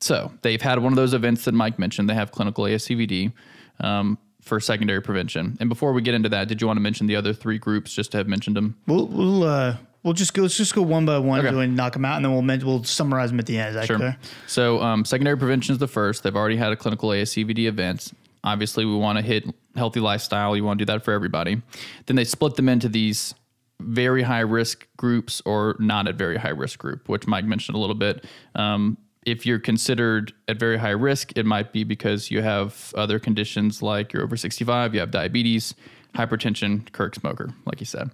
so 0.00 0.32
they've 0.42 0.62
had 0.62 0.78
one 0.78 0.92
of 0.92 0.96
those 0.96 1.14
events 1.14 1.44
that 1.46 1.52
Mike 1.52 1.78
mentioned. 1.78 2.08
They 2.08 2.14
have 2.14 2.30
clinical 2.30 2.64
ASCVD. 2.64 3.32
Um, 3.80 4.18
for 4.48 4.58
secondary 4.58 5.00
prevention. 5.00 5.56
And 5.60 5.68
before 5.68 5.92
we 5.92 6.02
get 6.02 6.14
into 6.14 6.28
that, 6.30 6.48
did 6.48 6.60
you 6.60 6.66
want 6.66 6.78
to 6.78 6.80
mention 6.80 7.06
the 7.06 7.16
other 7.16 7.32
three 7.32 7.58
groups 7.58 7.92
just 7.92 8.10
to 8.12 8.16
have 8.18 8.26
mentioned 8.26 8.56
them? 8.56 8.76
We'll 8.86 9.06
we'll 9.06 9.44
uh, 9.44 9.76
we'll 10.02 10.14
just 10.14 10.34
go. 10.34 10.42
Let's 10.42 10.56
just 10.56 10.74
go 10.74 10.82
one 10.82 11.06
by 11.06 11.18
one 11.18 11.44
and 11.46 11.76
knock 11.76 11.92
them 11.92 12.04
out, 12.04 12.16
and 12.16 12.24
then 12.24 12.32
we'll 12.32 12.42
men- 12.42 12.64
we'll 12.64 12.84
summarize 12.84 13.30
them 13.30 13.38
at 13.38 13.46
the 13.46 13.58
end. 13.58 13.68
Is 13.70 13.74
that 13.74 13.86
Sure. 13.86 14.16
So 14.46 14.80
um, 14.82 15.04
secondary 15.04 15.36
prevention 15.36 15.74
is 15.74 15.78
the 15.78 15.88
first. 15.88 16.22
They've 16.22 16.34
already 16.34 16.56
had 16.56 16.72
a 16.72 16.76
clinical 16.76 17.10
ASCVD 17.10 17.66
event. 17.66 18.12
Obviously, 18.42 18.84
we 18.84 18.96
want 18.96 19.18
to 19.18 19.22
hit 19.22 19.44
healthy 19.76 20.00
lifestyle. 20.00 20.56
You 20.56 20.64
want 20.64 20.78
to 20.78 20.84
do 20.84 20.92
that 20.92 21.04
for 21.04 21.12
everybody. 21.12 21.60
Then 22.06 22.16
they 22.16 22.24
split 22.24 22.56
them 22.56 22.68
into 22.68 22.88
these 22.88 23.34
very 23.80 24.22
high 24.22 24.40
risk 24.40 24.86
groups 24.96 25.40
or 25.44 25.76
not 25.78 26.08
at 26.08 26.16
very 26.16 26.36
high 26.36 26.48
risk 26.48 26.78
group, 26.78 27.08
which 27.08 27.26
Mike 27.26 27.44
mentioned 27.44 27.76
a 27.76 27.78
little 27.78 27.94
bit. 27.94 28.24
Um, 28.54 28.96
if 29.30 29.44
you're 29.44 29.58
considered 29.58 30.32
at 30.48 30.58
very 30.58 30.78
high 30.78 30.90
risk, 30.90 31.36
it 31.36 31.44
might 31.44 31.72
be 31.72 31.84
because 31.84 32.30
you 32.30 32.40
have 32.40 32.92
other 32.96 33.18
conditions 33.18 33.82
like 33.82 34.12
you're 34.12 34.22
over 34.22 34.36
65, 34.36 34.94
you 34.94 35.00
have 35.00 35.10
diabetes, 35.10 35.74
hypertension, 36.14 36.90
Kirk 36.92 37.14
smoker, 37.14 37.50
like 37.66 37.78
you 37.80 37.86
said. 37.86 38.10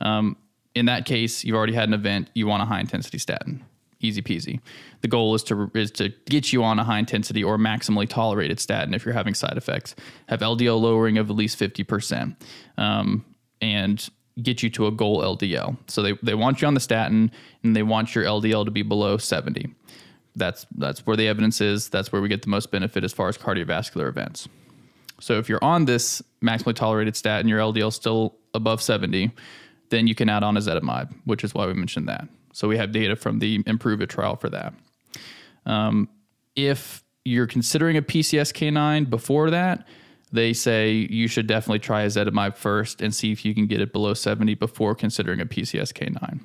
Um, 0.00 0.36
in 0.74 0.86
that 0.86 1.06
case, 1.06 1.44
you've 1.44 1.56
already 1.56 1.72
had 1.72 1.88
an 1.88 1.94
event, 1.94 2.30
you 2.34 2.46
want 2.48 2.62
a 2.62 2.66
high 2.66 2.80
intensity 2.80 3.18
statin. 3.18 3.64
Easy 4.00 4.20
peasy. 4.20 4.60
The 5.00 5.08
goal 5.08 5.34
is 5.34 5.42
to 5.44 5.70
is 5.74 5.90
to 5.92 6.10
get 6.26 6.52
you 6.52 6.62
on 6.62 6.78
a 6.78 6.84
high 6.84 6.98
intensity 6.98 7.42
or 7.42 7.56
maximally 7.56 8.06
tolerated 8.06 8.60
statin 8.60 8.92
if 8.92 9.06
you're 9.06 9.14
having 9.14 9.32
side 9.32 9.56
effects. 9.56 9.94
Have 10.28 10.40
LDL 10.40 10.78
lowering 10.78 11.16
of 11.16 11.30
at 11.30 11.36
least 11.36 11.56
fifty 11.56 11.82
percent, 11.82 12.36
um, 12.76 13.24
and 13.62 14.06
get 14.42 14.62
you 14.62 14.68
to 14.68 14.86
a 14.86 14.90
goal 14.90 15.22
LDL. 15.22 15.78
So 15.88 16.02
they 16.02 16.12
they 16.22 16.34
want 16.34 16.60
you 16.60 16.68
on 16.68 16.74
the 16.74 16.80
statin 16.80 17.30
and 17.62 17.74
they 17.74 17.82
want 17.82 18.14
your 18.14 18.24
LDL 18.24 18.66
to 18.66 18.70
be 18.70 18.82
below 18.82 19.16
seventy. 19.16 19.74
That's 20.36 20.66
that's 20.76 21.06
where 21.06 21.16
the 21.16 21.26
evidence 21.26 21.60
is. 21.60 21.88
That's 21.88 22.12
where 22.12 22.22
we 22.22 22.28
get 22.28 22.42
the 22.42 22.48
most 22.48 22.70
benefit 22.70 23.02
as 23.02 23.12
far 23.12 23.28
as 23.28 23.38
cardiovascular 23.38 24.08
events. 24.08 24.48
So 25.18 25.38
if 25.38 25.48
you're 25.48 25.64
on 25.64 25.86
this 25.86 26.22
maximally 26.42 26.74
tolerated 26.74 27.16
statin, 27.16 27.48
your 27.48 27.58
LDL 27.58 27.92
still 27.92 28.36
above 28.52 28.82
70, 28.82 29.30
then 29.88 30.06
you 30.06 30.14
can 30.14 30.28
add 30.28 30.42
on 30.42 30.56
ezetimibe, 30.56 31.12
which 31.24 31.42
is 31.42 31.54
why 31.54 31.66
we 31.66 31.72
mentioned 31.72 32.08
that. 32.08 32.28
So 32.52 32.68
we 32.68 32.76
have 32.76 32.92
data 32.92 33.16
from 33.16 33.38
the 33.38 33.62
Improve 33.66 34.00
It 34.02 34.10
trial 34.10 34.36
for 34.36 34.50
that. 34.50 34.74
Um, 35.64 36.08
if 36.54 37.02
you're 37.24 37.46
considering 37.46 37.96
a 37.96 38.02
PCSK9 38.02 39.10
before 39.10 39.50
that, 39.50 39.86
they 40.32 40.52
say 40.52 40.92
you 40.92 41.28
should 41.28 41.46
definitely 41.46 41.78
try 41.78 42.04
ezetimibe 42.04 42.56
first 42.56 43.00
and 43.00 43.14
see 43.14 43.32
if 43.32 43.44
you 43.44 43.54
can 43.54 43.66
get 43.66 43.80
it 43.80 43.92
below 43.92 44.14
70 44.14 44.54
before 44.54 44.94
considering 44.94 45.40
a 45.40 45.46
PCSK9. 45.46 46.40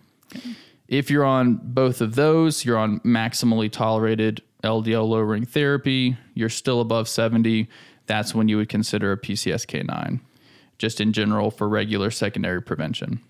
If 0.92 1.10
you're 1.10 1.24
on 1.24 1.56
both 1.64 2.02
of 2.02 2.16
those, 2.16 2.66
you're 2.66 2.78
on 2.78 3.00
maximally 3.00 3.72
tolerated 3.72 4.42
LDL 4.62 5.08
lowering 5.08 5.46
therapy, 5.46 6.18
you're 6.34 6.50
still 6.50 6.82
above 6.82 7.08
70, 7.08 7.70
that's 8.08 8.36
when 8.36 8.50
you 8.50 8.58
would 8.58 8.68
consider 8.68 9.14
a 9.14 9.18
PCSK9, 9.18 10.20
just 10.78 11.00
in 11.00 11.14
general 11.14 11.50
for 11.50 11.70
regular 11.70 12.12
secondary 12.12 12.62
prevention. 12.62 13.22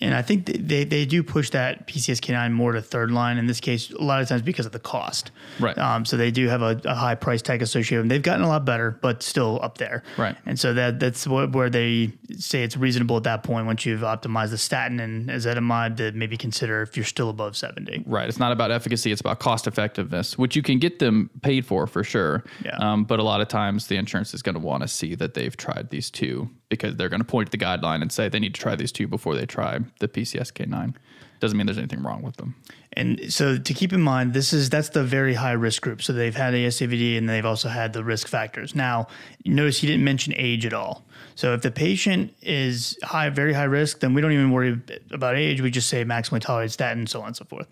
And 0.00 0.14
I 0.14 0.22
think 0.22 0.46
they, 0.46 0.84
they 0.84 1.06
do 1.06 1.22
push 1.22 1.50
that 1.50 1.86
PCSK9 1.86 2.52
more 2.52 2.72
to 2.72 2.82
third 2.82 3.10
line 3.10 3.38
in 3.38 3.46
this 3.46 3.60
case, 3.60 3.90
a 3.90 4.02
lot 4.02 4.20
of 4.20 4.28
times 4.28 4.42
because 4.42 4.66
of 4.66 4.72
the 4.72 4.78
cost. 4.78 5.30
Right. 5.60 5.76
Um, 5.78 6.04
so 6.04 6.16
they 6.16 6.30
do 6.30 6.48
have 6.48 6.62
a, 6.62 6.80
a 6.84 6.94
high 6.94 7.14
price 7.14 7.42
tag 7.42 7.62
associated. 7.62 7.98
with 7.98 8.02
them. 8.04 8.08
They've 8.08 8.22
gotten 8.22 8.42
a 8.42 8.48
lot 8.48 8.64
better, 8.64 8.98
but 9.00 9.22
still 9.22 9.60
up 9.62 9.78
there. 9.78 10.02
Right. 10.16 10.36
And 10.44 10.58
so 10.58 10.74
that 10.74 10.98
that's 11.00 11.26
what, 11.26 11.52
where 11.52 11.70
they 11.70 12.12
say 12.36 12.62
it's 12.62 12.76
reasonable 12.76 13.16
at 13.16 13.22
that 13.24 13.42
point 13.42 13.66
once 13.66 13.86
you've 13.86 14.00
optimized 14.00 14.50
the 14.50 14.58
statin 14.58 15.00
and 15.00 15.28
ezetimibe 15.28 15.96
to 15.98 16.12
maybe 16.12 16.36
consider 16.36 16.82
if 16.82 16.96
you're 16.96 17.04
still 17.04 17.30
above 17.30 17.56
70. 17.56 18.04
Right. 18.06 18.28
It's 18.28 18.38
not 18.38 18.52
about 18.52 18.70
efficacy, 18.70 19.12
it's 19.12 19.20
about 19.20 19.38
cost 19.38 19.66
effectiveness, 19.66 20.36
which 20.36 20.56
you 20.56 20.62
can 20.62 20.78
get 20.78 20.98
them 20.98 21.30
paid 21.42 21.64
for 21.64 21.86
for 21.86 22.02
sure. 22.02 22.44
Yeah. 22.64 22.76
Um, 22.78 23.04
but 23.04 23.18
a 23.18 23.22
lot 23.22 23.40
of 23.40 23.48
times 23.48 23.86
the 23.86 23.96
insurance 23.96 24.34
is 24.34 24.42
going 24.42 24.54
to 24.54 24.60
want 24.60 24.82
to 24.82 24.88
see 24.88 25.14
that 25.14 25.34
they've 25.34 25.56
tried 25.56 25.90
these 25.90 26.10
two 26.10 26.50
because 26.68 26.96
they're 26.96 27.08
going 27.08 27.20
to 27.20 27.26
point 27.26 27.50
to 27.50 27.56
the 27.56 27.64
guideline 27.64 28.02
and 28.02 28.10
say 28.10 28.28
they 28.28 28.38
need 28.38 28.54
to 28.54 28.60
try 28.60 28.74
these 28.74 28.92
two 28.92 29.06
before 29.06 29.34
they 29.34 29.46
try 29.46 29.78
the 30.00 30.08
PCSK9. 30.08 30.94
Doesn't 31.38 31.56
mean 31.56 31.66
there's 31.66 31.78
anything 31.78 32.02
wrong 32.02 32.22
with 32.22 32.36
them. 32.36 32.54
And 32.94 33.30
so 33.32 33.58
to 33.58 33.74
keep 33.74 33.92
in 33.92 34.00
mind, 34.00 34.32
this 34.32 34.54
is 34.54 34.70
that's 34.70 34.88
the 34.88 35.04
very 35.04 35.34
high 35.34 35.52
risk 35.52 35.82
group. 35.82 36.02
So 36.02 36.14
they've 36.14 36.34
had 36.34 36.54
ASCVD 36.54 37.18
and 37.18 37.28
they've 37.28 37.44
also 37.44 37.68
had 37.68 37.92
the 37.92 38.02
risk 38.02 38.26
factors. 38.26 38.74
Now, 38.74 39.08
notice 39.44 39.78
he 39.78 39.86
didn't 39.86 40.04
mention 40.04 40.32
age 40.36 40.64
at 40.64 40.72
all. 40.72 41.04
So 41.34 41.52
if 41.52 41.60
the 41.60 41.70
patient 41.70 42.32
is 42.40 42.98
high, 43.02 43.28
very 43.28 43.52
high 43.52 43.64
risk, 43.64 44.00
then 44.00 44.14
we 44.14 44.22
don't 44.22 44.32
even 44.32 44.50
worry 44.50 44.80
about 45.10 45.36
age. 45.36 45.60
We 45.60 45.70
just 45.70 45.90
say 45.90 46.04
maximally 46.04 46.40
tolerated 46.40 46.72
statin, 46.72 47.06
so 47.06 47.20
on 47.20 47.28
and 47.28 47.36
so 47.36 47.44
forth. 47.44 47.68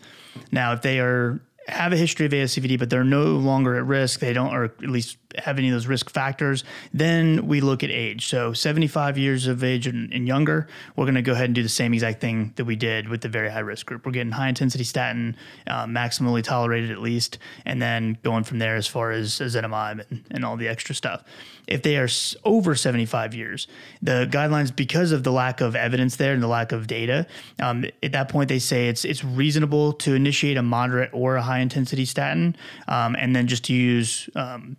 Now, 0.53 0.75
if 0.75 0.83
they 0.83 1.01
are 1.01 1.41
have 1.69 1.93
a 1.93 1.97
history 1.97 2.27
of 2.27 2.33
ASCVD, 2.33 2.79
but 2.79 2.91
they're 2.91 3.05
no 3.05 3.25
longer 3.25 3.77
at 3.77 3.85
risk, 3.85 4.21
they 4.21 4.33
don't, 4.33 4.53
or 4.53 4.65
at 4.65 4.83
least 4.83 5.17
have 5.39 5.59
any 5.59 5.69
of 5.69 5.75
those 5.75 5.87
risk 5.87 6.11
factors, 6.11 6.65
then 6.93 7.47
we 7.47 7.61
look 7.61 7.83
at 7.83 7.91
age. 7.91 8.27
So 8.27 8.53
75 8.53 9.19
years 9.19 9.47
of 9.47 9.65
age 9.65 9.87
and, 9.87 10.13
and 10.13 10.27
younger, 10.27 10.69
we're 10.97 11.05
going 11.05 11.15
to 11.15 11.23
go 11.23 11.33
ahead 11.33 11.47
and 11.47 11.55
do 11.55 11.63
the 11.63 11.69
same 11.69 11.95
exact 11.95 12.21
thing 12.21 12.53
that 12.57 12.65
we 12.65 12.77
did 12.77 13.09
with 13.09 13.21
the 13.21 13.29
very 13.29 13.51
high 13.51 13.61
risk 13.61 13.87
group. 13.87 14.07
We're 14.07 14.13
getting 14.13 14.33
high 14.33 14.49
intensity 14.49 14.85
statin, 14.85 15.37
uh, 15.67 15.87
maximally 15.87 16.43
tolerated 16.43 16.91
at 16.91 17.01
least, 17.01 17.39
and 17.65 17.81
then 17.81 18.19
going 18.23 18.45
from 18.45 18.59
there 18.59 18.77
as 18.77 18.87
far 18.87 19.11
as 19.11 19.41
ezetimibe 19.41 20.05
and, 20.11 20.25
and 20.31 20.45
all 20.45 20.57
the 20.57 20.69
extra 20.69 20.95
stuff. 20.95 21.25
If 21.67 21.83
they 21.83 21.97
are 21.97 22.09
over 22.45 22.75
75 22.75 23.35
years, 23.35 23.67
the 24.03 24.29
guidelines, 24.31 24.75
because 24.75 25.13
of 25.13 25.25
the 25.25 25.33
lack 25.33 25.63
of 25.63 25.75
evidence 25.75 26.17
there 26.17 26.35
and 26.35 26.43
the 26.43 26.49
lack 26.49 26.73
of 26.73 26.87
data, 26.87 27.27
um, 27.59 27.87
at 28.03 28.13
that 28.13 28.29
point 28.29 28.51
they 28.51 28.59
say 28.59 28.89
it's 28.89 29.05
it's 29.05 29.25
reasonable 29.25 29.95
to 29.95 30.15
initiate 30.15 30.59
a 30.59 30.63
moderate 30.63 31.09
or 31.15 31.37
a 31.37 31.43
high 31.43 31.54
intensity 31.59 32.05
statin, 32.05 32.57
um, 32.89 33.17
and 33.19 33.35
then 33.35 33.47
just 33.47 33.65
to 33.65 33.73
use 33.73 34.29
um, 34.35 34.77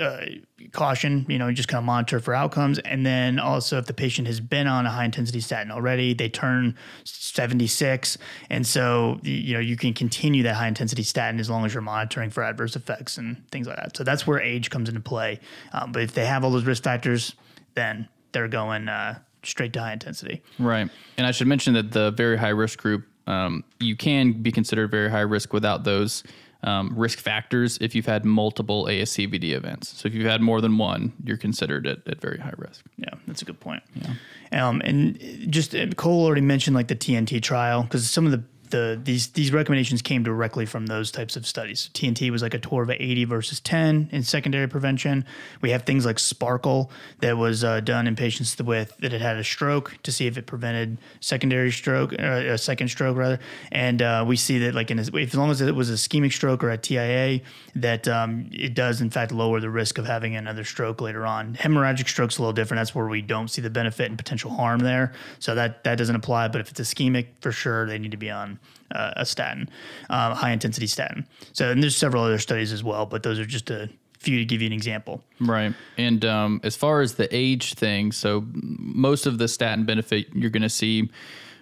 uh, 0.00 0.26
caution, 0.72 1.26
you 1.28 1.38
know, 1.38 1.52
just 1.52 1.68
kind 1.68 1.78
of 1.78 1.84
monitor 1.84 2.20
for 2.20 2.34
outcomes. 2.34 2.78
And 2.78 3.04
then 3.04 3.38
also, 3.38 3.78
if 3.78 3.86
the 3.86 3.94
patient 3.94 4.26
has 4.26 4.40
been 4.40 4.66
on 4.66 4.86
a 4.86 4.90
high 4.90 5.04
intensity 5.04 5.40
statin 5.40 5.70
already, 5.70 6.14
they 6.14 6.28
turn 6.28 6.76
76. 7.04 8.18
And 8.50 8.66
so, 8.66 9.18
you 9.22 9.54
know, 9.54 9.60
you 9.60 9.76
can 9.76 9.92
continue 9.92 10.42
that 10.44 10.54
high 10.54 10.68
intensity 10.68 11.02
statin 11.02 11.40
as 11.40 11.50
long 11.50 11.64
as 11.64 11.74
you're 11.74 11.82
monitoring 11.82 12.30
for 12.30 12.42
adverse 12.42 12.76
effects 12.76 13.18
and 13.18 13.48
things 13.50 13.66
like 13.66 13.76
that. 13.76 13.96
So 13.96 14.04
that's 14.04 14.26
where 14.26 14.40
age 14.40 14.70
comes 14.70 14.88
into 14.88 15.00
play. 15.00 15.40
Um, 15.72 15.92
but 15.92 16.02
if 16.02 16.14
they 16.14 16.26
have 16.26 16.44
all 16.44 16.50
those 16.50 16.64
risk 16.64 16.82
factors, 16.82 17.34
then 17.74 18.08
they're 18.32 18.48
going 18.48 18.88
uh, 18.88 19.18
straight 19.42 19.72
to 19.74 19.80
high 19.80 19.92
intensity. 19.92 20.42
Right. 20.58 20.88
And 21.16 21.26
I 21.26 21.32
should 21.32 21.48
mention 21.48 21.74
that 21.74 21.92
the 21.92 22.10
very 22.12 22.36
high 22.36 22.48
risk 22.48 22.80
group, 22.80 23.04
um, 23.26 23.64
you 23.80 23.96
can 23.96 24.32
be 24.42 24.52
considered 24.52 24.90
very 24.90 25.10
high 25.10 25.20
risk 25.20 25.52
without 25.52 25.84
those 25.84 26.22
um, 26.64 26.92
risk 26.96 27.18
factors 27.18 27.78
if 27.80 27.94
you've 27.94 28.06
had 28.06 28.24
multiple 28.24 28.86
ASCVD 28.86 29.52
events. 29.52 30.00
So 30.00 30.06
if 30.06 30.14
you've 30.14 30.26
had 30.26 30.40
more 30.40 30.60
than 30.60 30.78
one, 30.78 31.12
you're 31.24 31.36
considered 31.36 31.86
at, 31.86 32.06
at 32.06 32.20
very 32.20 32.38
high 32.38 32.54
risk. 32.56 32.84
Yeah, 32.96 33.14
that's 33.26 33.42
a 33.42 33.44
good 33.44 33.58
point. 33.58 33.82
Yeah. 33.94 34.68
Um, 34.68 34.80
and 34.84 35.18
just 35.50 35.74
uh, 35.74 35.86
Cole 35.96 36.24
already 36.24 36.40
mentioned 36.40 36.76
like 36.76 36.88
the 36.88 36.96
TNT 36.96 37.42
trial 37.42 37.82
because 37.82 38.08
some 38.08 38.26
of 38.26 38.32
the 38.32 38.44
the 38.72 39.00
these 39.02 39.28
these 39.28 39.52
recommendations 39.52 40.02
came 40.02 40.24
directly 40.24 40.66
from 40.66 40.86
those 40.86 41.12
types 41.12 41.36
of 41.36 41.46
studies. 41.46 41.90
TNT 41.94 42.30
was 42.30 42.42
like 42.42 42.52
Atorva 42.52 42.96
80 42.98 43.24
versus 43.26 43.60
10 43.60 44.08
in 44.10 44.24
secondary 44.24 44.66
prevention. 44.66 45.24
We 45.60 45.70
have 45.70 45.84
things 45.84 46.04
like 46.04 46.16
SPARCL 46.16 46.90
that 47.20 47.38
was 47.38 47.62
uh, 47.62 47.80
done 47.80 48.08
in 48.08 48.16
patients 48.16 48.60
with 48.60 48.96
that 48.98 49.12
had 49.12 49.20
had 49.20 49.36
a 49.36 49.44
stroke 49.44 49.96
to 50.02 50.10
see 50.10 50.26
if 50.26 50.36
it 50.36 50.46
prevented 50.46 50.98
secondary 51.20 51.70
stroke, 51.70 52.12
uh, 52.14 52.42
a 52.54 52.58
second 52.58 52.88
stroke 52.88 53.16
rather. 53.16 53.38
And 53.70 54.02
uh, 54.02 54.24
we 54.26 54.36
see 54.36 54.58
that 54.58 54.74
like 54.74 54.90
in 54.90 54.98
a, 54.98 55.02
as 55.02 55.34
long 55.34 55.50
as 55.50 55.60
it 55.60 55.74
was 55.74 55.90
a 55.90 55.94
ischemic 55.94 56.32
stroke 56.32 56.64
or 56.64 56.70
a 56.70 56.78
TIA, 56.78 57.40
that 57.76 58.08
um, 58.08 58.48
it 58.52 58.74
does 58.74 59.00
in 59.00 59.10
fact 59.10 59.30
lower 59.30 59.60
the 59.60 59.70
risk 59.70 59.98
of 59.98 60.06
having 60.06 60.34
another 60.34 60.64
stroke 60.64 61.00
later 61.00 61.24
on. 61.24 61.54
Hemorrhagic 61.54 62.08
stroke's 62.08 62.38
a 62.38 62.42
little 62.42 62.52
different. 62.52 62.80
That's 62.80 62.94
where 62.94 63.06
we 63.06 63.22
don't 63.22 63.48
see 63.48 63.60
the 63.60 63.70
benefit 63.70 64.08
and 64.08 64.18
potential 64.18 64.50
harm 64.50 64.80
there. 64.80 65.12
So 65.38 65.54
that 65.54 65.84
that 65.84 65.98
doesn't 65.98 66.16
apply. 66.16 66.48
But 66.48 66.62
if 66.62 66.70
it's 66.70 66.80
ischemic, 66.80 67.26
for 67.40 67.52
sure 67.52 67.86
they 67.86 67.98
need 67.98 68.10
to 68.10 68.16
be 68.16 68.30
on 68.30 68.58
uh, 68.90 69.12
a 69.16 69.26
statin, 69.26 69.68
uh, 70.10 70.34
high 70.34 70.52
intensity 70.52 70.86
statin. 70.86 71.26
So 71.52 71.70
and 71.70 71.82
there's 71.82 71.96
several 71.96 72.24
other 72.24 72.38
studies 72.38 72.72
as 72.72 72.84
well, 72.84 73.06
but 73.06 73.22
those 73.22 73.38
are 73.38 73.46
just 73.46 73.70
a 73.70 73.88
few 74.18 74.38
to 74.38 74.44
give 74.44 74.62
you 74.62 74.66
an 74.66 74.72
example. 74.72 75.22
Right. 75.40 75.74
And 75.98 76.24
um, 76.24 76.60
as 76.62 76.76
far 76.76 77.00
as 77.00 77.14
the 77.14 77.28
age 77.34 77.74
thing, 77.74 78.12
so 78.12 78.44
most 78.54 79.26
of 79.26 79.38
the 79.38 79.48
statin 79.48 79.84
benefit 79.84 80.28
you're 80.32 80.50
going 80.50 80.62
to 80.62 80.68
see 80.68 81.10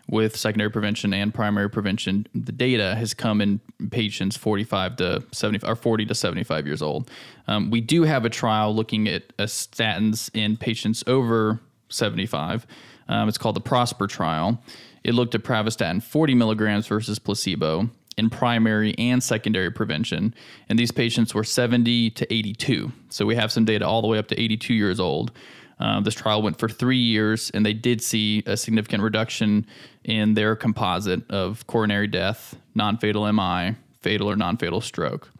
with 0.09 0.37
secondary 0.37 0.71
prevention 0.71 1.15
and 1.15 1.33
primary 1.33 1.71
prevention, 1.71 2.27
the 2.35 2.53
data 2.53 2.97
has 2.97 3.15
come 3.15 3.41
in 3.41 3.61
patients 3.91 4.37
45 4.37 4.97
to 4.97 5.25
70 5.33 5.67
or 5.67 5.77
40 5.77 6.07
to 6.07 6.15
75 6.15 6.67
years 6.67 6.83
old. 6.83 7.11
Um, 7.47 7.71
we 7.71 7.81
do 7.81 8.03
have 8.03 8.25
a 8.25 8.31
trial 8.31 8.75
looking 8.75 9.09
at 9.09 9.33
uh, 9.39 9.45
statins 9.45 10.29
in 10.35 10.57
patients 10.57 11.05
over 11.07 11.61
75. 11.89 12.67
Um, 13.09 13.29
it's 13.29 13.39
called 13.39 13.57
the 13.57 13.61
Prosper 13.61 14.07
trial. 14.07 14.61
It 15.05 15.15
looked 15.15 15.35
at 15.35 15.43
pravastatin 15.43 16.03
40 16.03 16.35
milligrams 16.35 16.87
versus 16.87 17.19
placebo 17.19 17.91
in 18.17 18.29
primary 18.29 18.95
and 18.99 19.23
secondary 19.23 19.71
prevention. 19.71 20.35
And 20.69 20.79
these 20.79 20.91
patients 20.91 21.35
were 21.35 21.45
70 21.45 22.11
to 22.11 22.33
82. 22.33 22.93
So 23.09 23.25
we 23.25 23.35
have 23.37 23.51
some 23.51 23.65
data 23.65 23.87
all 23.87 24.03
the 24.03 24.09
way 24.09 24.19
up 24.19 24.29
to 24.29 24.41
82 24.41 24.75
years 24.75 25.01
old. 25.01 25.33
Uh, 25.79 26.01
this 26.01 26.15
trial 26.15 26.43
went 26.43 26.59
for 26.59 26.69
three 26.69 26.99
years, 26.99 27.51
and 27.55 27.65
they 27.65 27.73
did 27.73 28.03
see 28.03 28.43
a 28.45 28.57
significant 28.57 29.03
reduction 29.03 29.65
in 30.05 30.35
their 30.35 30.55
composite 30.55 31.29
of 31.31 31.67
coronary 31.67 32.07
death, 32.07 32.55
non 32.75 32.99
fatal 32.99 33.31
MI, 33.33 33.77
fatal 34.03 34.31
or 34.31 34.37
non 34.37 34.59
fatal 34.59 34.83
stroke. 34.83 35.31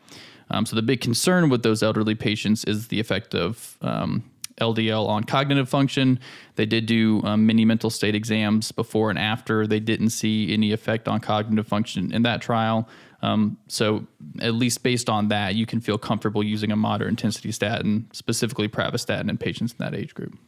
Um, 0.51 0.65
so 0.65 0.75
the 0.75 0.83
big 0.83 1.03
concern 1.03 1.51
with 1.51 1.63
those 1.63 1.83
elderly 1.83 2.15
patients 2.15 2.65
is 2.65 2.89
the 2.89 2.99
effect 2.99 3.35
of 3.35 3.77
um, 3.83 4.30
LDL 4.61 5.09
on 5.09 5.25
cognitive 5.25 5.69
function. 5.69 6.21
They 6.57 6.67
did 6.67 6.87
do 6.87 7.23
um, 7.25 7.47
mini 7.47 7.65
mental 7.65 7.91
state 7.91 8.15
exams 8.15 8.73
before 8.73 9.11
and 9.11 9.19
after. 9.19 9.67
They 9.67 9.81
didn't 9.81 10.11
see 10.11 10.53
any 10.53 10.73
effect 10.73 11.09
on 11.09 11.21
cognitive 11.21 11.67
function 11.67 12.13
in 12.13 12.23
that 12.23 12.41
trial. 12.41 12.89
Um, 13.23 13.59
so, 13.69 14.07
at 14.41 14.55
least 14.55 14.83
based 14.83 15.11
on 15.11 15.29
that, 15.29 15.55
you 15.55 15.67
can 15.67 15.81
feel 15.81 15.99
comfortable 15.99 16.43
using 16.43 16.73
a 16.73 16.77
moderate 16.77 17.11
intensity 17.11 17.53
statin, 17.53 18.09
specifically 18.13 18.69
pravastatin, 18.69 19.29
in 19.29 19.37
patients 19.37 19.73
in 19.73 19.79
that 19.79 19.95
age 19.95 20.15
group. 20.15 20.39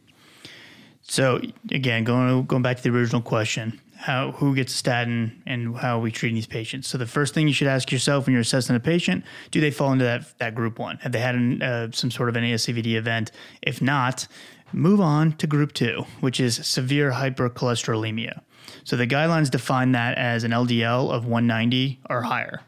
So, 1.03 1.41
again, 1.69 2.03
going 2.03 2.45
going 2.45 2.63
back 2.63 2.77
to 2.77 2.83
the 2.83 2.89
original 2.89 3.21
question, 3.21 3.79
how 4.03 4.33
who 4.33 4.53
gets 4.53 4.73
a 4.73 4.77
statin 4.77 5.41
and 5.45 5.77
how 5.77 5.97
are 5.97 6.01
we 6.01 6.11
treating 6.11 6.35
these 6.35 6.45
patients? 6.45 6.89
So, 6.89 6.97
the 6.97 7.07
first 7.07 7.33
thing 7.33 7.47
you 7.47 7.53
should 7.53 7.69
ask 7.69 7.89
yourself 7.89 8.25
when 8.25 8.33
you're 8.33 8.41
assessing 8.41 8.75
a 8.75 8.79
patient: 8.79 9.23
Do 9.51 9.61
they 9.61 9.71
fall 9.71 9.93
into 9.93 10.03
that 10.03 10.37
that 10.39 10.55
group 10.55 10.77
one? 10.77 10.97
Have 10.97 11.13
they 11.13 11.19
had 11.19 11.35
an, 11.35 11.61
uh, 11.61 11.87
some 11.93 12.11
sort 12.11 12.27
of 12.27 12.35
an 12.35 12.43
ASCVD 12.43 12.95
event? 12.95 13.31
If 13.61 13.81
not, 13.81 14.27
move 14.73 14.99
on 14.99 15.31
to 15.37 15.47
group 15.47 15.71
two, 15.71 16.05
which 16.19 16.41
is 16.41 16.55
severe 16.67 17.11
hypercholesterolemia. 17.11 18.41
So 18.83 18.97
the 18.97 19.07
guidelines 19.07 19.49
define 19.49 19.93
that 19.93 20.17
as 20.17 20.43
an 20.43 20.51
LDL 20.51 21.09
of 21.09 21.25
190 21.25 22.01
or 22.09 22.23
higher. 22.23 22.61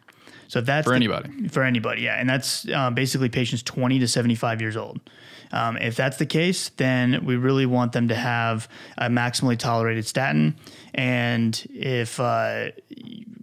So 0.47 0.59
if 0.59 0.65
that's 0.65 0.85
for 0.85 0.91
the- 0.91 0.95
anybody. 0.97 1.47
for 1.47 1.63
anybody, 1.63 2.03
yeah, 2.03 2.19
and 2.19 2.29
that's 2.29 2.67
uh, 2.67 2.89
basically 2.91 3.29
patients 3.29 3.63
20 3.63 3.99
to 3.99 4.07
75 4.07 4.61
years 4.61 4.77
old. 4.77 4.99
Um, 5.51 5.77
if 5.77 5.95
that's 5.95 6.17
the 6.17 6.25
case, 6.25 6.69
then 6.69 7.23
we 7.23 7.35
really 7.35 7.65
want 7.65 7.91
them 7.93 8.07
to 8.09 8.15
have 8.15 8.67
a 8.97 9.07
maximally 9.09 9.57
tolerated 9.57 10.05
statin, 10.05 10.55
and 10.93 11.65
if 11.69 12.19
uh, 12.19 12.71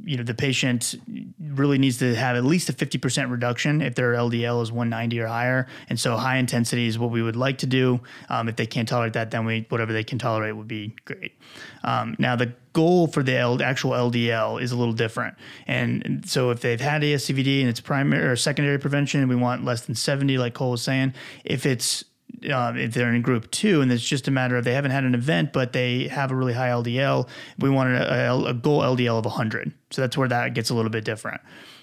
you 0.05 0.17
know 0.17 0.23
the 0.23 0.35
patient 0.35 0.95
really 1.41 1.79
needs 1.79 1.99
to 1.99 2.15
have 2.15 2.37
at 2.37 2.45
least 2.45 2.69
a 2.69 2.73
50% 2.73 3.31
reduction 3.31 3.83
if 3.83 3.95
their 3.95 4.13
LDL 4.13 4.63
is 4.63 4.73
190 4.73 5.21
or 5.21 5.27
higher, 5.27 5.67
and 5.89 5.99
so 5.99 6.17
high 6.17 6.37
intensity 6.37 6.87
is 6.87 6.99
what 6.99 7.11
we 7.11 7.23
would 7.23 7.37
like 7.37 7.59
to 7.59 7.67
do. 7.67 8.01
Um, 8.29 8.49
if 8.49 8.57
they 8.57 8.67
can't 8.67 8.89
tolerate 8.89 9.13
that, 9.15 9.31
then 9.31 9.45
we 9.45 9.67
whatever 9.69 9.93
they 9.93 10.05
can 10.05 10.19
tolerate 10.19 10.57
would 10.57 10.69
be 10.69 10.95
great. 11.05 11.33
Um, 11.85 12.17
now 12.19 12.37
the 12.37 12.53
goal 12.73 13.07
for 13.07 13.23
the 13.23 13.37
L, 13.37 13.63
actual 13.63 13.91
LDL 13.91 14.61
is 14.61 14.73
a 14.73 14.77
little 14.77 14.95
different. 14.95 15.37
And 15.67 16.25
so 16.27 16.51
if 16.51 16.61
they've 16.61 16.81
had 16.81 17.03
ASCVD 17.03 17.61
and 17.61 17.69
it's 17.69 17.81
primary 17.81 18.25
or 18.25 18.37
secondary 18.37 18.79
prevention, 18.79 19.29
we 19.29 19.37
want 19.37 19.65
less 19.65 19.83
than 19.83 19.95
70, 19.95 20.39
like 20.39 20.55
Cole 20.55 20.73
was 20.73 20.83
saying. 20.83 21.15
If 21.45 21.67
it's 21.67 22.05
uh, 22.51 22.73
if 22.77 22.95
they're 22.95 23.13
in 23.13 23.23
group 23.23 23.51
two 23.51 23.81
and 23.81 23.93
it's 23.93 24.03
just 24.03 24.29
a 24.29 24.31
matter 24.31 24.57
of 24.57 24.65
they 24.65 24.75
haven't 24.75 24.91
had 24.91 25.05
an 25.05 25.15
event, 25.15 25.53
but 25.53 25.73
they 25.73 26.09
have 26.09 26.31
a 26.31 26.35
really 26.35 26.53
high 26.53 26.69
LDL, 26.69 27.29
we 27.59 27.71
want 27.71 27.95
a, 27.95 28.31
a, 28.31 28.45
a 28.47 28.55
goal 28.55 28.81
LDL 28.81 29.19
of 29.19 29.25
100. 29.25 29.73
So 29.91 30.03
that's 30.03 30.17
where 30.17 30.29
that 30.29 30.55
gets 30.55 30.71
a 30.71 30.75
little 30.75 30.91
bit 30.91 31.05
different. 31.05 31.41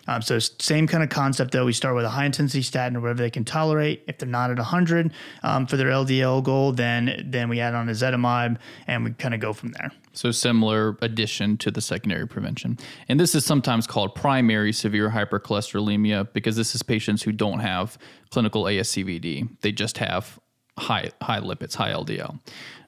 Um, 0.10 0.24
so 0.24 0.40
same 0.40 0.88
kind 0.88 1.04
of 1.04 1.10
concept 1.10 1.52
though. 1.52 1.66
We 1.66 1.74
start 1.74 1.96
with 1.96 2.04
a 2.04 2.10
high 2.10 2.26
intensity 2.26 2.64
statin 2.64 2.98
or 2.98 3.02
whatever 3.02 3.22
they 3.22 3.30
can 3.30 3.46
tolerate. 3.46 4.04
If 4.08 4.18
they're 4.18 4.28
not 4.28 4.50
at 4.50 4.58
100 4.58 5.14
um, 5.44 5.68
for 5.68 5.78
their 5.78 5.90
LDL 5.90 6.44
goal, 6.44 6.72
then 6.72 7.24
then 7.28 7.48
we 7.48 7.60
add 7.60 7.76
on 7.76 7.88
ezetimibe 7.88 8.58
and 8.88 9.04
we 9.04 9.12
kind 9.12 9.36
of 9.36 9.40
go 9.40 9.54
from 9.54 9.70
there. 9.74 9.92
So 10.14 10.32
similar 10.32 10.98
addition 11.04 11.58
to 11.58 11.70
the 11.70 11.80
secondary 11.80 12.28
prevention. 12.28 12.80
And 13.08 13.20
this 13.20 13.36
is 13.36 13.46
sometimes 13.46 13.86
called 13.86 14.16
primary 14.16 14.74
severe 14.74 15.12
hypercholesterolemia 15.12 16.34
because 16.34 16.56
this 16.56 16.74
is 16.74 16.82
patients 16.82 17.22
who 17.22 17.32
don't 17.32 17.60
have 17.60 18.00
clinical 18.32 18.64
ASCVD. 18.64 19.62
They 19.62 19.72
just 19.72 20.00
have 20.00 20.40
high 20.80 21.12
high 21.22 21.40
lipids, 21.40 21.76
high 21.76 21.94
LDL. 21.94 22.40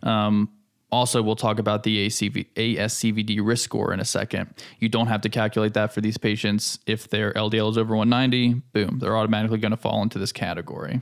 Um, 0.01 0.49
also, 0.91 1.21
we'll 1.21 1.37
talk 1.37 1.57
about 1.57 1.83
the 1.83 2.07
ACV, 2.07 2.47
ASCVD 2.55 3.39
risk 3.41 3.63
score 3.63 3.93
in 3.93 4.01
a 4.01 4.05
second. 4.05 4.53
You 4.79 4.89
don't 4.89 5.07
have 5.07 5.21
to 5.21 5.29
calculate 5.29 5.73
that 5.73 5.93
for 5.93 6.01
these 6.01 6.17
patients. 6.17 6.79
If 6.85 7.09
their 7.09 7.31
LDL 7.33 7.71
is 7.71 7.77
over 7.77 7.95
190, 7.95 8.61
boom, 8.73 8.99
they're 8.99 9.15
automatically 9.15 9.57
going 9.57 9.71
to 9.71 9.77
fall 9.77 10.03
into 10.03 10.19
this 10.19 10.33
category. 10.33 11.01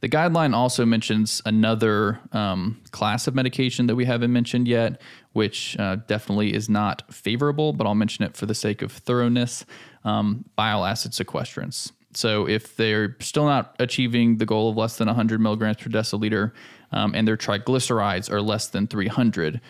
The 0.00 0.08
guideline 0.08 0.54
also 0.54 0.84
mentions 0.84 1.40
another 1.46 2.18
um, 2.32 2.80
class 2.90 3.28
of 3.28 3.36
medication 3.36 3.86
that 3.86 3.94
we 3.94 4.04
haven't 4.04 4.32
mentioned 4.32 4.66
yet, 4.66 5.00
which 5.32 5.78
uh, 5.78 5.96
definitely 6.08 6.52
is 6.52 6.68
not 6.68 7.04
favorable, 7.14 7.72
but 7.72 7.86
I'll 7.86 7.94
mention 7.94 8.24
it 8.24 8.36
for 8.36 8.46
the 8.46 8.54
sake 8.56 8.82
of 8.82 8.90
thoroughness 8.90 9.64
um, 10.04 10.44
bile 10.56 10.84
acid 10.84 11.12
sequestrants. 11.12 11.92
So, 12.14 12.46
if 12.46 12.76
they're 12.76 13.16
still 13.20 13.46
not 13.46 13.76
achieving 13.78 14.36
the 14.36 14.44
goal 14.44 14.68
of 14.70 14.76
less 14.76 14.98
than 14.98 15.06
100 15.06 15.40
milligrams 15.40 15.78
per 15.78 15.88
deciliter 15.88 16.52
um, 16.92 17.14
and 17.14 17.26
their 17.26 17.36
triglycerides 17.36 18.30
are 18.30 18.42
less 18.42 18.68
than 18.68 18.86
300, 18.86 19.60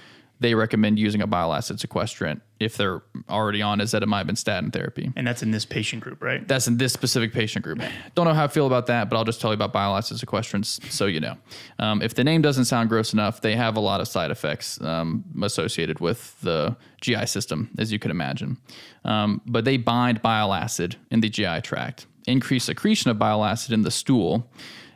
they 0.42 0.54
recommend 0.54 0.98
using 0.98 1.22
a 1.22 1.26
bile 1.26 1.54
acid 1.54 1.80
sequestrant 1.80 2.42
if 2.58 2.76
they're 2.76 3.02
already 3.30 3.62
on 3.62 3.78
ezetimibe 3.78 4.28
and 4.28 4.36
statin 4.36 4.70
therapy. 4.70 5.10
And 5.14 5.26
that's 5.26 5.42
in 5.42 5.52
this 5.52 5.64
patient 5.64 6.02
group, 6.02 6.22
right? 6.22 6.46
That's 6.46 6.66
in 6.66 6.76
this 6.76 6.92
specific 6.92 7.32
patient 7.32 7.64
group. 7.64 7.80
Don't 8.14 8.26
know 8.26 8.34
how 8.34 8.44
I 8.44 8.48
feel 8.48 8.66
about 8.66 8.86
that, 8.88 9.08
but 9.08 9.16
I'll 9.16 9.24
just 9.24 9.40
tell 9.40 9.50
you 9.50 9.54
about 9.54 9.72
bile 9.72 9.96
acid 9.96 10.18
sequestrants 10.18 10.90
so 10.90 11.06
you 11.06 11.20
know. 11.20 11.36
Um, 11.78 12.02
if 12.02 12.14
the 12.14 12.24
name 12.24 12.42
doesn't 12.42 12.64
sound 12.64 12.88
gross 12.88 13.12
enough, 13.12 13.40
they 13.40 13.54
have 13.54 13.76
a 13.76 13.80
lot 13.80 14.00
of 14.00 14.08
side 14.08 14.30
effects 14.30 14.80
um, 14.80 15.24
associated 15.42 16.00
with 16.00 16.38
the 16.40 16.76
GI 17.00 17.26
system, 17.26 17.70
as 17.78 17.92
you 17.92 17.98
could 17.98 18.10
imagine. 18.10 18.58
Um, 19.04 19.40
but 19.46 19.64
they 19.64 19.76
bind 19.76 20.22
bile 20.22 20.52
acid 20.52 20.96
in 21.10 21.20
the 21.20 21.28
GI 21.28 21.60
tract, 21.62 22.06
increase 22.26 22.64
secretion 22.64 23.10
of 23.10 23.18
bile 23.18 23.44
acid 23.44 23.72
in 23.72 23.82
the 23.82 23.90
stool. 23.90 24.50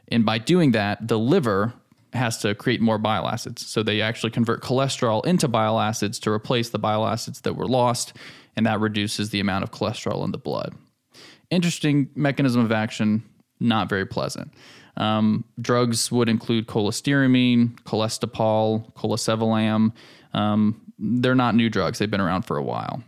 And 0.08 0.26
by 0.26 0.38
doing 0.38 0.72
that, 0.72 1.06
the 1.06 1.18
liver 1.18 1.72
has 2.16 2.38
to 2.38 2.54
create 2.54 2.80
more 2.80 2.98
bile 2.98 3.28
acids. 3.28 3.66
So 3.66 3.82
they 3.82 4.00
actually 4.00 4.30
convert 4.30 4.62
cholesterol 4.62 5.24
into 5.24 5.48
bile 5.48 5.78
acids 5.78 6.18
to 6.20 6.30
replace 6.30 6.70
the 6.70 6.78
bile 6.78 7.06
acids 7.06 7.42
that 7.42 7.54
were 7.54 7.66
lost, 7.66 8.14
and 8.56 8.66
that 8.66 8.80
reduces 8.80 9.30
the 9.30 9.40
amount 9.40 9.64
of 9.64 9.70
cholesterol 9.70 10.24
in 10.24 10.32
the 10.32 10.38
blood. 10.38 10.74
Interesting 11.50 12.08
mechanism 12.14 12.64
of 12.64 12.72
action, 12.72 13.22
not 13.60 13.88
very 13.88 14.06
pleasant. 14.06 14.52
Um, 14.96 15.44
drugs 15.60 16.10
would 16.10 16.28
include 16.28 16.66
cholestyramine, 16.66 17.78
cholestyramine, 17.82 18.92
colesevelam. 18.94 19.92
Um, 20.32 20.80
they're 20.98 21.34
not 21.34 21.54
new 21.54 21.68
drugs, 21.68 21.98
they've 21.98 22.10
been 22.10 22.20
around 22.20 22.42
for 22.42 22.56
a 22.56 22.62
while. 22.62 23.02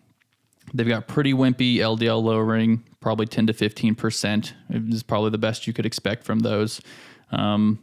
They've 0.74 0.88
got 0.88 1.08
pretty 1.08 1.32
wimpy 1.32 1.76
LDL 1.76 2.22
lowering, 2.22 2.84
probably 3.00 3.26
10 3.26 3.46
to 3.46 3.52
15%. 3.54 4.52
It 4.70 4.94
is 4.94 5.02
probably 5.02 5.30
the 5.30 5.38
best 5.38 5.66
you 5.66 5.72
could 5.72 5.86
expect 5.86 6.24
from 6.24 6.40
those. 6.40 6.80
Um, 7.30 7.78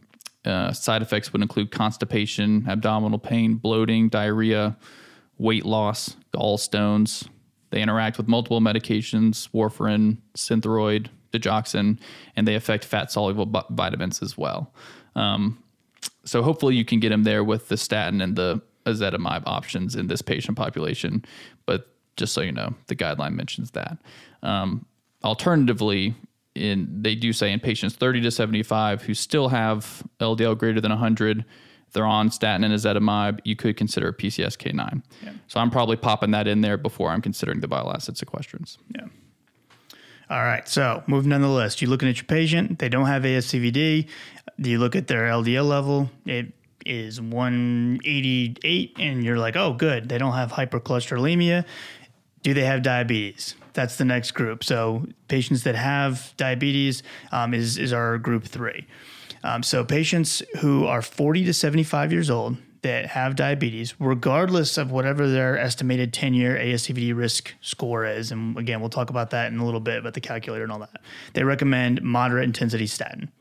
uh, 0.46 0.72
side 0.72 1.02
effects 1.02 1.34
would 1.34 1.42
include 1.42 1.72
constipation, 1.72 2.66
abdominal 2.68 3.20
pain, 3.20 3.56
bloating, 3.56 4.10
diarrhea, 4.10 4.78
weight 5.38 5.66
loss, 5.66 6.16
gallstones. 6.34 7.28
They 7.72 7.82
interact 7.82 8.18
with 8.18 8.28
multiple 8.28 8.62
medications, 8.62 9.50
warfarin, 9.52 10.18
synthroid, 10.36 11.08
digoxin, 11.34 12.00
and 12.36 12.48
they 12.48 12.56
affect 12.56 12.86
fat 12.86 13.12
soluble 13.12 13.46
b- 13.46 13.62
vitamins 13.72 14.22
as 14.22 14.38
well. 14.38 14.74
Um, 15.16 15.62
so 16.24 16.42
hopefully 16.42 16.76
you 16.76 16.86
can 16.86 17.00
get 17.00 17.10
them 17.10 17.24
there 17.24 17.44
with 17.44 17.68
the 17.68 17.78
statin 17.78 18.22
and 18.22 18.36
the 18.36 18.62
ezetimibe 18.86 19.44
options 19.46 19.96
in 19.96 20.08
this 20.08 20.22
patient 20.22 20.58
population. 20.58 21.26
But 21.66 21.88
just 22.18 22.34
so 22.34 22.42
you 22.42 22.52
know, 22.52 22.74
the 22.88 22.96
guideline 22.96 23.34
mentions 23.34 23.72
that. 23.72 23.98
Um, 24.44 24.86
alternatively, 25.24 26.16
in 26.56 27.02
they 27.02 27.16
do 27.16 27.34
say 27.34 27.52
in 27.52 27.60
patients 27.60 27.96
30 27.96 28.22
to 28.22 28.32
75 28.32 29.04
who 29.04 29.14
still 29.14 29.50
have 29.50 30.04
LDL 30.20 30.58
greater 30.58 30.82
than 30.82 30.92
100, 30.92 31.46
they're 31.92 32.06
on 32.06 32.32
statin 32.32 32.64
and 32.64 32.74
ezetimibe, 32.74 33.40
you 33.44 33.56
could 33.56 33.78
consider 33.78 34.10
a 34.10 34.14
PCSK9. 34.14 35.04
Yeah. 35.24 35.34
So 35.48 35.60
I'm 35.60 35.70
probably 35.70 35.96
popping 35.96 36.32
that 36.32 36.48
in 36.48 36.62
there 36.62 36.78
before 36.78 37.12
I'm 37.12 37.22
considering 37.22 37.60
the 37.60 37.68
bile 37.68 37.92
acid 37.94 38.16
sequestrants. 38.16 38.78
Yeah. 38.94 39.06
All 40.30 40.42
right. 40.44 40.68
So 40.68 41.04
moving 41.08 41.30
down 41.30 41.42
the 41.42 41.50
list, 41.50 41.82
you're 41.82 41.90
looking 41.90 42.10
at 42.10 42.18
your 42.18 42.26
patient. 42.26 42.80
They 42.80 42.90
don't 42.90 43.06
have 43.06 43.24
ASCVD. 43.24 44.08
Do 44.60 44.70
You 44.70 44.80
look 44.80 44.96
at 44.96 45.08
their 45.08 45.28
LDL 45.28 45.68
level. 45.68 46.10
It 46.26 46.54
is 46.86 47.20
188, 47.20 48.98
and 49.00 49.24
you're 49.24 49.38
like, 49.38 49.56
oh, 49.56 49.74
good. 49.74 50.10
They 50.10 50.18
don't 50.18 50.34
have 50.34 50.52
hypercholesterolemia. 50.52 51.66
Do 52.42 52.54
they 52.54 52.66
have 52.66 52.84
diabetes? 52.84 53.56
That's 53.76 53.98
the 53.98 54.06
next 54.06 54.32
group. 54.32 54.64
So 54.64 55.06
patients 55.28 55.64
that 55.64 55.76
have 55.76 56.34
diabetes 56.38 57.04
um, 57.32 57.54
is 57.54 57.78
is 57.78 57.94
our 57.94 58.18
group 58.18 58.46
three. 58.46 58.88
Um, 59.44 59.62
so 59.62 59.86
patients 59.86 60.42
who 60.60 60.88
are 60.88 61.04
40 61.04 61.46
to 61.46 61.54
75 61.54 62.12
years 62.12 62.32
old 62.32 62.58
that 62.82 63.06
have 63.08 63.36
diabetes, 63.36 63.94
regardless 64.00 64.78
of 64.78 64.92
whatever 64.92 65.30
their 65.30 65.58
estimated 65.58 66.14
10 66.14 66.34
year 66.34 66.56
ASCVD 66.56 67.16
risk 67.16 67.54
score 67.62 68.06
is, 68.06 68.32
and 68.32 68.58
again, 68.58 68.80
we'll 68.80 68.90
talk 68.90 69.12
about 69.12 69.30
that 69.32 69.52
in 69.52 69.60
a 69.60 69.66
little 69.66 69.80
bit 69.80 70.00
about 70.00 70.14
the 70.14 70.22
calculator 70.22 70.64
and 70.64 70.72
all 70.72 70.80
that, 70.80 71.02
they 71.34 71.44
recommend 71.44 72.02
moderate 72.02 72.46
intensity 72.46 72.88
statin. 72.88 73.32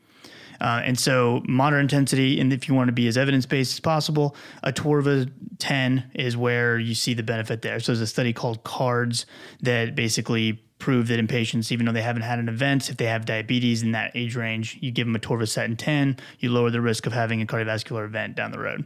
Uh, 0.61 0.81
and 0.83 0.99
so, 0.99 1.41
moderate 1.47 1.81
intensity, 1.81 2.39
and 2.39 2.51
if 2.53 2.67
you 2.67 2.73
want 2.73 2.87
to 2.87 2.93
be 2.93 3.07
as 3.07 3.17
evidence 3.17 3.45
based 3.45 3.73
as 3.73 3.79
possible, 3.79 4.35
Atorva 4.63 5.31
10 5.59 6.11
is 6.13 6.37
where 6.37 6.77
you 6.79 6.95
see 6.95 7.13
the 7.13 7.23
benefit 7.23 7.61
there. 7.61 7.79
So, 7.79 7.91
there's 7.91 8.01
a 8.01 8.07
study 8.07 8.33
called 8.33 8.63
CARDS 8.63 9.25
that 9.61 9.95
basically 9.95 10.61
prove 10.79 11.07
that 11.07 11.19
in 11.19 11.27
patients, 11.27 11.71
even 11.71 11.85
though 11.85 11.91
they 11.91 12.01
haven't 12.01 12.23
had 12.23 12.39
an 12.39 12.49
event, 12.49 12.89
if 12.89 12.97
they 12.97 13.05
have 13.05 13.25
diabetes 13.25 13.81
in 13.81 13.91
that 13.91 14.11
age 14.13 14.35
range, 14.35 14.77
you 14.81 14.91
give 14.91 15.07
them 15.07 15.15
a 15.15 15.19
atorvastatin 15.19 15.77
10, 15.77 16.17
you 16.39 16.51
lower 16.51 16.69
the 16.69 16.81
risk 16.81 17.05
of 17.05 17.13
having 17.13 17.41
a 17.41 17.45
cardiovascular 17.45 18.05
event 18.05 18.35
down 18.35 18.51
the 18.51 18.59
road. 18.59 18.85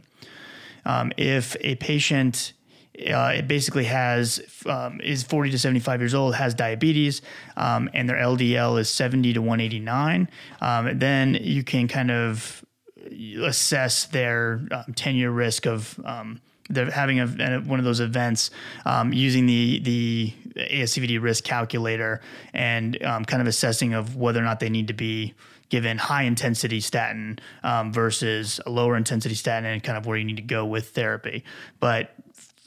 Um, 0.84 1.12
if 1.16 1.56
a 1.60 1.74
patient 1.76 2.52
uh, 2.98 3.32
it 3.36 3.48
basically 3.48 3.84
has 3.84 4.42
um, 4.66 5.00
is 5.00 5.22
40 5.22 5.50
to 5.52 5.58
75 5.58 6.00
years 6.00 6.14
old, 6.14 6.34
has 6.34 6.54
diabetes, 6.54 7.22
um, 7.56 7.88
and 7.94 8.08
their 8.08 8.16
LDL 8.16 8.78
is 8.80 8.90
70 8.90 9.34
to 9.34 9.40
189. 9.40 10.28
Um, 10.60 10.98
then 10.98 11.34
you 11.40 11.64
can 11.64 11.88
kind 11.88 12.10
of 12.10 12.64
assess 13.42 14.06
their 14.06 14.60
um, 14.70 14.92
10 14.94 15.16
year 15.16 15.30
risk 15.30 15.66
of 15.66 15.98
um, 16.04 16.40
they're 16.68 16.90
having 16.90 17.20
a, 17.20 17.26
one 17.60 17.78
of 17.78 17.84
those 17.84 18.00
events 18.00 18.50
um, 18.86 19.12
using 19.12 19.46
the 19.46 19.80
the 19.80 20.32
ASCVD 20.56 21.20
risk 21.20 21.44
calculator 21.44 22.20
and 22.52 23.02
um, 23.02 23.24
kind 23.24 23.40
of 23.40 23.48
assessing 23.48 23.94
of 23.94 24.16
whether 24.16 24.40
or 24.40 24.44
not 24.44 24.60
they 24.60 24.70
need 24.70 24.88
to 24.88 24.94
be 24.94 25.34
given 25.68 25.98
high 25.98 26.24
intensity 26.24 26.80
statin 26.80 27.38
um, 27.62 27.92
versus 27.92 28.60
a 28.66 28.70
lower 28.70 28.96
intensity 28.96 29.34
statin 29.34 29.70
and 29.70 29.82
kind 29.82 29.96
of 29.96 30.04
where 30.04 30.16
you 30.16 30.24
need 30.24 30.36
to 30.36 30.42
go 30.42 30.64
with 30.64 30.90
therapy. 30.90 31.44
But 31.78 32.14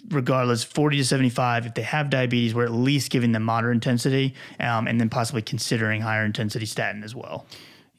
regardless, 0.10 0.64
40 0.64 0.98
to 0.98 1.06
75, 1.06 1.66
if 1.66 1.74
they 1.74 1.82
have 1.82 2.10
diabetes, 2.10 2.54
we're 2.54 2.66
at 2.66 2.72
least 2.72 3.12
giving 3.12 3.32
them 3.32 3.44
moderate 3.44 3.76
intensity 3.76 4.34
um, 4.60 4.88
and 4.88 5.00
then 5.00 5.10
possibly 5.10 5.42
considering 5.42 6.02
higher 6.02 6.26
intensity 6.26 6.66
statin 6.66 7.04
as 7.04 7.16
well. 7.16 7.46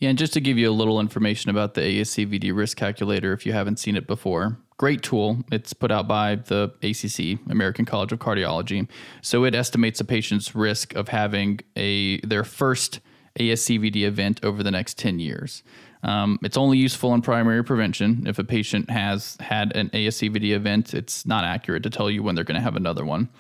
Yeah, 0.00 0.10
and 0.10 0.18
just 0.18 0.32
to 0.34 0.40
give 0.40 0.58
you 0.58 0.68
a 0.68 0.72
little 0.72 1.00
information 1.00 1.50
about 1.50 1.74
the 1.74 1.80
ASCVD 1.80 2.54
risk 2.54 2.76
calculator, 2.76 3.32
if 3.32 3.46
you 3.46 3.52
haven't 3.52 3.78
seen 3.78 3.96
it 3.96 4.06
before, 4.06 4.58
great 4.76 5.02
tool. 5.02 5.44
It's 5.52 5.72
put 5.72 5.90
out 5.90 6.08
by 6.08 6.34
the 6.36 6.72
ACC, 6.82 7.40
American 7.50 7.84
College 7.84 8.12
of 8.12 8.18
Cardiology. 8.18 8.88
So 9.22 9.44
it 9.44 9.54
estimates 9.54 10.00
a 10.00 10.04
patient's 10.04 10.54
risk 10.54 10.94
of 10.94 11.08
having 11.08 11.60
a 11.76 12.20
their 12.20 12.44
first 12.44 13.00
ASCVD 13.38 14.02
event 14.02 14.40
over 14.44 14.62
the 14.62 14.70
next 14.70 14.98
10 14.98 15.18
years. 15.18 15.62
Um, 16.04 16.38
it's 16.42 16.58
only 16.58 16.76
useful 16.76 17.14
in 17.14 17.22
primary 17.22 17.64
prevention. 17.64 18.24
If 18.26 18.38
a 18.38 18.44
patient 18.44 18.90
has 18.90 19.36
had 19.40 19.74
an 19.74 19.88
ASCVD 19.90 20.50
event, 20.50 20.92
it's 20.92 21.26
not 21.26 21.44
accurate 21.44 21.82
to 21.84 21.90
tell 21.90 22.10
you 22.10 22.22
when 22.22 22.34
they're 22.34 22.44
going 22.44 22.56
to 22.56 22.60
have 22.60 22.76
another 22.76 23.04
one. 23.04 23.30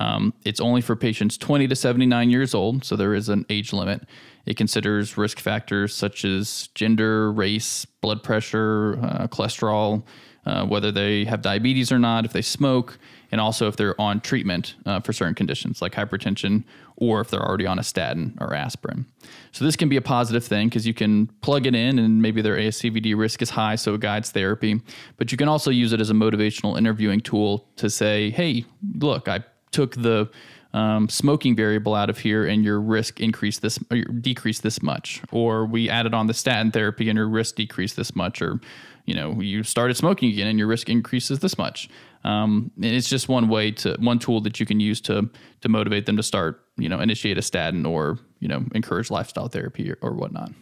Um, 0.00 0.34
it's 0.44 0.60
only 0.60 0.80
for 0.80 0.96
patients 0.96 1.38
20 1.38 1.68
to 1.68 1.76
79 1.76 2.30
years 2.30 2.54
old, 2.54 2.84
so 2.84 2.96
there 2.96 3.14
is 3.14 3.28
an 3.28 3.46
age 3.48 3.72
limit. 3.72 4.02
It 4.46 4.56
considers 4.56 5.16
risk 5.16 5.38
factors 5.38 5.94
such 5.94 6.24
as 6.24 6.68
gender, 6.74 7.32
race, 7.32 7.84
blood 7.84 8.22
pressure, 8.22 8.98
uh, 9.02 9.28
cholesterol, 9.28 10.02
uh, 10.46 10.66
whether 10.66 10.90
they 10.90 11.24
have 11.24 11.42
diabetes 11.42 11.92
or 11.92 11.98
not, 11.98 12.24
if 12.24 12.32
they 12.32 12.42
smoke, 12.42 12.98
and 13.30 13.40
also 13.40 13.68
if 13.68 13.76
they're 13.76 14.00
on 14.00 14.20
treatment 14.20 14.74
uh, 14.86 15.00
for 15.00 15.12
certain 15.12 15.34
conditions 15.34 15.82
like 15.82 15.92
hypertension 15.92 16.64
or 17.00 17.20
if 17.20 17.30
they're 17.30 17.42
already 17.42 17.66
on 17.66 17.78
a 17.78 17.82
statin 17.82 18.36
or 18.40 18.52
aspirin. 18.54 19.06
So 19.52 19.64
this 19.64 19.76
can 19.76 19.88
be 19.88 19.96
a 19.96 20.02
positive 20.02 20.44
thing 20.44 20.68
because 20.68 20.86
you 20.86 20.94
can 20.94 21.28
plug 21.42 21.66
it 21.66 21.74
in 21.74 21.98
and 21.98 22.20
maybe 22.20 22.42
their 22.42 22.56
ASCVD 22.56 23.16
risk 23.16 23.40
is 23.40 23.50
high, 23.50 23.76
so 23.76 23.94
it 23.94 24.00
guides 24.00 24.32
therapy. 24.32 24.80
But 25.16 25.30
you 25.30 25.38
can 25.38 25.48
also 25.48 25.70
use 25.70 25.92
it 25.92 26.00
as 26.00 26.10
a 26.10 26.14
motivational 26.14 26.76
interviewing 26.76 27.20
tool 27.20 27.68
to 27.76 27.88
say, 27.88 28.30
hey, 28.30 28.64
look, 28.94 29.28
I 29.28 29.44
took 29.70 29.94
the 29.94 30.28
um, 30.74 31.08
smoking 31.08 31.56
variable 31.56 31.94
out 31.94 32.10
of 32.10 32.18
here 32.18 32.44
and 32.46 32.62
your 32.62 32.80
risk 32.80 33.20
increased 33.20 33.62
this 33.62 33.78
or 33.90 34.02
decreased 34.02 34.62
this 34.62 34.82
much 34.82 35.22
or 35.32 35.64
we 35.64 35.88
added 35.88 36.12
on 36.12 36.26
the 36.26 36.34
statin 36.34 36.70
therapy 36.70 37.08
and 37.08 37.16
your 37.16 37.28
risk 37.28 37.54
decreased 37.54 37.96
this 37.96 38.14
much 38.14 38.42
or 38.42 38.60
you 39.06 39.14
know 39.14 39.40
you 39.40 39.62
started 39.62 39.96
smoking 39.96 40.30
again 40.30 40.46
and 40.46 40.58
your 40.58 40.68
risk 40.68 40.90
increases 40.90 41.38
this 41.38 41.56
much 41.56 41.88
um, 42.24 42.70
and 42.76 42.84
it's 42.84 43.08
just 43.08 43.30
one 43.30 43.48
way 43.48 43.70
to 43.70 43.96
one 43.98 44.18
tool 44.18 44.42
that 44.42 44.60
you 44.60 44.66
can 44.66 44.78
use 44.78 45.00
to 45.00 45.30
to 45.62 45.70
motivate 45.70 46.04
them 46.04 46.18
to 46.18 46.22
start 46.22 46.62
you 46.78 46.88
know 46.88 47.00
initiate 47.00 47.38
a 47.38 47.42
statin 47.42 47.84
or 47.84 48.18
you 48.40 48.48
know 48.48 48.64
encourage 48.74 49.10
lifestyle 49.10 49.48
therapy 49.48 49.90
or, 49.90 49.98
or 50.00 50.12
whatnot. 50.12 50.52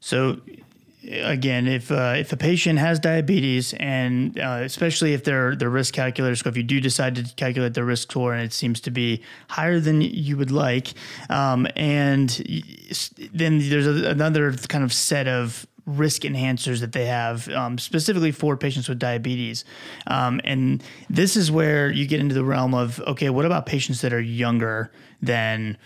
So 0.00 0.40
again, 1.08 1.66
if 1.66 1.90
uh, 1.90 2.14
if 2.16 2.32
a 2.32 2.36
patient 2.36 2.78
has 2.78 2.98
diabetes, 2.98 3.74
and 3.74 4.38
uh, 4.38 4.60
especially 4.62 5.14
if 5.14 5.24
their 5.24 5.56
their 5.56 5.70
risk 5.70 5.94
calculator 5.94 6.36
so 6.36 6.48
if 6.48 6.56
you 6.56 6.62
do 6.62 6.80
decide 6.80 7.14
to 7.16 7.24
calculate 7.36 7.74
their 7.74 7.84
risk 7.84 8.10
score 8.10 8.34
and 8.34 8.42
it 8.42 8.52
seems 8.52 8.80
to 8.80 8.90
be 8.90 9.22
higher 9.48 9.80
than 9.80 10.00
you 10.00 10.36
would 10.36 10.50
like, 10.50 10.94
um, 11.30 11.66
and 11.76 12.30
then 13.32 13.68
there's 13.68 13.86
a, 13.86 14.10
another 14.10 14.52
kind 14.52 14.84
of 14.84 14.92
set 14.92 15.28
of 15.28 15.66
risk 15.86 16.22
enhancers 16.22 16.80
that 16.80 16.92
they 16.92 17.06
have 17.06 17.48
um, 17.50 17.78
specifically 17.78 18.32
for 18.32 18.56
patients 18.56 18.88
with 18.88 18.98
diabetes. 18.98 19.64
Um, 20.08 20.40
and 20.44 20.82
this 21.08 21.36
is 21.36 21.50
where 21.50 21.90
you 21.90 22.06
get 22.06 22.20
into 22.20 22.34
the 22.34 22.44
realm 22.44 22.74
of 22.74 23.00
okay, 23.00 23.30
what 23.30 23.46
about 23.46 23.66
patients 23.66 24.00
that 24.00 24.12
are 24.12 24.20
younger 24.20 24.90
than 25.22 25.78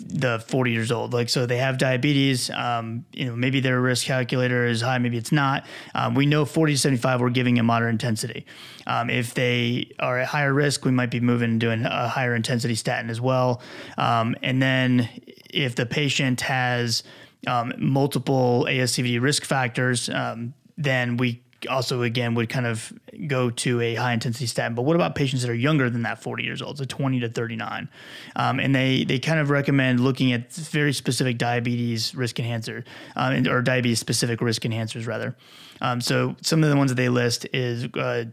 the 0.00 0.40
40 0.48 0.72
years 0.72 0.90
old? 0.90 1.12
Like 1.12 1.28
so 1.28 1.46
they 1.46 1.58
have 1.58 1.78
diabetes 1.78 2.50
um, 2.50 3.04
you 3.12 3.26
know 3.26 3.36
maybe 3.36 3.60
their 3.60 3.80
risk 3.80 4.06
calculator 4.06 4.66
is 4.66 4.80
high 4.80 4.98
maybe 4.98 5.16
it's 5.16 5.32
not. 5.32 5.64
Um, 5.94 6.14
we 6.14 6.26
know 6.26 6.44
40 6.44 6.72
to 6.74 6.78
75 6.78 7.20
we're 7.20 7.30
giving 7.30 7.58
a 7.58 7.62
moderate 7.62 7.92
intensity. 7.92 8.46
Um, 8.86 9.08
if 9.08 9.34
they 9.34 9.92
are 10.00 10.18
at 10.18 10.26
higher 10.26 10.52
risk 10.52 10.84
we 10.84 10.90
might 10.90 11.10
be 11.10 11.20
moving 11.20 11.52
and 11.52 11.60
doing 11.60 11.84
a 11.84 12.08
higher 12.08 12.34
intensity 12.34 12.74
statin 12.74 13.08
as 13.08 13.20
well. 13.20 13.62
Um, 13.98 14.34
and 14.42 14.60
then 14.60 15.08
if 15.48 15.76
the 15.76 15.86
patient 15.86 16.40
has 16.40 17.04
um, 17.46 17.72
multiple 17.78 18.66
ASCVD 18.68 19.20
risk 19.20 19.44
factors 19.44 20.08
um, 20.08 20.54
then 20.76 21.16
we 21.16 21.44
also 21.68 22.02
again 22.02 22.34
would 22.34 22.48
kind 22.48 22.66
of 22.66 22.92
go 23.26 23.50
to 23.50 23.80
a 23.80 23.94
high 23.94 24.12
intensity 24.12 24.46
statin. 24.46 24.74
But 24.74 24.82
what 24.82 24.96
about 24.96 25.14
patients 25.14 25.42
that 25.42 25.50
are 25.50 25.54
younger 25.54 25.88
than 25.90 26.02
that 26.02 26.22
40 26.22 26.42
years 26.42 26.62
old, 26.62 26.78
so 26.78 26.84
20 26.84 27.20
to 27.20 27.28
39? 27.28 27.88
Um, 28.36 28.60
and 28.60 28.74
they 28.74 29.04
they 29.04 29.18
kind 29.18 29.40
of 29.40 29.50
recommend 29.50 30.00
looking 30.00 30.32
at 30.32 30.52
very 30.52 30.92
specific 30.92 31.38
diabetes 31.38 32.14
risk 32.14 32.38
enhancer 32.38 32.84
um, 33.16 33.46
or 33.48 33.62
diabetes 33.62 33.98
specific 33.98 34.40
risk 34.40 34.62
enhancers 34.62 35.06
rather. 35.06 35.36
Um, 35.80 36.00
so 36.00 36.36
some 36.42 36.62
of 36.62 36.70
the 36.70 36.76
ones 36.76 36.90
that 36.90 36.96
they 36.96 37.08
list 37.08 37.46
is 37.52 37.86
uh, 37.94 38.24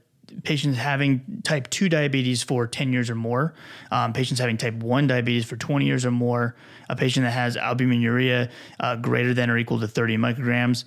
patients 0.43 0.77
having 0.77 1.41
type 1.43 1.69
2 1.69 1.89
diabetes 1.89 2.43
for 2.43 2.67
10 2.67 2.93
years 2.93 3.09
or 3.09 3.15
more, 3.15 3.53
um, 3.91 4.13
patients 4.13 4.39
having 4.39 4.57
type 4.57 4.75
1 4.75 5.07
diabetes 5.07 5.45
for 5.45 5.55
20 5.55 5.85
years 5.85 6.05
or 6.05 6.11
more, 6.11 6.55
a 6.89 6.95
patient 6.95 7.25
that 7.25 7.31
has 7.31 7.55
albuminuria 7.55 8.49
uh, 8.79 8.95
greater 8.95 9.33
than 9.33 9.49
or 9.49 9.57
equal 9.57 9.79
to 9.79 9.87
30 9.87 10.17
micrograms, 10.17 10.85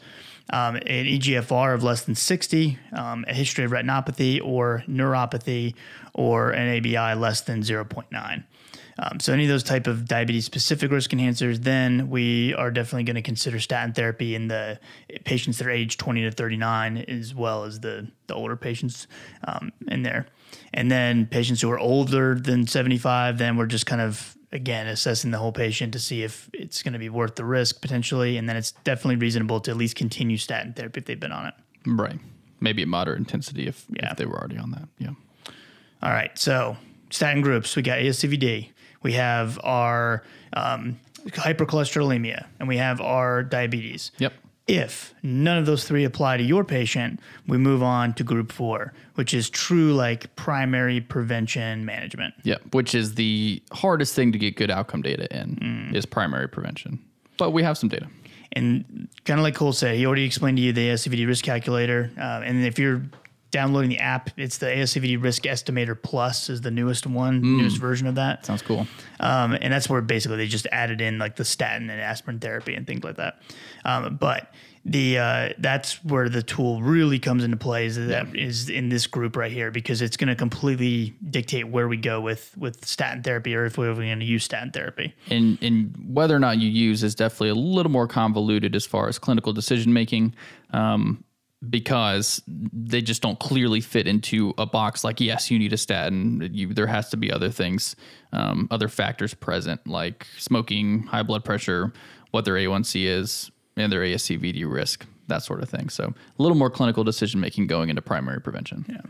um, 0.51 0.77
an 0.77 0.83
EGFR 0.85 1.75
of 1.75 1.83
less 1.83 2.03
than 2.03 2.15
60, 2.15 2.79
um, 2.93 3.25
a 3.29 3.35
history 3.35 3.65
of 3.65 3.71
retinopathy 3.71 4.41
or 4.45 4.85
neuropathy, 4.89 5.75
or 6.13 6.51
an 6.51 6.79
ABI 6.79 7.19
less 7.19 7.41
than 7.41 7.63
0.9. 7.63 8.45
Um, 8.99 9.19
so 9.19 9.33
any 9.33 9.45
of 9.45 9.49
those 9.49 9.63
type 9.63 9.87
of 9.87 10.07
diabetes 10.07 10.45
specific 10.45 10.91
risk 10.91 11.11
enhancers, 11.11 11.59
then 11.59 12.09
we 12.11 12.55
are 12.55 12.71
definitely 12.71 13.05
going 13.05 13.17
to 13.17 13.23
consider 13.23 13.59
statin 13.59 13.93
therapy 13.93 14.35
in 14.35 14.49
the 14.49 14.79
patients 15.25 15.59
that 15.59 15.67
are 15.67 15.71
age 15.71 15.97
20 15.97 16.23
to 16.23 16.31
39, 16.31 16.99
as 16.99 17.35
well 17.35 17.65
as 17.65 17.81
the 17.81 18.09
the 18.27 18.35
older 18.35 18.57
patients 18.57 19.07
um, 19.47 19.71
in 19.89 20.03
there. 20.03 20.27
And 20.73 20.91
then 20.91 21.27
patients 21.27 21.61
who 21.61 21.71
are 21.71 21.79
older 21.79 22.35
than 22.35 22.67
75, 22.67 23.39
then 23.39 23.57
we're 23.57 23.67
just 23.67 23.87
kind 23.87 24.01
of 24.01 24.37
again 24.53 24.87
assessing 24.87 25.33
the 25.33 25.39
whole 25.39 25.53
patient 25.53 25.93
to 25.95 25.99
see 25.99 26.23
if 26.23 26.49
it's 26.53 26.83
going 26.83 26.93
to 26.93 26.99
be 26.99 27.09
worth 27.09 27.35
the 27.35 27.45
risk 27.45 27.81
potentially. 27.81 28.37
And 28.37 28.49
then 28.49 28.57
it's 28.57 28.73
definitely 28.85 29.17
reasonable 29.17 29.61
to 29.61 29.73
at 29.73 29.77
least 29.77 29.97
continue 29.97 30.37
statin 30.37 30.73
therapy 30.73 31.01
if 31.01 31.07
they've 31.07 31.19
been 31.19 31.33
on 31.33 31.47
it. 31.47 31.55
Right. 31.87 32.19
Maybe 32.61 32.83
at 32.83 32.89
moderate 32.89 33.19
intensity 33.19 33.67
if, 33.67 33.85
yeah. 33.91 34.13
if 34.13 34.17
they 34.17 34.27
were 34.27 34.39
already 34.39 34.57
on 34.57 34.71
that. 34.71 34.89
Yeah. 34.99 35.11
All 36.03 36.13
right. 36.13 36.37
So 36.39 36.77
statin 37.11 37.43
groups. 37.43 37.75
We 37.75 37.83
got 37.83 37.99
ascvd 37.99 38.71
we 39.05 39.13
have 39.13 39.61
our 39.63 40.25
um, 40.55 40.99
hypercholesterolemia 41.27 42.47
and 42.59 42.67
we 42.67 42.77
have 42.77 43.01
our 43.01 43.45
diabetes 43.45 44.11
yep 44.19 44.33
if 44.67 45.15
none 45.23 45.59
of 45.59 45.67
those 45.67 45.85
three 45.85 46.05
apply 46.05 46.39
to 46.39 46.43
your 46.43 46.65
patient, 46.65 47.21
we 47.47 47.59
move 47.59 47.83
on 47.83 48.15
to 48.15 48.25
group 48.25 48.51
four, 48.51 48.95
which 49.15 49.35
is 49.35 49.51
true 49.51 49.93
like 49.93 50.35
primary 50.37 51.01
prevention 51.03 51.85
management. 51.85 52.35
Yeah, 52.45 52.57
which 52.73 52.95
is 52.95 53.15
the 53.15 53.63
hardest 53.73 54.15
thing 54.15 54.33
to 54.33 54.39
get 54.39 54.57
good 54.57 54.71
outcome 54.71 55.03
data 55.03 55.29
in 55.37 55.57
mm. 55.57 55.95
is 55.95 56.07
primary 56.07 56.49
prevention. 56.49 56.99
But 57.37 57.51
we 57.51 57.63
have 57.63 57.77
some 57.77 57.91
data. 57.91 58.09
And 58.53 59.09
kind 59.25 59.39
of 59.39 59.45
like 59.45 59.55
Cole 59.55 59.73
said, 59.73 59.97
he 59.97 60.07
already 60.07 60.25
explained 60.25 60.57
to 60.59 60.63
you 60.63 60.73
the 60.73 60.89
ASCVD 60.89 61.27
risk 61.27 61.45
calculator. 61.45 62.11
Uh, 62.17 62.41
and 62.45 62.65
if 62.65 62.79
you're 62.79 63.03
downloading 63.55 63.89
the 63.89 63.99
app. 63.99 64.31
It's 64.37 64.59
the 64.59 64.67
ASCVD 64.67 65.23
Risk 65.23 65.45
Estimator 65.45 65.97
Plus 66.01 66.51
is 66.51 66.61
the 66.61 66.73
newest 66.73 67.07
one, 67.07 67.41
mm. 67.41 67.59
newest 67.59 67.77
version 67.77 68.09
of 68.09 68.17
that. 68.17 68.45
Sounds 68.45 68.63
cool. 68.63 68.85
Um, 69.21 69.57
and 69.61 69.73
that's 69.73 69.89
where 69.89 70.01
basically 70.01 70.39
they 70.39 70.49
just 70.49 70.67
added 70.73 71.01
in 71.01 71.19
like 71.19 71.37
the 71.37 71.45
statin 71.45 71.89
and 71.89 72.01
aspirin 72.01 72.41
therapy 72.41 72.75
and 72.75 72.85
things 72.85 73.05
like 73.05 73.15
that. 73.17 73.41
Um, 73.85 74.17
but 74.17 74.53
the 74.85 75.19
uh, 75.19 75.49
that's 75.59 76.05
where 76.05 76.29
the 76.29 76.43
tool 76.43 76.83
really 76.83 77.21
comes 77.21 77.45
into 77.45 77.57
play 77.57 77.87
is 77.87 77.95
that 77.95 78.35
yeah. 78.35 78.45
is 78.45 78.69
in 78.69 78.89
this 78.89 79.07
group 79.07 79.37
right 79.37 79.53
here 79.53 79.71
because 79.71 80.03
it's 80.03 80.17
going 80.17 80.29
to 80.29 80.35
completely 80.35 81.15
dictate 81.31 81.69
where 81.69 81.87
we 81.87 81.97
go 81.97 82.21
with 82.21 82.59
with 82.59 82.85
statin 82.85 83.23
therapy 83.23 83.55
or 83.55 83.67
if 83.67 83.79
we're 83.79 83.95
going 83.95 84.19
to 84.19 84.27
use 84.27 84.43
statin 84.43 84.73
therapy. 84.73 85.15
And 85.31 85.63
and 85.63 85.95
whether 86.09 86.35
or 86.35 86.41
not 86.41 86.59
you 86.59 86.69
use 86.69 87.05
is 87.05 87.15
definitely 87.15 87.51
a 87.51 87.55
little 87.55 87.93
more 87.93 88.09
convoluted 88.09 88.75
as 88.75 88.85
far 88.85 89.09
as 89.09 89.21
clinical 89.21 89.53
decision 89.53 89.93
making. 89.93 90.35
Um, 90.73 91.23
because 91.71 92.43
they 92.47 93.01
just 93.03 93.23
don't 93.23 93.39
clearly 93.41 93.81
fit 93.81 94.07
into 94.07 94.53
a 94.59 94.67
box 94.67 95.05
like 95.05 95.21
yes 95.21 95.51
you 95.51 95.59
need 95.59 95.73
a 95.73 95.77
statin 95.77 96.49
you, 96.53 96.73
there 96.73 96.87
has 96.87 97.09
to 97.11 97.17
be 97.17 97.31
other 97.33 97.51
things 97.51 97.97
um, 98.33 98.69
other 98.71 98.89
factors 98.89 99.35
present 99.35 99.87
like 99.87 100.27
smoking 100.39 101.03
high 101.05 101.23
blood 101.23 101.45
pressure 101.45 101.93
what 102.33 102.45
their 102.45 102.55
a1c 102.55 103.05
is 103.07 103.51
and 103.77 103.93
their 103.93 104.01
ascvd 104.03 104.71
risk 104.71 105.07
that 105.29 105.43
sort 105.43 105.63
of 105.63 105.69
thing 105.69 105.89
so 105.89 106.05
a 106.39 106.43
little 106.43 106.57
more 106.59 106.71
clinical 106.71 107.05
decision 107.05 107.41
making 107.41 107.67
going 107.67 107.89
into 107.91 108.03
primary 108.03 108.41
prevention 108.41 108.85
Yeah. 108.89 109.01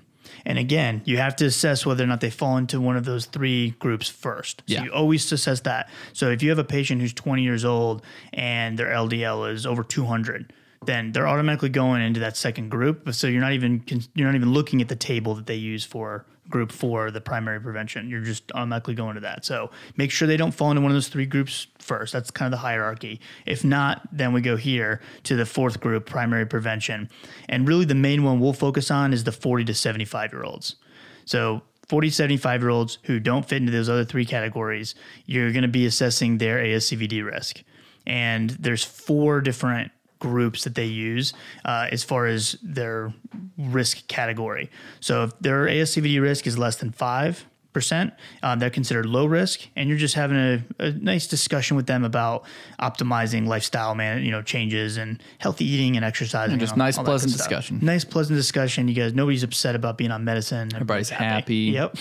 And 0.46 0.58
again, 0.58 1.02
you 1.04 1.18
have 1.18 1.36
to 1.36 1.44
assess 1.46 1.84
whether 1.84 2.02
or 2.02 2.06
not 2.06 2.20
they 2.20 2.30
fall 2.30 2.56
into 2.56 2.80
one 2.80 2.96
of 2.96 3.04
those 3.04 3.26
three 3.26 3.70
groups 3.78 4.08
first. 4.08 4.62
So 4.66 4.74
Yeah. 4.74 4.84
you 4.84 4.90
always 4.90 5.30
assess 5.30 5.60
that. 5.60 5.90
So 6.14 6.30
if 6.30 6.42
you 6.42 6.48
have 6.48 6.58
a 6.58 6.64
patient 6.64 7.00
who's 7.02 7.12
20 7.12 7.42
years 7.42 7.62
old 7.64 8.02
and 8.32 8.78
their 8.78 8.88
LDL 8.88 9.52
is 9.52 9.66
over 9.66 9.84
200, 9.84 10.52
then 10.86 11.12
they're 11.12 11.28
automatically 11.28 11.68
going 11.68 12.02
into 12.02 12.20
that 12.20 12.36
second 12.36 12.70
group. 12.70 13.12
So 13.14 13.26
you're 13.26 13.40
not 13.40 13.52
even 13.52 13.82
you're 14.14 14.26
not 14.26 14.34
even 14.34 14.52
looking 14.52 14.80
at 14.80 14.88
the 14.88 14.96
table 14.96 15.34
that 15.34 15.46
they 15.46 15.56
use 15.56 15.84
for 15.84 16.24
group 16.48 16.70
four, 16.70 17.10
the 17.10 17.20
primary 17.20 17.60
prevention. 17.60 18.08
You're 18.08 18.20
just 18.20 18.50
automatically 18.52 18.94
going 18.94 19.14
to 19.14 19.20
that. 19.22 19.44
So 19.44 19.70
make 19.96 20.10
sure 20.10 20.28
they 20.28 20.36
don't 20.36 20.52
fall 20.52 20.70
into 20.70 20.82
one 20.82 20.90
of 20.90 20.94
those 20.94 21.08
three 21.08 21.26
groups 21.26 21.66
first. 21.78 22.12
That's 22.12 22.30
kind 22.30 22.52
of 22.52 22.58
the 22.58 22.62
hierarchy. 22.62 23.20
If 23.46 23.64
not, 23.64 24.02
then 24.12 24.32
we 24.32 24.40
go 24.40 24.56
here 24.56 25.00
to 25.24 25.36
the 25.36 25.46
fourth 25.46 25.80
group, 25.80 26.06
primary 26.06 26.46
prevention. 26.46 27.08
And 27.48 27.66
really 27.66 27.84
the 27.84 27.94
main 27.94 28.24
one 28.24 28.40
we'll 28.40 28.52
focus 28.52 28.90
on 28.90 29.12
is 29.12 29.24
the 29.24 29.32
40 29.32 29.64
to 29.64 29.74
75 29.74 30.32
year 30.32 30.44
olds. 30.44 30.76
So 31.24 31.62
40 31.88 32.08
to 32.08 32.14
75 32.14 32.60
year 32.60 32.70
olds 32.70 32.98
who 33.04 33.20
don't 33.20 33.46
fit 33.46 33.58
into 33.58 33.72
those 33.72 33.88
other 33.88 34.04
three 34.04 34.24
categories, 34.24 34.94
you're 35.26 35.52
going 35.52 35.62
to 35.62 35.68
be 35.68 35.86
assessing 35.86 36.38
their 36.38 36.58
ASCVD 36.58 37.24
risk. 37.24 37.62
And 38.06 38.50
there's 38.50 38.84
four 38.84 39.40
different 39.40 39.90
groups 40.24 40.64
that 40.64 40.74
they 40.74 40.86
use 40.86 41.34
uh, 41.64 41.86
as 41.92 42.02
far 42.02 42.26
as 42.26 42.56
their 42.62 43.12
risk 43.58 44.06
category. 44.08 44.70
So 45.00 45.24
if 45.24 45.38
their 45.38 45.66
ASCVD 45.66 46.20
risk 46.20 46.46
is 46.46 46.56
less 46.56 46.76
than 46.76 46.92
five 46.92 47.44
percent, 47.74 48.14
um, 48.42 48.58
they're 48.58 48.70
considered 48.70 49.04
low 49.04 49.26
risk, 49.26 49.68
and 49.76 49.88
you're 49.88 49.98
just 49.98 50.14
having 50.14 50.38
a, 50.38 50.64
a 50.78 50.92
nice 50.92 51.26
discussion 51.26 51.76
with 51.76 51.86
them 51.86 52.04
about 52.04 52.44
optimizing 52.80 53.46
lifestyle 53.46 53.94
man, 53.94 54.24
you 54.24 54.30
know, 54.30 54.40
changes 54.40 54.96
and 54.96 55.22
healthy 55.38 55.66
eating 55.66 55.96
and 55.96 56.04
exercise. 56.04 56.50
And 56.50 56.58
just 56.58 56.72
all- 56.72 56.78
nice, 56.78 56.96
all 56.96 57.04
pleasant 57.04 57.32
discussion. 57.32 57.80
Nice, 57.82 58.04
pleasant 58.04 58.38
discussion. 58.38 58.88
You 58.88 58.94
guys, 58.94 59.12
nobody's 59.12 59.42
upset 59.42 59.74
about 59.74 59.98
being 59.98 60.10
on 60.10 60.24
medicine. 60.24 60.70
Everybody's 60.74 61.10
happy. 61.10 61.54
Yep, 61.74 61.96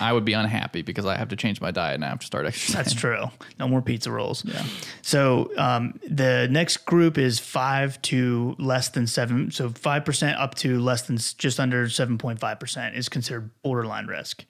i 0.00 0.12
would 0.12 0.24
be 0.24 0.34
unhappy 0.34 0.82
because 0.82 1.06
i 1.06 1.16
have 1.16 1.28
to 1.28 1.36
change 1.36 1.60
my 1.60 1.70
diet 1.70 1.94
and 1.94 2.04
i 2.04 2.08
have 2.08 2.20
to 2.20 2.26
start 2.26 2.46
exercising 2.46 2.86
that's 2.86 2.94
true. 2.94 3.24
No 3.58 3.66
more 3.66 3.82
pizza 3.82 4.12
rolls. 4.12 4.44
Yeah. 4.44 4.64
So 5.02 5.50
um, 5.56 5.98
the 6.08 6.46
next 6.50 6.78
group 6.78 7.18
is 7.18 7.38
five 7.40 8.00
to 8.02 8.54
less 8.58 8.90
than 8.90 9.06
seven. 9.06 9.50
So 9.50 9.70
five 9.70 10.04
percent 10.04 10.38
up 10.38 10.54
to 10.56 10.78
less 10.78 11.02
than 11.02 11.16
just 11.16 11.58
under 11.58 11.88
seven 11.88 12.16
point 12.16 12.38
five 12.38 12.60
percent 12.60 12.96
is 12.96 13.08
considered 13.08 13.50
borderline 13.62 14.06
risk. 14.06 14.44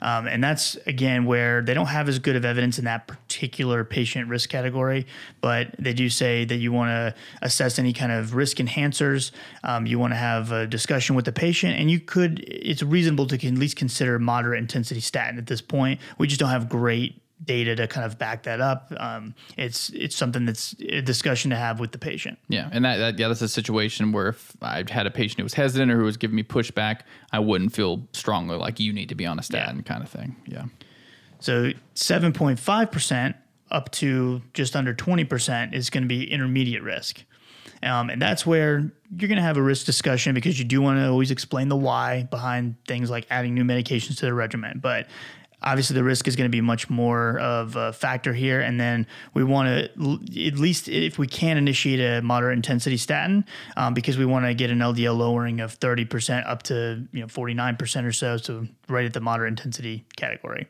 Um, 0.00 0.26
and 0.26 0.42
that's 0.42 0.76
again 0.86 1.24
where 1.24 1.62
they 1.62 1.74
don't 1.74 1.86
have 1.86 2.08
as 2.08 2.18
good 2.18 2.36
of 2.36 2.44
evidence 2.44 2.78
in 2.78 2.84
that 2.86 3.06
particular 3.06 3.84
patient 3.84 4.28
risk 4.28 4.50
category, 4.50 5.06
but 5.40 5.74
they 5.78 5.92
do 5.92 6.08
say 6.08 6.44
that 6.44 6.56
you 6.56 6.72
want 6.72 6.90
to 6.90 7.14
assess 7.40 7.78
any 7.78 7.92
kind 7.92 8.12
of 8.12 8.34
risk 8.34 8.56
enhancers. 8.56 9.30
Um, 9.62 9.86
you 9.86 9.98
want 9.98 10.12
to 10.12 10.16
have 10.18 10.50
a 10.52 10.66
discussion 10.66 11.14
with 11.14 11.24
the 11.24 11.32
patient, 11.32 11.78
and 11.78 11.90
you 11.90 12.00
could. 12.00 12.44
It's 12.46 12.82
reasonable 12.82 13.26
to 13.28 13.34
at 13.34 13.54
least 13.54 13.76
consider 13.76 14.18
moderate 14.18 14.58
intensity 14.58 15.00
statin 15.00 15.38
at 15.38 15.46
this 15.46 15.60
point. 15.60 16.00
We 16.18 16.26
just 16.26 16.40
don't 16.40 16.50
have 16.50 16.68
great 16.68 17.21
data 17.44 17.74
to 17.76 17.86
kind 17.86 18.06
of 18.06 18.18
back 18.18 18.44
that 18.44 18.60
up. 18.60 18.92
Um, 18.98 19.34
it's 19.56 19.90
it's 19.90 20.16
something 20.16 20.44
that's 20.44 20.74
a 20.80 21.00
discussion 21.00 21.50
to 21.50 21.56
have 21.56 21.80
with 21.80 21.92
the 21.92 21.98
patient. 21.98 22.38
Yeah, 22.48 22.68
and 22.72 22.84
that, 22.84 22.96
that 22.96 23.18
yeah, 23.18 23.28
that's 23.28 23.42
a 23.42 23.48
situation 23.48 24.12
where 24.12 24.28
if 24.28 24.56
I 24.62 24.84
had 24.88 25.06
a 25.06 25.10
patient 25.10 25.38
who 25.38 25.44
was 25.44 25.54
hesitant 25.54 25.90
or 25.90 25.96
who 25.96 26.04
was 26.04 26.16
giving 26.16 26.36
me 26.36 26.42
pushback, 26.42 27.00
I 27.32 27.38
wouldn't 27.38 27.72
feel 27.72 28.06
strongly 28.12 28.56
like 28.56 28.80
you 28.80 28.92
need 28.92 29.08
to 29.08 29.14
be 29.14 29.26
on 29.26 29.38
a 29.38 29.42
statin 29.42 29.82
kind 29.82 30.02
of 30.02 30.08
thing. 30.08 30.36
Yeah, 30.46 30.64
So 31.40 31.72
7.5% 31.94 33.34
up 33.70 33.90
to 33.92 34.42
just 34.54 34.76
under 34.76 34.94
20% 34.94 35.74
is 35.74 35.90
going 35.90 36.02
to 36.02 36.08
be 36.08 36.30
intermediate 36.30 36.82
risk. 36.82 37.24
Um, 37.82 38.10
and 38.10 38.22
that's 38.22 38.46
where 38.46 38.92
you're 39.16 39.28
going 39.28 39.36
to 39.36 39.42
have 39.42 39.56
a 39.56 39.62
risk 39.62 39.86
discussion 39.86 40.34
because 40.34 40.58
you 40.58 40.64
do 40.64 40.80
want 40.80 40.98
to 40.98 41.08
always 41.08 41.30
explain 41.30 41.68
the 41.68 41.76
why 41.76 42.24
behind 42.30 42.76
things 42.86 43.10
like 43.10 43.26
adding 43.28 43.54
new 43.54 43.64
medications 43.64 44.18
to 44.18 44.26
the 44.26 44.34
regimen. 44.34 44.78
But 44.78 45.08
obviously, 45.62 45.94
the 45.94 46.04
risk 46.04 46.28
is 46.28 46.36
going 46.36 46.50
to 46.50 46.54
be 46.54 46.60
much 46.60 46.90
more 46.90 47.38
of 47.38 47.76
a 47.76 47.92
factor 47.92 48.32
here. 48.32 48.60
And 48.60 48.78
then 48.78 49.06
we 49.34 49.44
want 49.44 49.68
to, 49.68 50.46
at 50.46 50.58
least 50.58 50.88
if 50.88 51.18
we 51.18 51.26
can, 51.26 51.56
initiate 51.56 52.00
a 52.00 52.22
moderate 52.22 52.56
intensity 52.56 52.96
statin 52.96 53.44
um, 53.76 53.94
because 53.94 54.18
we 54.18 54.24
want 54.24 54.46
to 54.46 54.54
get 54.54 54.70
an 54.70 54.78
LDL 54.78 55.16
lowering 55.16 55.60
of 55.60 55.78
30% 55.78 56.48
up 56.48 56.62
to 56.64 57.06
you 57.12 57.20
know 57.20 57.26
49% 57.26 58.04
or 58.04 58.12
so. 58.12 58.36
So, 58.36 58.66
right 58.88 59.06
at 59.06 59.12
the 59.12 59.20
moderate 59.20 59.50
intensity 59.50 60.04
category 60.16 60.66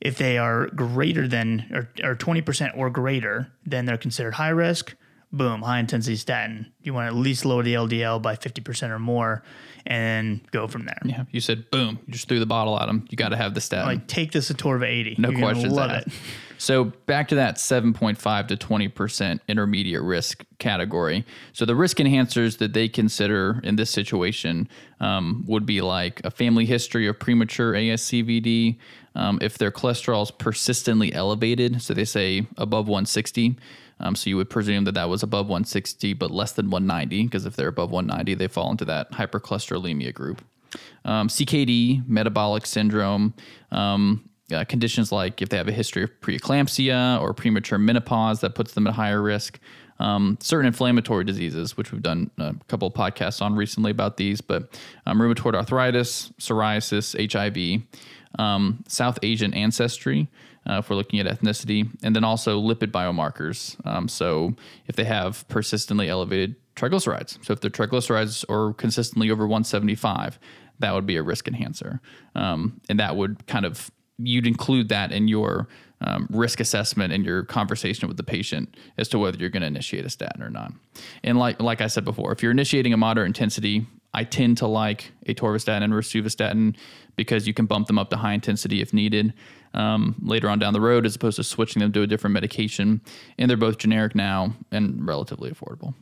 if 0.00 0.18
they 0.18 0.36
are 0.36 0.66
greater 0.66 1.26
than 1.26 1.66
or, 1.72 2.10
or 2.10 2.14
20% 2.14 2.76
or 2.76 2.90
greater, 2.90 3.50
then 3.64 3.86
they're 3.86 3.96
considered 3.96 4.34
high 4.34 4.50
risk. 4.50 4.94
Boom, 5.36 5.62
high 5.62 5.80
intensity 5.80 6.16
statin. 6.16 6.72
You 6.82 6.94
want 6.94 7.10
to 7.10 7.16
at 7.16 7.20
least 7.20 7.44
lower 7.44 7.62
the 7.62 7.74
LDL 7.74 8.22
by 8.22 8.36
50% 8.36 8.90
or 8.90 8.98
more 8.98 9.42
and 9.86 10.40
go 10.50 10.66
from 10.66 10.86
there. 10.86 10.98
yeah. 11.04 11.24
You 11.30 11.40
said 11.40 11.70
boom, 11.70 11.98
you 12.06 12.12
just 12.12 12.28
threw 12.28 12.38
the 12.40 12.46
bottle 12.46 12.78
at 12.80 12.86
them. 12.86 13.06
You 13.10 13.16
got 13.16 13.30
to 13.30 13.36
have 13.36 13.52
the 13.54 13.60
statin. 13.60 13.86
Like 13.86 14.06
take 14.06 14.32
this 14.32 14.50
Atorva 14.50 14.86
80. 14.86 15.16
no 15.18 15.30
You're 15.30 15.40
questions 15.40 15.72
Love 15.72 15.90
asked. 15.90 16.06
it. 16.06 16.12
So 16.56 16.84
back 16.84 17.28
to 17.28 17.34
that 17.34 17.56
7.5 17.56 18.48
to 18.48 18.56
20% 18.56 19.40
intermediate 19.48 20.02
risk 20.02 20.44
category. 20.58 21.24
So 21.52 21.64
the 21.66 21.74
risk 21.74 21.98
enhancers 21.98 22.58
that 22.58 22.72
they 22.72 22.88
consider 22.88 23.60
in 23.64 23.76
this 23.76 23.90
situation 23.90 24.68
um, 25.00 25.44
would 25.48 25.66
be 25.66 25.80
like 25.80 26.20
a 26.24 26.30
family 26.30 26.64
history 26.64 27.06
of 27.08 27.18
premature 27.18 27.72
ASCVD. 27.72 28.78
Um, 29.16 29.38
if 29.42 29.58
their 29.58 29.70
cholesterol 29.70 30.22
is 30.22 30.30
persistently 30.30 31.12
elevated, 31.12 31.82
so 31.82 31.92
they 31.92 32.04
say 32.04 32.46
above 32.56 32.86
160. 32.88 33.56
Um, 34.00 34.14
so 34.16 34.28
you 34.28 34.36
would 34.36 34.50
presume 34.50 34.84
that 34.84 34.94
that 34.94 35.08
was 35.08 35.22
above 35.22 35.46
160, 35.46 36.14
but 36.14 36.30
less 36.30 36.52
than 36.52 36.70
190, 36.70 37.24
because 37.24 37.46
if 37.46 37.56
they're 37.56 37.68
above 37.68 37.90
190, 37.90 38.34
they 38.34 38.48
fall 38.48 38.70
into 38.70 38.84
that 38.86 39.10
hypercholesterolemia 39.12 40.12
group. 40.12 40.44
Um, 41.04 41.28
CKD, 41.28 42.06
metabolic 42.08 42.66
syndrome, 42.66 43.34
um, 43.70 44.28
uh, 44.52 44.64
conditions 44.64 45.10
like 45.10 45.40
if 45.40 45.48
they 45.48 45.56
have 45.56 45.68
a 45.68 45.72
history 45.72 46.02
of 46.02 46.10
preeclampsia 46.20 47.20
or 47.20 47.32
premature 47.32 47.78
menopause 47.78 48.40
that 48.40 48.54
puts 48.54 48.72
them 48.72 48.86
at 48.86 48.94
higher 48.94 49.22
risk. 49.22 49.58
Um, 50.00 50.36
certain 50.40 50.66
inflammatory 50.66 51.24
diseases, 51.24 51.76
which 51.76 51.92
we've 51.92 52.02
done 52.02 52.30
a 52.38 52.54
couple 52.66 52.88
of 52.88 52.94
podcasts 52.94 53.40
on 53.40 53.54
recently 53.54 53.92
about 53.92 54.16
these, 54.16 54.40
but 54.40 54.78
um, 55.06 55.18
rheumatoid 55.18 55.54
arthritis, 55.54 56.32
psoriasis, 56.40 57.14
HIV, 57.32 57.82
um, 58.38 58.82
South 58.88 59.18
Asian 59.22 59.54
ancestry, 59.54 60.28
uh, 60.68 60.78
if 60.78 60.90
we're 60.90 60.96
looking 60.96 61.20
at 61.20 61.26
ethnicity, 61.26 61.88
and 62.02 62.14
then 62.14 62.24
also 62.24 62.60
lipid 62.60 62.90
biomarkers. 62.90 63.76
Um, 63.86 64.08
so 64.08 64.54
if 64.86 64.96
they 64.96 65.04
have 65.04 65.46
persistently 65.48 66.08
elevated 66.08 66.56
triglycerides, 66.76 67.44
so 67.44 67.52
if 67.52 67.60
their 67.60 67.70
triglycerides 67.70 68.44
are 68.50 68.74
consistently 68.74 69.30
over 69.30 69.44
175, 69.44 70.38
that 70.80 70.92
would 70.92 71.06
be 71.06 71.16
a 71.16 71.22
risk 71.22 71.46
enhancer, 71.48 72.00
um, 72.34 72.80
and 72.88 72.98
that 73.00 73.16
would 73.16 73.46
kind 73.46 73.64
of 73.64 73.90
you'd 74.18 74.46
include 74.46 74.88
that 74.90 75.10
in 75.10 75.26
your 75.26 75.68
um, 76.00 76.28
risk 76.30 76.60
assessment 76.60 77.12
and 77.12 77.24
your 77.24 77.42
conversation 77.44 78.08
with 78.08 78.16
the 78.16 78.22
patient 78.22 78.76
as 78.98 79.08
to 79.08 79.18
whether 79.18 79.38
you're 79.38 79.50
going 79.50 79.62
to 79.62 79.66
initiate 79.66 80.04
a 80.04 80.10
statin 80.10 80.42
or 80.42 80.50
not. 80.50 80.72
And 81.22 81.38
like 81.38 81.60
like 81.60 81.80
I 81.80 81.86
said 81.86 82.04
before, 82.04 82.32
if 82.32 82.42
you're 82.42 82.52
initiating 82.52 82.92
a 82.92 82.96
moderate 82.96 83.26
intensity, 83.26 83.86
I 84.12 84.24
tend 84.24 84.58
to 84.58 84.66
like 84.66 85.12
atorvastatin 85.26 85.82
and 85.82 85.92
rosuvastatin 85.92 86.76
because 87.16 87.46
you 87.46 87.54
can 87.54 87.66
bump 87.66 87.86
them 87.86 87.98
up 87.98 88.10
to 88.10 88.16
high 88.16 88.32
intensity 88.32 88.80
if 88.80 88.92
needed 88.92 89.34
um, 89.74 90.14
later 90.22 90.48
on 90.48 90.58
down 90.58 90.72
the 90.72 90.80
road, 90.80 91.04
as 91.04 91.16
opposed 91.16 91.36
to 91.36 91.44
switching 91.44 91.80
them 91.80 91.92
to 91.92 92.02
a 92.02 92.06
different 92.06 92.34
medication. 92.34 93.00
And 93.38 93.50
they're 93.50 93.56
both 93.56 93.78
generic 93.78 94.14
now 94.14 94.54
and 94.70 95.06
relatively 95.06 95.50
affordable. 95.50 95.94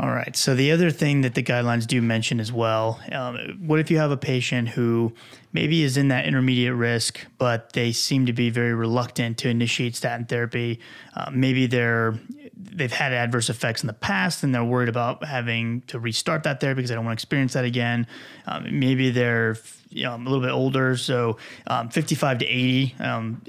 All 0.00 0.10
right. 0.10 0.36
So 0.36 0.54
the 0.54 0.70
other 0.70 0.92
thing 0.92 1.22
that 1.22 1.34
the 1.34 1.42
guidelines 1.42 1.84
do 1.84 2.00
mention 2.00 2.38
as 2.38 2.52
well, 2.52 3.00
um, 3.10 3.58
what 3.66 3.80
if 3.80 3.90
you 3.90 3.98
have 3.98 4.12
a 4.12 4.16
patient 4.16 4.68
who 4.68 5.12
maybe 5.52 5.82
is 5.82 5.96
in 5.96 6.06
that 6.08 6.24
intermediate 6.24 6.74
risk, 6.74 7.26
but 7.36 7.72
they 7.72 7.90
seem 7.90 8.24
to 8.26 8.32
be 8.32 8.48
very 8.48 8.74
reluctant 8.74 9.38
to 9.38 9.48
initiate 9.48 9.96
statin 9.96 10.24
therapy? 10.24 10.78
Uh, 11.16 11.30
maybe 11.32 11.66
they're 11.66 12.16
they've 12.56 12.92
had 12.92 13.12
adverse 13.12 13.50
effects 13.50 13.82
in 13.82 13.88
the 13.88 13.92
past 13.92 14.44
and 14.44 14.54
they're 14.54 14.64
worried 14.64 14.88
about 14.88 15.24
having 15.24 15.80
to 15.88 15.98
restart 15.98 16.44
that 16.44 16.60
therapy 16.60 16.78
because 16.78 16.90
they 16.90 16.94
don't 16.94 17.04
want 17.04 17.18
to 17.18 17.20
experience 17.20 17.54
that 17.54 17.64
again. 17.64 18.06
Um, 18.46 18.78
maybe 18.78 19.10
they're 19.10 19.56
you 19.90 20.04
know, 20.04 20.14
a 20.14 20.18
little 20.18 20.40
bit 20.40 20.50
older, 20.50 20.96
so 20.96 21.38
um, 21.66 21.88
55 21.88 22.38
to 22.38 22.46
80. 22.46 22.94
Um, 23.00 23.42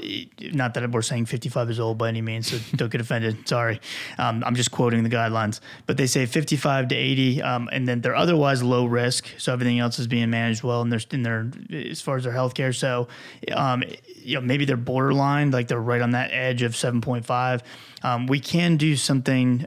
not 0.53 0.73
that 0.73 0.89
we're 0.91 1.01
saying 1.01 1.25
55 1.25 1.69
is 1.69 1.79
old 1.79 1.97
by 1.97 2.09
any 2.09 2.21
means, 2.21 2.47
so 2.51 2.57
don't 2.77 2.91
get 2.91 3.01
offended. 3.01 3.47
Sorry, 3.47 3.79
um, 4.17 4.43
I'm 4.45 4.55
just 4.55 4.71
quoting 4.71 5.03
the 5.03 5.09
guidelines. 5.09 5.59
But 5.85 5.97
they 5.97 6.07
say 6.07 6.25
55 6.25 6.89
to 6.89 6.95
80, 6.95 7.41
um, 7.41 7.69
and 7.71 7.87
then 7.87 8.01
they're 8.01 8.15
otherwise 8.15 8.63
low 8.63 8.85
risk, 8.85 9.27
so 9.37 9.53
everything 9.53 9.79
else 9.79 9.99
is 9.99 10.07
being 10.07 10.29
managed 10.29 10.63
well 10.63 10.81
in 10.81 10.89
their 10.89 11.01
in 11.11 11.23
their 11.23 11.51
as 11.71 12.01
far 12.01 12.17
as 12.17 12.23
their 12.23 12.33
healthcare. 12.33 12.75
So, 12.75 13.07
um, 13.51 13.83
you 14.15 14.35
know, 14.35 14.41
maybe 14.41 14.65
they're 14.65 14.77
borderline, 14.77 15.51
like 15.51 15.67
they're 15.67 15.79
right 15.79 16.01
on 16.01 16.11
that 16.11 16.31
edge 16.31 16.61
of 16.61 16.73
7.5. 16.73 17.61
Um, 18.03 18.27
we 18.27 18.39
can 18.39 18.77
do 18.77 18.95
something. 18.95 19.65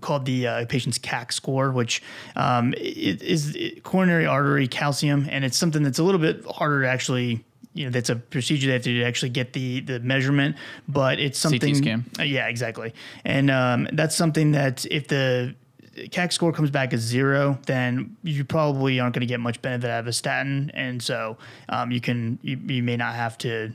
Called 0.00 0.24
the 0.24 0.46
uh, 0.46 0.66
patient's 0.66 0.98
CAC 0.98 1.32
score, 1.32 1.70
which 1.72 2.02
um, 2.36 2.74
is 2.76 3.58
coronary 3.82 4.26
artery 4.26 4.68
calcium, 4.68 5.26
and 5.30 5.44
it's 5.44 5.56
something 5.56 5.82
that's 5.82 5.98
a 5.98 6.04
little 6.04 6.20
bit 6.20 6.44
harder 6.46 6.82
to 6.82 6.88
actually 6.88 7.44
you 7.74 7.84
know 7.84 7.90
that's 7.90 8.10
a 8.10 8.16
procedure 8.16 8.66
they 8.66 8.72
have 8.72 8.82
to 8.82 8.90
do 8.90 8.98
to 9.00 9.04
actually 9.06 9.28
get 9.28 9.52
the 9.52 9.80
the 9.80 10.00
measurement, 10.00 10.56
but 10.88 11.20
it's 11.20 11.38
something. 11.38 11.60
Uh, 12.18 12.22
yeah, 12.24 12.48
exactly, 12.48 12.92
and 13.24 13.50
um, 13.50 13.88
that's 13.92 14.16
something 14.16 14.52
that 14.52 14.84
if 14.86 15.08
the 15.08 15.54
CAC 16.06 16.32
score 16.32 16.52
comes 16.52 16.70
back 16.70 16.92
as 16.92 17.00
zero, 17.00 17.58
then 17.66 18.16
you 18.22 18.44
probably 18.44 19.00
aren't 19.00 19.14
going 19.14 19.20
to 19.20 19.26
get 19.26 19.40
much 19.40 19.60
benefit 19.62 19.90
out 19.90 20.00
of 20.00 20.06
a 20.06 20.12
statin, 20.12 20.70
and 20.74 21.02
so 21.02 21.38
um, 21.68 21.90
you 21.90 22.00
can 22.00 22.38
you, 22.42 22.56
you 22.66 22.82
may 22.82 22.96
not 22.96 23.14
have 23.14 23.38
to 23.38 23.72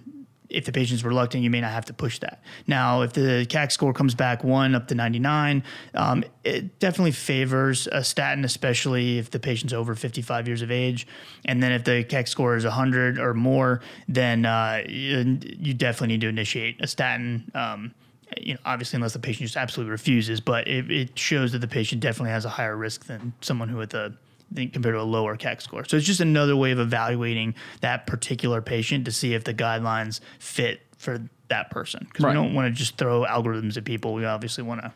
if 0.49 0.65
the 0.65 0.71
patient's 0.71 1.03
reluctant, 1.03 1.43
you 1.43 1.49
may 1.49 1.61
not 1.61 1.71
have 1.71 1.85
to 1.85 1.93
push 1.93 2.19
that. 2.19 2.41
Now, 2.67 3.01
if 3.01 3.13
the 3.13 3.45
CAC 3.49 3.71
score 3.71 3.93
comes 3.93 4.15
back 4.15 4.43
one 4.43 4.75
up 4.75 4.87
to 4.89 4.95
99, 4.95 5.63
um, 5.93 6.23
it 6.43 6.79
definitely 6.79 7.11
favors 7.11 7.87
a 7.91 8.03
statin, 8.03 8.45
especially 8.45 9.17
if 9.17 9.31
the 9.31 9.39
patient's 9.39 9.73
over 9.73 9.95
55 9.95 10.47
years 10.47 10.61
of 10.61 10.71
age. 10.71 11.07
And 11.45 11.61
then 11.61 11.71
if 11.71 11.83
the 11.83 12.03
CAC 12.03 12.27
score 12.27 12.55
is 12.55 12.63
100 12.63 13.19
or 13.19 13.33
more, 13.33 13.81
then 14.07 14.45
uh, 14.45 14.83
you, 14.87 15.39
you, 15.41 15.73
definitely 15.73 16.09
need 16.09 16.21
to 16.21 16.29
initiate 16.29 16.81
a 16.81 16.87
statin. 16.87 17.49
Um, 17.55 17.93
you 18.37 18.53
know, 18.53 18.59
obviously, 18.65 18.97
unless 18.97 19.13
the 19.13 19.19
patient 19.19 19.47
just 19.47 19.57
absolutely 19.57 19.91
refuses, 19.91 20.39
but 20.39 20.67
it, 20.67 20.89
it 20.91 21.19
shows 21.19 21.51
that 21.51 21.59
the 21.59 21.67
patient 21.67 22.01
definitely 22.01 22.31
has 22.31 22.45
a 22.45 22.49
higher 22.49 22.75
risk 22.75 23.05
than 23.05 23.33
someone 23.41 23.69
who 23.69 23.77
with 23.77 23.93
a 23.93 24.13
compared 24.55 24.95
to 24.95 25.01
a 25.01 25.03
lower 25.03 25.37
CAC 25.37 25.61
score. 25.61 25.85
So 25.85 25.97
it's 25.97 26.05
just 26.05 26.19
another 26.19 26.55
way 26.55 26.71
of 26.71 26.79
evaluating 26.79 27.55
that 27.81 28.07
particular 28.07 28.61
patient 28.61 29.05
to 29.05 29.11
see 29.11 29.33
if 29.33 29.43
the 29.43 29.53
guidelines 29.53 30.19
fit 30.39 30.81
for 30.97 31.21
that 31.49 31.69
person. 31.69 32.05
Because 32.09 32.25
right. 32.25 32.31
we 32.31 32.35
don't 32.35 32.53
want 32.53 32.73
to 32.73 32.77
just 32.77 32.97
throw 32.97 33.25
algorithms 33.25 33.77
at 33.77 33.85
people. 33.85 34.13
We 34.13 34.25
obviously 34.25 34.63
want 34.63 34.81
to. 34.81 34.93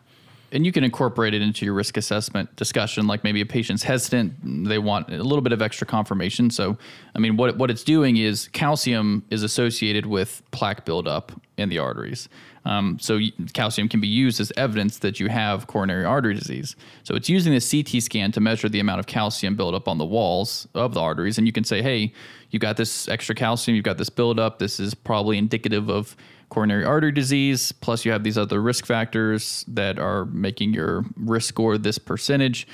And 0.51 0.65
you 0.65 0.71
can 0.71 0.85
incorporate 0.85 1.33
it 1.33 1.41
into 1.41 1.65
your 1.65 1.73
risk 1.73 1.97
assessment 1.97 2.55
discussion, 2.55 3.05
like 3.05 3.23
maybe 3.23 3.41
a 3.41 3.45
patient's 3.45 3.83
hesitant, 3.83 4.33
they 4.65 4.79
want 4.79 5.09
a 5.09 5.21
little 5.21 5.41
bit 5.41 5.51
of 5.51 5.61
extra 5.61 5.85
confirmation. 5.85 6.49
So, 6.49 6.77
I 7.13 7.19
mean, 7.19 7.35
what 7.35 7.57
what 7.57 7.69
it's 7.69 7.83
doing 7.83 8.15
is 8.15 8.47
calcium 8.53 9.25
is 9.29 9.43
associated 9.43 10.05
with 10.05 10.41
plaque 10.51 10.85
buildup 10.85 11.33
in 11.57 11.67
the 11.67 11.79
arteries. 11.79 12.29
Um, 12.65 12.97
so 12.99 13.19
calcium 13.53 13.87
can 13.87 14.01
be 14.01 14.07
used 14.07 14.39
as 14.39 14.51
evidence 14.57 14.99
that 14.99 15.19
you 15.19 15.29
have 15.29 15.67
coronary 15.67 16.05
artery 16.05 16.33
disease. 16.33 16.75
So 17.03 17.15
it's 17.15 17.29
using 17.29 17.53
the 17.53 17.61
CT 17.61 18.03
scan 18.03 18.31
to 18.33 18.41
measure 18.41 18.67
the 18.67 18.79
amount 18.79 18.99
of 18.99 19.07
calcium 19.07 19.55
buildup 19.55 19.87
on 19.87 19.97
the 19.97 20.05
walls 20.05 20.67
of 20.73 20.93
the 20.93 20.99
arteries, 20.99 21.37
and 21.37 21.47
you 21.47 21.53
can 21.53 21.63
say, 21.63 21.81
hey, 21.81 22.13
you've 22.49 22.61
got 22.61 22.77
this 22.77 23.07
extra 23.07 23.35
calcium, 23.35 23.75
you've 23.75 23.85
got 23.85 23.97
this 23.97 24.09
buildup. 24.09 24.59
This 24.59 24.79
is 24.79 24.93
probably 24.93 25.37
indicative 25.37 25.89
of 25.89 26.15
coronary 26.49 26.85
artery 26.85 27.11
disease. 27.11 27.71
Plus, 27.71 28.05
you 28.05 28.11
have 28.11 28.23
these 28.23 28.37
other 28.37 28.61
risk 28.61 28.85
factors 28.85 29.65
that 29.67 29.99
are 29.99 30.25
making 30.25 30.73
your 30.73 31.05
risk 31.15 31.49
score 31.49 31.77
this 31.77 31.97
percentage 31.97 32.67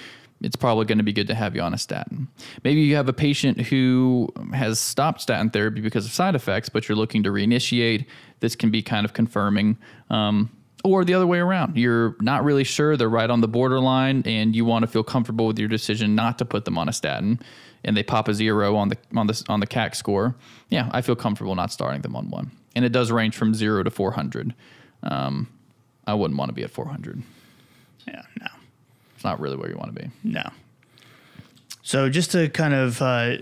it's 0.43 0.57
probably 0.57 0.85
going 0.85 0.97
to 0.97 1.03
be 1.03 1.13
good 1.13 1.27
to 1.27 1.35
have 1.35 1.55
you 1.55 1.61
on 1.61 1.73
a 1.73 1.77
statin. 1.77 2.27
Maybe 2.63 2.81
you 2.81 2.95
have 2.97 3.07
a 3.07 3.13
patient 3.13 3.61
who 3.61 4.29
has 4.53 4.79
stopped 4.79 5.21
statin 5.21 5.49
therapy 5.49 5.79
because 5.79 6.05
of 6.05 6.11
side 6.11 6.35
effects, 6.35 6.69
but 6.69 6.87
you're 6.87 6.97
looking 6.97 7.23
to 7.23 7.29
reinitiate. 7.29 8.05
This 8.43 8.55
can 8.55 8.69
be 8.69 8.81
kind 8.81 9.05
of 9.05 9.13
confirming. 9.13 9.77
Um, 10.09 10.51
or 10.83 11.05
the 11.05 11.13
other 11.13 11.25
way 11.25 11.39
around, 11.39 11.77
you're 11.77 12.17
not 12.19 12.43
really 12.43 12.65
sure, 12.65 12.97
they're 12.97 13.07
right 13.07 13.29
on 13.29 13.39
the 13.39 13.47
borderline, 13.47 14.21
and 14.25 14.53
you 14.53 14.65
want 14.65 14.83
to 14.83 14.87
feel 14.87 15.03
comfortable 15.03 15.47
with 15.47 15.57
your 15.57 15.69
decision 15.69 16.13
not 16.13 16.37
to 16.39 16.45
put 16.45 16.65
them 16.65 16.77
on 16.77 16.89
a 16.89 16.93
statin, 16.93 17.39
and 17.85 17.95
they 17.95 18.03
pop 18.03 18.27
a 18.27 18.33
zero 18.33 18.75
on 18.75 18.89
the 18.89 18.97
on 19.15 19.27
the 19.27 19.43
on 19.47 19.61
the 19.61 19.67
CAC 19.67 19.95
score. 19.95 20.35
Yeah, 20.69 20.89
I 20.91 21.01
feel 21.01 21.15
comfortable 21.15 21.55
not 21.55 21.71
starting 21.71 22.01
them 22.01 22.17
on 22.17 22.29
one, 22.29 22.51
and 22.75 22.83
it 22.83 22.91
does 22.91 23.11
range 23.11 23.37
from 23.37 23.53
zero 23.53 23.81
to 23.81 23.89
400. 23.89 24.53
Um, 25.03 25.47
I 26.05 26.13
wouldn't 26.13 26.37
want 26.37 26.49
to 26.49 26.53
be 26.53 26.63
at 26.63 26.69
400. 26.71 27.23
Yeah, 28.05 28.21
no 28.41 28.47
it's 29.23 29.25
not 29.25 29.39
really 29.39 29.55
where 29.55 29.69
you 29.69 29.77
want 29.77 29.95
to 29.95 30.01
be. 30.01 30.11
No. 30.25 30.43
So 31.81 32.09
just 32.09 32.31
to 32.31 32.49
kind 32.49 32.73
of 32.73 33.01
uh, 33.01 33.37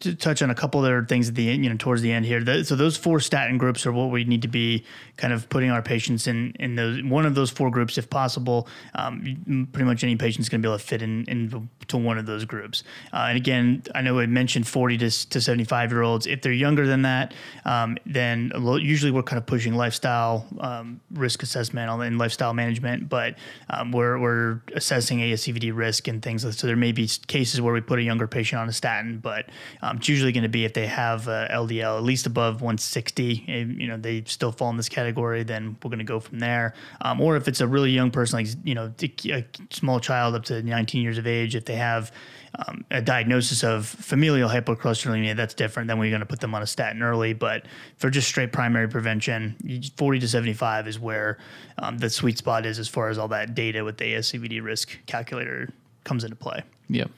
to 0.00 0.14
touch 0.14 0.42
on 0.42 0.50
a 0.50 0.54
couple 0.54 0.80
other 0.80 1.04
things 1.04 1.28
at 1.28 1.34
the 1.34 1.50
end, 1.50 1.64
you 1.64 1.70
know, 1.70 1.76
towards 1.76 2.02
the 2.02 2.12
end 2.12 2.24
here. 2.26 2.42
The, 2.42 2.64
so 2.64 2.76
those 2.76 2.96
four 2.96 3.20
statin 3.20 3.58
groups 3.58 3.86
are 3.86 3.92
what 3.92 4.10
we 4.10 4.24
need 4.24 4.42
to 4.42 4.48
be 4.48 4.84
kind 5.16 5.32
of 5.32 5.48
putting 5.48 5.70
our 5.70 5.82
patients 5.82 6.26
in 6.26 6.54
in 6.58 6.76
those 6.76 7.02
one 7.02 7.26
of 7.26 7.34
those 7.34 7.50
four 7.50 7.70
groups 7.70 7.98
if 7.98 8.10
possible. 8.10 8.68
Um, 8.94 9.68
pretty 9.72 9.86
much 9.86 10.02
any 10.04 10.16
patient 10.16 10.40
is 10.40 10.48
going 10.48 10.62
to 10.62 10.66
be 10.66 10.70
able 10.70 10.78
to 10.78 10.84
fit 10.84 11.02
in 11.02 11.24
into 11.28 11.96
one 11.96 12.18
of 12.18 12.26
those 12.26 12.44
groups. 12.44 12.84
Uh, 13.12 13.26
and 13.28 13.36
again, 13.36 13.82
I 13.94 14.02
know 14.02 14.18
I 14.18 14.26
mentioned 14.26 14.66
40 14.66 14.98
to, 14.98 15.28
to 15.30 15.40
75 15.40 15.90
year 15.90 16.02
olds. 16.02 16.26
If 16.26 16.42
they're 16.42 16.52
younger 16.52 16.86
than 16.86 17.02
that, 17.02 17.34
um, 17.64 17.96
then 18.04 18.52
usually 18.80 19.10
we're 19.10 19.22
kind 19.22 19.38
of 19.38 19.46
pushing 19.46 19.74
lifestyle 19.74 20.46
um, 20.60 21.00
risk 21.12 21.42
assessment 21.42 21.90
and 21.90 22.18
lifestyle 22.18 22.54
management, 22.54 23.08
but 23.08 23.36
um, 23.70 23.92
we're 23.92 24.18
we're 24.18 24.60
assessing 24.74 25.18
ASCVD 25.18 25.74
risk 25.74 26.08
and 26.08 26.22
things. 26.22 26.42
So 26.56 26.66
there 26.66 26.76
may 26.76 26.92
be 26.92 27.08
cases 27.26 27.60
where 27.60 27.72
we 27.72 27.80
put 27.80 27.98
a 27.98 28.02
younger 28.02 28.26
patient 28.26 28.60
on 28.60 28.68
a 28.68 28.72
statin, 28.72 29.18
but 29.18 29.46
um, 29.82 29.98
it's 29.98 30.08
usually 30.08 30.32
going 30.32 30.42
to 30.42 30.48
be 30.48 30.64
if 30.64 30.74
they 30.74 30.86
have 30.86 31.28
uh, 31.28 31.48
LDL 31.48 31.96
at 31.96 32.02
least 32.02 32.26
above 32.26 32.56
160, 32.56 33.44
and, 33.48 33.80
you 33.80 33.86
know, 33.86 33.96
they 33.96 34.22
still 34.26 34.52
fall 34.52 34.70
in 34.70 34.76
this 34.76 34.88
category, 34.88 35.42
then 35.42 35.76
we're 35.82 35.90
going 35.90 35.98
to 35.98 36.04
go 36.04 36.20
from 36.20 36.38
there. 36.38 36.74
Um, 37.00 37.20
or 37.20 37.36
if 37.36 37.48
it's 37.48 37.60
a 37.60 37.66
really 37.66 37.90
young 37.90 38.10
person, 38.10 38.38
like, 38.38 38.48
you 38.64 38.74
know, 38.74 38.92
a 39.26 39.44
small 39.70 40.00
child 40.00 40.34
up 40.34 40.44
to 40.46 40.62
19 40.62 41.02
years 41.02 41.18
of 41.18 41.26
age, 41.26 41.54
if 41.54 41.64
they 41.64 41.76
have 41.76 42.12
um, 42.66 42.84
a 42.90 43.00
diagnosis 43.00 43.62
of 43.62 43.86
familial 43.86 44.48
hypercholesterolemia, 44.48 45.36
that's 45.36 45.54
different. 45.54 45.88
Then 45.88 45.98
we're 45.98 46.10
going 46.10 46.20
to 46.20 46.26
put 46.26 46.40
them 46.40 46.54
on 46.54 46.62
a 46.62 46.66
statin 46.66 47.02
early. 47.02 47.32
But 47.32 47.66
for 47.96 48.10
just 48.10 48.28
straight 48.28 48.52
primary 48.52 48.88
prevention, 48.88 49.56
40 49.96 50.20
to 50.20 50.28
75 50.28 50.88
is 50.88 50.98
where 50.98 51.38
um, 51.78 51.98
the 51.98 52.10
sweet 52.10 52.38
spot 52.38 52.66
is 52.66 52.78
as 52.78 52.88
far 52.88 53.10
as 53.10 53.18
all 53.18 53.28
that 53.28 53.54
data 53.54 53.84
with 53.84 53.98
the 53.98 54.14
ASCVD 54.14 54.62
risk 54.62 54.98
calculator 55.06 55.68
comes 56.04 56.24
into 56.24 56.36
play. 56.36 56.62
Yep. 56.88 57.10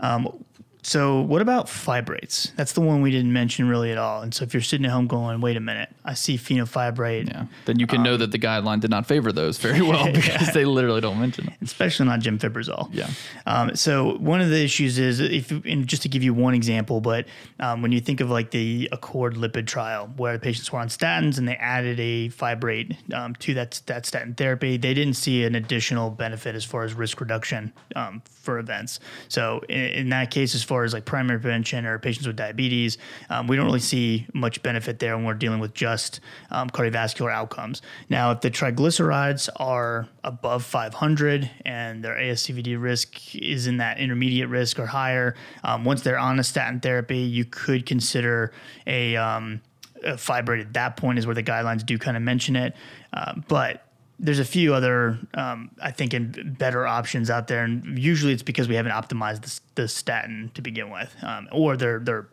Um, 0.00 0.44
so, 0.86 1.22
what 1.22 1.40
about 1.40 1.66
fibrates? 1.66 2.54
That's 2.56 2.74
the 2.74 2.82
one 2.82 3.00
we 3.00 3.10
didn't 3.10 3.32
mention 3.32 3.68
really 3.68 3.90
at 3.90 3.96
all. 3.96 4.20
And 4.20 4.34
so, 4.34 4.44
if 4.44 4.52
you're 4.52 4.60
sitting 4.60 4.84
at 4.84 4.92
home 4.92 5.06
going, 5.06 5.40
"Wait 5.40 5.56
a 5.56 5.60
minute, 5.60 5.88
I 6.04 6.12
see 6.12 6.36
fenofibrate," 6.36 7.28
yeah, 7.28 7.46
then 7.64 7.78
you 7.78 7.86
can 7.86 7.98
um, 7.98 8.04
know 8.04 8.16
that 8.18 8.32
the 8.32 8.38
guideline 8.38 8.80
did 8.80 8.90
not 8.90 9.06
favor 9.06 9.32
those 9.32 9.56
very 9.56 9.80
well 9.90 10.12
because 10.12 10.28
yeah. 10.28 10.50
they 10.50 10.66
literally 10.66 11.00
don't 11.00 11.18
mention 11.18 11.46
them, 11.46 11.54
especially 11.62 12.04
not 12.04 12.20
gemfibrozil. 12.20 12.90
Yeah. 12.92 13.08
Um, 13.46 13.74
so, 13.74 14.18
one 14.18 14.42
of 14.42 14.50
the 14.50 14.62
issues 14.62 14.98
is 14.98 15.20
if, 15.20 15.50
and 15.50 15.86
just 15.86 16.02
to 16.02 16.10
give 16.10 16.22
you 16.22 16.34
one 16.34 16.52
example, 16.52 17.00
but 17.00 17.26
um, 17.60 17.80
when 17.80 17.90
you 17.90 18.00
think 18.00 18.20
of 18.20 18.28
like 18.28 18.50
the 18.50 18.86
Accord 18.92 19.36
lipid 19.36 19.66
trial, 19.66 20.12
where 20.18 20.34
the 20.34 20.38
patients 20.38 20.70
were 20.70 20.80
on 20.80 20.88
statins 20.88 21.38
and 21.38 21.48
they 21.48 21.56
added 21.56 21.98
a 21.98 22.28
fibrate 22.28 22.94
um, 23.14 23.34
to 23.36 23.54
that 23.54 23.80
that 23.86 24.04
statin 24.04 24.34
therapy, 24.34 24.76
they 24.76 24.92
didn't 24.92 25.14
see 25.14 25.44
an 25.44 25.54
additional 25.54 26.10
benefit 26.10 26.54
as 26.54 26.64
far 26.64 26.84
as 26.84 26.92
risk 26.92 27.22
reduction 27.22 27.72
um, 27.96 28.20
for 28.26 28.58
events. 28.58 29.00
So, 29.28 29.62
in, 29.70 29.84
in 29.84 30.08
that 30.10 30.30
case, 30.30 30.54
as 30.54 30.62
far 30.62 30.73
far 30.74 30.82
as 30.82 30.92
like 30.92 31.04
primary 31.04 31.38
prevention 31.38 31.86
or 31.86 32.00
patients 32.00 32.26
with 32.26 32.34
diabetes, 32.34 32.98
um, 33.30 33.46
we 33.46 33.54
don't 33.54 33.66
really 33.66 33.78
see 33.78 34.26
much 34.34 34.60
benefit 34.60 34.98
there 34.98 35.16
when 35.16 35.24
we're 35.24 35.32
dealing 35.32 35.60
with 35.60 35.72
just 35.72 36.18
um, 36.50 36.68
cardiovascular 36.68 37.32
outcomes. 37.32 37.80
Now, 38.08 38.32
if 38.32 38.40
the 38.40 38.50
triglycerides 38.50 39.48
are 39.54 40.08
above 40.24 40.64
500 40.64 41.48
and 41.64 42.02
their 42.02 42.16
ASCVD 42.16 42.82
risk 42.82 43.36
is 43.36 43.68
in 43.68 43.76
that 43.76 43.98
intermediate 43.98 44.48
risk 44.48 44.80
or 44.80 44.86
higher, 44.86 45.36
um, 45.62 45.84
once 45.84 46.02
they're 46.02 46.18
on 46.18 46.40
a 46.40 46.44
statin 46.44 46.80
therapy, 46.80 47.18
you 47.18 47.44
could 47.44 47.86
consider 47.86 48.50
a, 48.88 49.14
um, 49.14 49.60
a 50.02 50.14
fibrate 50.14 50.60
at 50.60 50.72
that 50.72 50.96
point 50.96 51.20
is 51.20 51.26
where 51.26 51.36
the 51.36 51.42
guidelines 51.44 51.86
do 51.86 51.98
kind 51.98 52.16
of 52.16 52.22
mention 52.24 52.56
it. 52.56 52.74
Uh, 53.12 53.34
but 53.46 53.83
there's 54.18 54.38
a 54.38 54.44
few 54.44 54.74
other, 54.74 55.18
um, 55.34 55.70
I 55.82 55.90
think, 55.90 56.14
in 56.14 56.54
better 56.58 56.86
options 56.86 57.30
out 57.30 57.48
there, 57.48 57.64
and 57.64 57.98
usually 57.98 58.32
it's 58.32 58.42
because 58.42 58.68
we 58.68 58.74
haven't 58.76 58.92
optimized 58.92 59.42
the, 59.42 59.82
the 59.82 59.88
statin 59.88 60.50
to 60.54 60.62
begin 60.62 60.90
with, 60.90 61.14
um, 61.22 61.48
or 61.52 61.76
they're 61.76 61.98
they're 61.98 62.28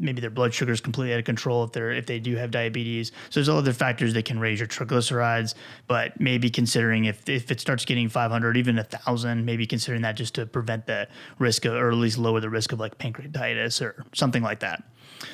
maybe 0.00 0.20
their 0.20 0.30
blood 0.30 0.52
sugar 0.52 0.72
is 0.72 0.80
completely 0.80 1.12
out 1.12 1.18
of 1.18 1.24
control 1.24 1.62
if 1.62 1.72
they're 1.72 1.92
if 1.92 2.06
they 2.06 2.18
do 2.18 2.36
have 2.36 2.50
diabetes. 2.50 3.12
So 3.28 3.40
there's 3.40 3.48
all 3.48 3.58
other 3.58 3.72
factors 3.72 4.14
that 4.14 4.24
can 4.24 4.40
raise 4.40 4.58
your 4.58 4.66
triglycerides, 4.66 5.54
but 5.86 6.18
maybe 6.20 6.50
considering 6.50 7.04
if 7.04 7.28
if 7.28 7.50
it 7.50 7.60
starts 7.60 7.84
getting 7.84 8.08
500, 8.08 8.56
even 8.56 8.78
a 8.78 8.84
thousand, 8.84 9.44
maybe 9.44 9.66
considering 9.66 10.02
that 10.02 10.16
just 10.16 10.34
to 10.36 10.46
prevent 10.46 10.86
the 10.86 11.06
risk 11.38 11.64
of, 11.66 11.74
or 11.74 11.90
at 11.90 11.96
least 11.96 12.18
lower 12.18 12.40
the 12.40 12.50
risk 12.50 12.72
of 12.72 12.80
like 12.80 12.98
pancreatitis 12.98 13.80
or 13.82 14.04
something 14.12 14.42
like 14.42 14.60
that. 14.60 14.82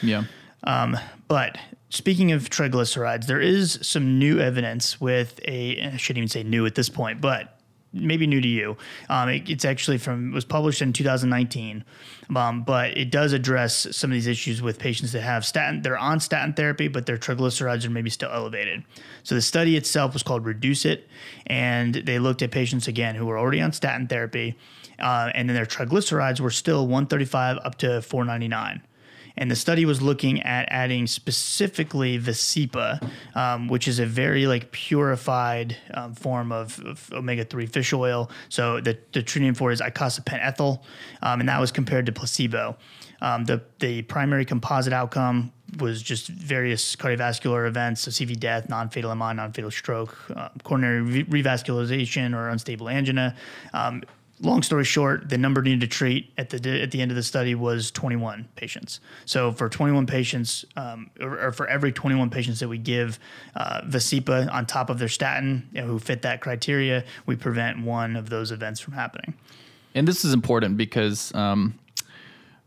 Yeah. 0.02 0.24
Um, 0.64 0.98
but 1.28 1.57
speaking 1.91 2.32
of 2.32 2.51
triglycerides, 2.51 3.26
there 3.26 3.41
is 3.41 3.78
some 3.82 4.18
new 4.18 4.39
evidence 4.39 5.01
with 5.01 5.41
a, 5.47 5.80
I 5.80 5.97
shouldn't 5.97 6.18
even 6.18 6.28
say 6.28 6.43
new 6.43 6.66
at 6.66 6.74
this 6.74 6.89
point, 6.89 7.20
but 7.20 7.57
maybe 7.93 8.26
new 8.26 8.41
to 8.41 8.49
you. 8.49 8.76
Um, 9.09 9.28
it, 9.28 9.49
it's 9.49 9.64
actually 9.64 9.99
from, 9.99 10.32
was 10.32 10.45
published 10.45 10.82
in 10.82 10.93
2019, 10.93 11.84
um, 12.34 12.62
but 12.62 12.97
it 12.97 13.11
does 13.11 13.32
address 13.32 13.87
some 13.93 14.11
of 14.11 14.14
these 14.14 14.26
issues 14.26 14.61
with 14.61 14.78
patients 14.78 15.12
that 15.12 15.22
have 15.22 15.45
statin, 15.45 15.82
they're 15.82 15.99
on 15.99 16.20
statin 16.20 16.53
therapy, 16.53 16.89
but 16.89 17.07
their 17.07 17.16
triglycerides 17.16 17.87
are 17.87 17.91
maybe 17.91 18.11
still 18.11 18.30
elevated. 18.30 18.84
So 19.22 19.34
the 19.34 19.43
study 19.43 19.76
itself 19.76 20.12
was 20.12 20.22
called 20.22 20.45
Reduce 20.45 20.84
It, 20.84 21.09
and 21.47 21.95
they 21.95 22.18
looked 22.18 22.43
at 22.43 22.51
patients 22.51 22.89
again 22.89 23.14
who 23.14 23.26
were 23.26 23.39
already 23.39 23.61
on 23.61 23.72
statin 23.72 24.07
therapy, 24.07 24.59
uh, 24.99 25.30
and 25.34 25.49
then 25.49 25.55
their 25.55 25.66
triglycerides 25.66 26.41
were 26.41 26.51
still 26.51 26.82
135 26.82 27.59
up 27.64 27.76
to 27.76 28.03
499 28.03 28.82
And 29.37 29.51
the 29.51 29.57
study 29.57 29.84
was 29.84 30.01
looking 30.01 30.43
at 30.43 30.66
adding 30.70 31.07
specifically 31.07 32.18
Vascepa, 32.18 33.09
um, 33.34 33.68
which 33.68 33.87
is 33.87 33.99
a 33.99 34.07
very 34.07 34.47
like 34.47 34.72
purified 34.72 35.76
um, 35.93 36.14
form 36.14 36.53
of, 36.53 36.78
of 36.80 37.12
omega 37.12 37.45
three 37.45 37.66
fish 37.66 37.93
oil. 37.93 38.30
So 38.49 38.80
the 38.80 38.99
the 39.12 39.22
treating 39.22 39.55
for 39.55 39.72
is 39.72 39.80
icosapent 39.80 40.45
ethyl, 40.45 40.84
um, 41.22 41.41
and 41.41 41.49
that 41.49 41.61
was 41.61 41.70
compared 41.70 42.07
to 42.07 42.12
placebo. 42.12 42.76
Um, 43.20 43.45
the 43.45 43.62
the 43.78 44.03
primary 44.03 44.45
composite 44.45 44.93
outcome 44.93 45.53
was 45.78 46.03
just 46.03 46.28
various 46.28 46.97
cardiovascular 46.97 47.66
events, 47.66 48.03
so 48.03 48.11
CV 48.11 48.39
death, 48.39 48.68
non-fatal 48.68 49.14
MI, 49.14 49.34
non-fatal 49.34 49.70
stroke, 49.70 50.16
uh, 50.34 50.49
coronary 50.62 51.01
re- 51.01 51.24
revascularization, 51.24 52.34
or 52.34 52.49
unstable 52.49 52.89
angina. 52.89 53.34
Um, 53.72 54.03
long 54.41 54.62
story 54.62 54.84
short, 54.84 55.28
the 55.28 55.39
number 55.39 55.62
needed 55.62 55.80
to 55.80 55.87
treat 55.87 56.32
at 56.37 56.51
the 56.51 56.82
at 56.82 56.91
the 56.91 57.01
end 57.01 57.11
of 57.11 57.16
the 57.16 57.22
study 57.22 57.55
was 57.55 57.91
21 57.91 58.49
patients. 58.57 59.01
So 59.24 59.53
for 59.53 59.68
21 59.68 60.07
patients, 60.07 60.64
um, 60.76 61.11
or, 61.20 61.47
or, 61.47 61.53
for 61.53 61.66
every 61.66 61.93
21 61.93 62.30
patients 62.30 62.61
that 62.61 62.68
we 62.68 62.78
give 62.78 63.18
uh, 63.55 63.82
Vascepa 63.82 64.53
on 64.53 64.66
top 64.66 64.91
of 64.91 64.99
their 64.99 65.09
statin, 65.09 65.68
you 65.72 65.80
know, 65.80 65.87
who 65.87 65.99
fit 65.99 66.22
that 66.22 66.41
criteria, 66.41 67.05
we 67.26 67.37
prevent 67.37 67.82
one 67.82 68.16
of 68.16 68.30
those 68.30 68.51
events 68.51 68.80
from 68.80 68.95
happening. 68.95 69.34
And 69.95 70.07
this 70.07 70.24
is 70.24 70.32
important 70.32 70.76
because. 70.76 71.34
Um, 71.34 71.78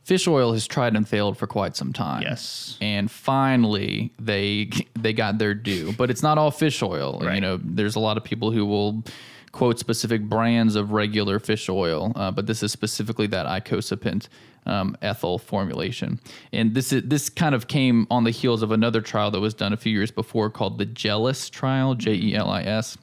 fish 0.09 0.27
oil 0.27 0.53
has 0.53 0.65
tried 0.65 0.95
and 0.95 1.07
failed 1.07 1.37
for 1.37 1.45
quite 1.45 1.75
some 1.75 1.93
time. 1.93 2.23
Yes. 2.23 2.79
And 2.81 3.11
finally 3.11 4.11
they 4.17 4.71
they 4.97 5.13
got 5.13 5.37
their 5.37 5.53
due. 5.53 5.93
But 5.93 6.09
it's 6.09 6.23
not 6.23 6.39
all 6.39 6.49
fish 6.49 6.81
oil. 6.81 7.19
Right. 7.21 7.35
You 7.35 7.41
know, 7.41 7.59
there's 7.63 7.95
a 7.95 7.99
lot 7.99 8.17
of 8.17 8.23
people 8.23 8.49
who 8.49 8.65
will 8.65 9.03
quote 9.51 9.79
specific 9.79 10.23
brands 10.23 10.75
of 10.75 10.91
regular 10.91 11.39
fish 11.39 11.69
oil, 11.69 12.11
uh, 12.15 12.31
but 12.31 12.47
this 12.47 12.63
is 12.63 12.71
specifically 12.71 13.27
that 13.27 13.45
icosapent 13.45 14.27
um, 14.65 14.95
ethyl 15.01 15.37
formulation. 15.37 16.19
And 16.53 16.73
this 16.73 16.93
is, 16.93 17.03
this 17.05 17.29
kind 17.29 17.55
of 17.55 17.67
came 17.67 18.07
on 18.11 18.23
the 18.23 18.31
heels 18.31 18.61
of 18.61 18.71
another 18.71 19.01
trial 19.01 19.31
that 19.31 19.39
was 19.39 19.53
done 19.53 19.73
a 19.73 19.77
few 19.77 19.91
years 19.91 20.11
before 20.11 20.49
called 20.49 20.77
the 20.77 20.85
JELIS 20.85 21.49
trial, 21.49 21.95
J 21.95 22.13
E 22.13 22.35
L 22.35 22.49
I 22.49 22.61
S 22.63 22.97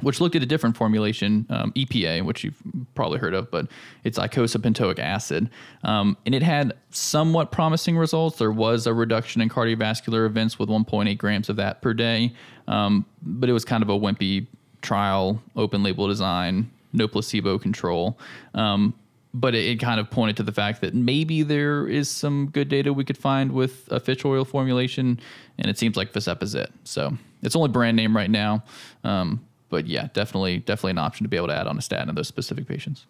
which 0.00 0.20
looked 0.20 0.34
at 0.34 0.42
a 0.42 0.46
different 0.46 0.76
formulation, 0.76 1.46
um, 1.50 1.70
EPA, 1.72 2.24
which 2.24 2.44
you've 2.44 2.60
probably 2.94 3.18
heard 3.18 3.34
of, 3.34 3.50
but 3.50 3.66
it's 4.04 4.18
eicosapentaenoic 4.18 4.98
acid. 4.98 5.50
Um, 5.84 6.16
and 6.24 6.34
it 6.34 6.42
had 6.42 6.72
somewhat 6.90 7.52
promising 7.52 7.98
results. 7.98 8.38
There 8.38 8.50
was 8.50 8.86
a 8.86 8.94
reduction 8.94 9.42
in 9.42 9.50
cardiovascular 9.50 10.24
events 10.24 10.58
with 10.58 10.70
1.8 10.70 11.18
grams 11.18 11.48
of 11.50 11.56
that 11.56 11.82
per 11.82 11.92
day, 11.92 12.32
um, 12.68 13.04
but 13.22 13.50
it 13.50 13.52
was 13.52 13.64
kind 13.64 13.82
of 13.82 13.90
a 13.90 13.98
wimpy 13.98 14.46
trial, 14.82 15.42
open 15.56 15.82
label 15.82 16.08
design, 16.08 16.70
no 16.92 17.08
placebo 17.08 17.58
control. 17.58 18.18
Um, 18.54 18.94
but 19.34 19.54
it, 19.54 19.64
it, 19.66 19.76
kind 19.76 19.98
of 19.98 20.10
pointed 20.10 20.36
to 20.36 20.42
the 20.42 20.52
fact 20.52 20.82
that 20.82 20.94
maybe 20.94 21.42
there 21.42 21.88
is 21.88 22.10
some 22.10 22.50
good 22.50 22.68
data 22.68 22.92
we 22.92 23.04
could 23.04 23.16
find 23.16 23.52
with 23.52 23.88
a 23.90 23.98
fish 23.98 24.24
oil 24.24 24.44
formulation, 24.44 25.18
and 25.58 25.70
it 25.70 25.78
seems 25.78 25.96
like 25.96 26.12
Vascepa 26.12 26.42
is 26.42 26.54
it. 26.54 26.70
So 26.84 27.16
it's 27.42 27.56
only 27.56 27.70
brand 27.70 27.96
name 27.96 28.14
right 28.14 28.30
now. 28.30 28.62
Um, 29.04 29.44
but 29.70 29.86
yeah, 29.86 30.08
definitely, 30.12 30.58
definitely 30.58 30.90
an 30.92 30.98
option 30.98 31.24
to 31.24 31.28
be 31.28 31.38
able 31.38 31.48
to 31.48 31.56
add 31.56 31.66
on 31.66 31.78
a 31.78 31.82
statin 31.82 32.10
in 32.10 32.14
those 32.14 32.28
specific 32.28 32.66
patients. 32.66 33.06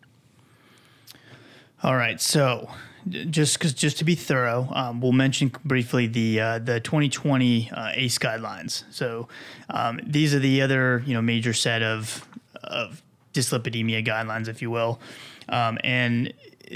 All 1.83 1.97
right, 1.97 2.21
so 2.21 2.71
just 3.09 3.59
because 3.59 3.73
just 3.75 3.99
to 3.99 4.05
be 4.05 4.15
thorough, 4.15 4.69
um, 4.73 5.01
we'll 5.01 5.13
mention 5.13 5.53
briefly 5.65 6.07
the 6.07 6.41
uh, 6.41 6.59
the 6.59 6.81
2020 6.81 7.71
uh, 7.71 7.91
ACE 7.95 8.19
guidelines. 8.19 8.85
So 8.91 9.29
um, 9.71 10.01
these 10.07 10.35
are 10.35 10.39
the 10.39 10.63
other 10.63 11.03
you 11.07 11.15
know 11.15 11.23
major 11.23 11.53
set 11.53 11.83
of 11.83 12.27
of 12.63 13.03
dyslipidemia 13.35 14.07
guidelines, 14.07 14.49
if 14.49 14.63
you 14.63 14.71
will, 14.71 15.01
um, 15.49 15.79
and 15.83 16.33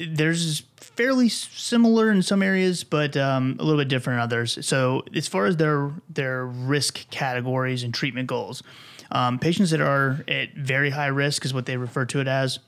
there's 0.08 0.64
fairly 0.76 1.28
similar 1.28 2.10
in 2.10 2.22
some 2.22 2.42
areas, 2.42 2.84
but 2.84 3.16
um, 3.16 3.56
a 3.58 3.62
little 3.62 3.80
bit 3.80 3.88
different 3.88 4.18
in 4.18 4.22
others. 4.22 4.64
So 4.66 5.04
as 5.14 5.28
far 5.28 5.46
as 5.46 5.56
their 5.56 5.92
their 6.08 6.46
risk 6.46 7.08
categories 7.10 7.82
and 7.82 7.92
treatment 7.94 8.28
goals. 8.28 8.62
Um, 9.08 9.38
patients 9.38 9.70
that 9.70 9.80
are 9.80 10.24
at 10.26 10.54
very 10.54 10.90
high 10.90 11.06
risk 11.06 11.44
is 11.44 11.54
what 11.54 11.66
they 11.66 11.76
refer 11.76 12.04
to 12.06 12.18
it 12.18 12.26
as. 12.26 12.58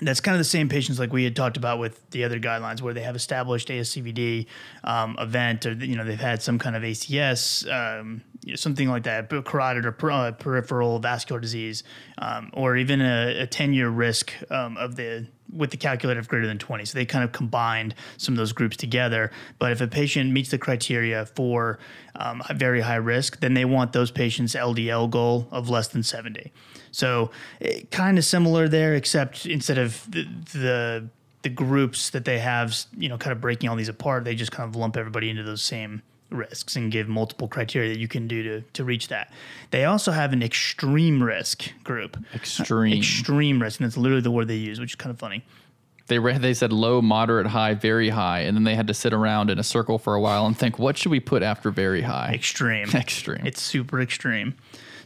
That's 0.00 0.20
kind 0.20 0.34
of 0.34 0.40
the 0.40 0.44
same 0.44 0.68
patients 0.68 0.98
like 0.98 1.12
we 1.12 1.24
had 1.24 1.34
talked 1.34 1.56
about 1.56 1.78
with 1.78 2.10
the 2.10 2.24
other 2.24 2.38
guidelines, 2.38 2.82
where 2.82 2.92
they 2.92 3.02
have 3.02 3.16
established 3.16 3.68
ASCVD 3.68 4.46
um, 4.84 5.16
event, 5.18 5.64
or 5.64 5.72
you 5.72 5.96
know 5.96 6.04
they've 6.04 6.20
had 6.20 6.42
some 6.42 6.58
kind 6.58 6.76
of 6.76 6.82
ACS, 6.82 7.66
um, 7.72 8.20
something 8.54 8.88
like 8.88 9.04
that, 9.04 9.30
carotid 9.44 9.86
or 9.86 9.92
per, 9.92 10.10
uh, 10.10 10.32
peripheral 10.32 10.98
vascular 10.98 11.40
disease, 11.40 11.82
um, 12.18 12.50
or 12.52 12.76
even 12.76 13.00
a, 13.00 13.40
a 13.40 13.46
10 13.46 13.72
year 13.72 13.88
risk 13.88 14.34
um, 14.50 14.76
of 14.76 14.96
the 14.96 15.26
with 15.52 15.70
the 15.70 15.76
calculator 15.76 16.20
of 16.20 16.28
greater 16.28 16.46
than 16.46 16.58
20. 16.58 16.84
So 16.84 16.98
they 16.98 17.06
kind 17.06 17.24
of 17.24 17.32
combined 17.32 17.94
some 18.16 18.34
of 18.34 18.38
those 18.38 18.52
groups 18.52 18.76
together. 18.76 19.30
But 19.58 19.72
if 19.72 19.80
a 19.80 19.86
patient 19.86 20.32
meets 20.32 20.50
the 20.50 20.58
criteria 20.58 21.26
for 21.26 21.78
um, 22.16 22.42
very 22.54 22.80
high 22.80 22.96
risk, 22.96 23.40
then 23.40 23.54
they 23.54 23.64
want 23.64 23.92
those 23.92 24.10
patients' 24.10 24.54
LDL 24.54 25.08
goal 25.10 25.48
of 25.50 25.68
less 25.68 25.88
than 25.88 26.02
70. 26.02 26.52
So 26.96 27.30
eh, 27.60 27.82
kind 27.90 28.16
of 28.16 28.24
similar 28.24 28.68
there, 28.68 28.94
except 28.94 29.44
instead 29.44 29.76
of 29.78 30.10
the, 30.10 30.26
the 30.52 31.08
the 31.42 31.48
groups 31.50 32.10
that 32.10 32.24
they 32.24 32.40
have, 32.40 32.76
you 32.96 33.08
know, 33.08 33.18
kind 33.18 33.32
of 33.32 33.40
breaking 33.40 33.68
all 33.68 33.76
these 33.76 33.88
apart, 33.88 34.24
they 34.24 34.34
just 34.34 34.50
kind 34.50 34.68
of 34.68 34.74
lump 34.74 34.96
everybody 34.96 35.30
into 35.30 35.44
those 35.44 35.62
same 35.62 36.02
risks 36.30 36.74
and 36.74 36.90
give 36.90 37.06
multiple 37.06 37.46
criteria 37.46 37.92
that 37.92 38.00
you 38.00 38.08
can 38.08 38.26
do 38.26 38.42
to, 38.42 38.60
to 38.72 38.82
reach 38.82 39.06
that. 39.08 39.32
They 39.70 39.84
also 39.84 40.10
have 40.10 40.32
an 40.32 40.42
extreme 40.42 41.22
risk 41.22 41.70
group. 41.84 42.16
Extreme. 42.34 42.94
Extreme 42.94 43.62
risk. 43.62 43.78
And 43.78 43.88
that's 43.88 43.96
literally 43.96 44.22
the 44.22 44.32
word 44.32 44.48
they 44.48 44.56
use, 44.56 44.80
which 44.80 44.92
is 44.92 44.96
kind 44.96 45.12
of 45.12 45.20
funny. 45.20 45.44
They, 46.08 46.18
re- 46.18 46.38
they 46.38 46.54
said 46.54 46.72
low, 46.72 47.00
moderate, 47.00 47.46
high, 47.46 47.74
very 47.74 48.08
high. 48.08 48.40
And 48.40 48.56
then 48.56 48.64
they 48.64 48.74
had 48.74 48.88
to 48.88 48.94
sit 48.94 49.12
around 49.12 49.50
in 49.50 49.60
a 49.60 49.64
circle 49.64 49.98
for 49.98 50.14
a 50.14 50.20
while 50.20 50.46
and 50.46 50.58
think, 50.58 50.80
what 50.80 50.96
should 50.96 51.12
we 51.12 51.20
put 51.20 51.44
after 51.44 51.70
very 51.70 52.02
high? 52.02 52.32
Extreme. 52.34 52.88
extreme. 52.94 53.46
It's 53.46 53.62
super 53.62 54.00
extreme. 54.00 54.56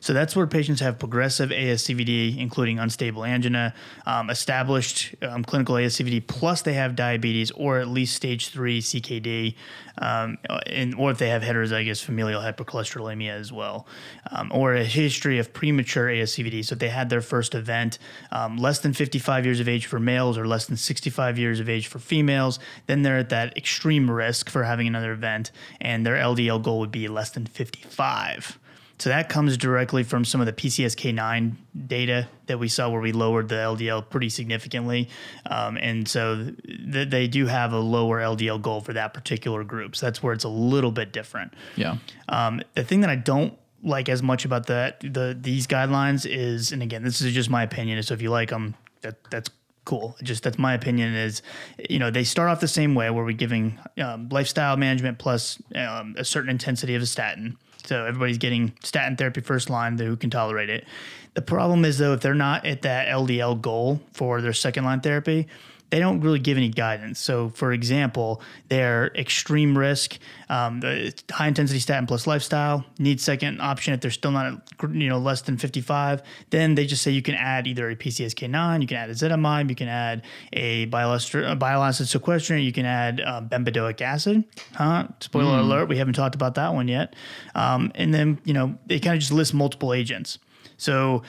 So 0.01 0.15
that's 0.15 0.35
where 0.35 0.47
patients 0.47 0.81
have 0.81 0.99
progressive 0.99 1.51
ASCVD, 1.51 2.39
including 2.39 2.79
unstable 2.79 3.25
angina, 3.25 3.75
um, 4.07 4.31
established 4.31 5.15
um, 5.23 5.45
clinical 5.45 5.75
ASCVD, 5.75 6.27
plus 6.27 6.63
they 6.63 6.73
have 6.73 6.97
diabetes 6.97 7.51
or 7.53 7.79
at 7.79 7.89
least 7.89 8.17
stage 8.17 8.49
three 8.49 8.81
CKD, 8.81 9.55
um, 9.99 10.39
and, 10.67 10.95
or 10.95 11.11
if 11.11 11.19
they 11.19 11.29
have 11.29 11.43
heterozygous 11.43 12.03
familial 12.03 12.41
hypercholesterolemia 12.41 13.31
as 13.31 13.53
well, 13.53 13.87
um, 14.31 14.51
or 14.55 14.75
a 14.75 14.85
history 14.85 15.39
of 15.39 15.53
premature 15.53 16.09
ASCVD. 16.09 16.65
So 16.65 16.75
if 16.75 16.79
they 16.79 16.89
had 16.89 17.11
their 17.11 17.21
first 17.21 17.55
event 17.55 17.99
um, 18.33 18.57
less 18.57 18.79
than 18.79 18.95
55 18.95 19.45
years 19.45 19.61
of 19.61 19.69
age 19.69 19.87
for 19.87 20.01
males 20.01 20.39
or 20.39 20.47
less 20.47 20.67
than 20.67 20.77
65 20.77 21.39
years 21.39 21.61
of 21.61 21.69
age 21.69 21.87
for 21.89 21.99
females, 21.99 22.59
then 22.87 23.03
they're 23.03 23.19
at 23.19 23.29
that 23.29 23.57
extreme 23.57 24.11
risk 24.11 24.49
for 24.49 24.65
having 24.65 24.87
another 24.87 25.13
event, 25.13 25.51
and 25.81 26.07
their 26.07 26.17
LDL 26.17 26.63
goal 26.63 26.79
would 26.79 26.91
be 26.93 27.07
less 27.09 27.31
than 27.31 27.45
55. 27.45 28.60
So 29.01 29.09
that 29.09 29.31
comes 29.31 29.57
directly 29.57 30.03
from 30.03 30.27
some 30.27 30.43
of 30.43 30.47
the 30.47 30.53
PCSK9 30.53 31.55
data 31.87 32.29
that 32.47 32.59
we 32.59 32.69
saw 32.69 32.91
where 32.91 33.01
we 33.01 33.13
lowered 33.13 33.49
the 33.49 33.55
LDL 33.55 34.11
pretty 34.11 34.29
significantly. 34.29 35.09
Um, 35.47 35.79
and 35.79 36.07
so 36.07 36.53
th- 36.93 37.09
they 37.09 37.27
do 37.27 37.47
have 37.47 37.73
a 37.73 37.79
lower 37.79 38.21
LDL 38.21 38.61
goal 38.61 38.83
for 38.83 38.93
that 38.93 39.15
particular 39.15 39.65
group. 39.65 39.97
So 39.97 40.05
that's 40.07 40.23
where 40.23 40.35
it's 40.35 40.45
a 40.45 40.51
little 40.51 40.91
bit 40.91 41.13
different. 41.13 41.55
Yeah. 41.77 41.97
Um, 42.29 42.61
the 42.75 42.85
thing 42.85 43.01
that 43.01 43.09
I 43.09 43.17
don't 43.17 43.57
like 43.83 44.11
as 44.11 44.23
much 44.23 44.45
about 44.45 44.67
that 44.67 45.01
the 45.01 45.35
these 45.41 45.67
guidelines 45.67 46.27
is, 46.31 46.71
and 46.71 46.83
again, 46.83 47.03
this 47.03 47.23
is 47.23 47.33
just 47.33 47.49
my 47.49 47.63
opinion. 47.63 48.03
So 48.03 48.13
if 48.13 48.21
you 48.21 48.29
like 48.31 48.51
them, 48.51 48.75
that 49.01 49.17
that's 49.31 49.49
cool. 49.87 50.17
Just 50.23 50.43
that's 50.43 50.59
my 50.59 50.75
opinion. 50.75 51.15
Is 51.15 51.41
you 51.89 51.99
know 51.99 52.11
they 52.11 52.25
start 52.25 52.51
off 52.51 52.61
the 52.61 52.69
same 52.69 52.95
way 52.95 53.09
where 53.09 53.25
we're 53.25 53.33
giving 53.33 53.79
um, 53.99 54.29
lifestyle 54.29 54.77
management 54.77 55.19
plus 55.19 55.61
um, 55.75 56.15
a 56.19 56.25
certain 56.25 56.51
intensity 56.51 56.95
of 56.95 57.01
a 57.01 57.07
statin. 57.07 57.57
So 57.87 58.05
everybody's 58.05 58.39
getting 58.39 58.73
statin 58.83 59.17
therapy 59.17 59.41
first 59.41 59.71
line 59.71 59.99
who 59.99 60.17
can 60.17 60.31
tolerate 60.31 60.71
it. 60.71 60.87
The 61.35 61.43
problem 61.43 61.85
is 61.85 61.99
though, 61.99 62.13
if 62.13 62.21
they're 62.21 62.35
not 62.35 62.67
at 62.67 62.83
that 62.83 63.09
LDL 63.09 63.61
goal 63.61 64.01
for 64.13 64.41
their 64.41 64.53
second 64.53 64.85
line 64.85 65.01
therapy, 65.01 65.47
they 65.91 65.99
don't 65.99 66.21
really 66.21 66.39
give 66.39 66.57
any 66.57 66.69
guidance. 66.69 67.19
So, 67.19 67.51
for 67.51 67.73
example, 67.73 68.41
their 68.69 69.09
extreme 69.17 69.77
risk, 69.77 70.19
um, 70.49 70.81
the 70.81 71.13
high 71.31 71.49
intensity 71.49 71.81
statin 71.81 72.07
plus 72.07 72.27
lifestyle 72.27 72.85
need 72.99 73.21
second 73.21 73.61
option 73.61 73.93
if 73.93 74.01
they're 74.01 74.11
still 74.11 74.31
not, 74.31 74.63
you 74.83 75.09
know, 75.09 75.19
less 75.19 75.43
than 75.43 75.57
55. 75.57 76.23
Then 76.51 76.77
they 76.77 76.87
just 76.87 77.03
say 77.03 77.11
you 77.11 77.23
can 77.23 77.35
add 77.35 77.67
either 77.67 77.91
a 77.91 77.97
PCSK9, 77.97 78.81
you 78.81 78.87
can 78.87 78.97
add 78.97 79.11
ezetimibe, 79.11 79.69
you 79.69 79.77
can 79.77 79.89
add 79.89 80.23
a 80.53 80.85
bile 80.87 81.13
acid 81.13 82.07
sequestrant, 82.07 82.63
you 82.63 82.73
can 82.73 82.87
add 82.87 83.21
uh, 83.21 83.41
bempedoic 83.43 84.01
acid. 84.01 84.45
Huh? 84.75 85.09
Spoiler 85.21 85.59
mm. 85.59 85.61
alert, 85.61 85.89
we 85.89 85.99
haven't 85.99 86.15
talked 86.15 86.37
about 86.37 86.55
that 86.55 86.73
one 86.73 86.89
yet. 86.89 87.15
Um, 87.55 87.91
and 87.97 88.15
then, 88.15 88.39
you 88.45 88.55
know, 88.55 88.79
they 88.87 89.01
kind 89.01 89.15
of 89.15 89.21
just 89.21 89.33
list 89.33 89.55
multiple 89.55 89.93
agents. 89.93 90.39
So, 90.77 91.23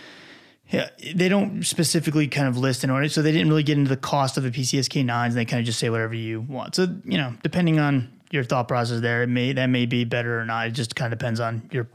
they 0.71 1.29
don't 1.29 1.63
specifically 1.63 2.27
kind 2.27 2.47
of 2.47 2.57
list 2.57 2.83
in 2.83 2.89
order, 2.89 3.09
so 3.09 3.21
they 3.21 3.31
didn't 3.31 3.49
really 3.49 3.63
get 3.63 3.77
into 3.77 3.89
the 3.89 3.97
cost 3.97 4.37
of 4.37 4.43
the 4.43 4.51
PCSK9s. 4.51 5.33
They 5.33 5.45
kind 5.45 5.59
of 5.59 5.65
just 5.65 5.79
say 5.79 5.89
whatever 5.89 6.13
you 6.13 6.41
want. 6.41 6.75
So 6.75 6.87
you 7.03 7.17
know, 7.17 7.33
depending 7.43 7.79
on 7.79 8.11
your 8.31 8.43
thought 8.43 8.67
process, 8.67 9.01
there 9.01 9.23
it 9.23 9.27
may 9.27 9.53
that 9.53 9.67
may 9.67 9.85
be 9.85 10.05
better 10.05 10.39
or 10.39 10.45
not. 10.45 10.67
It 10.67 10.71
just 10.71 10.95
kind 10.95 11.11
of 11.11 11.19
depends 11.19 11.39
on 11.39 11.69
your 11.71 11.87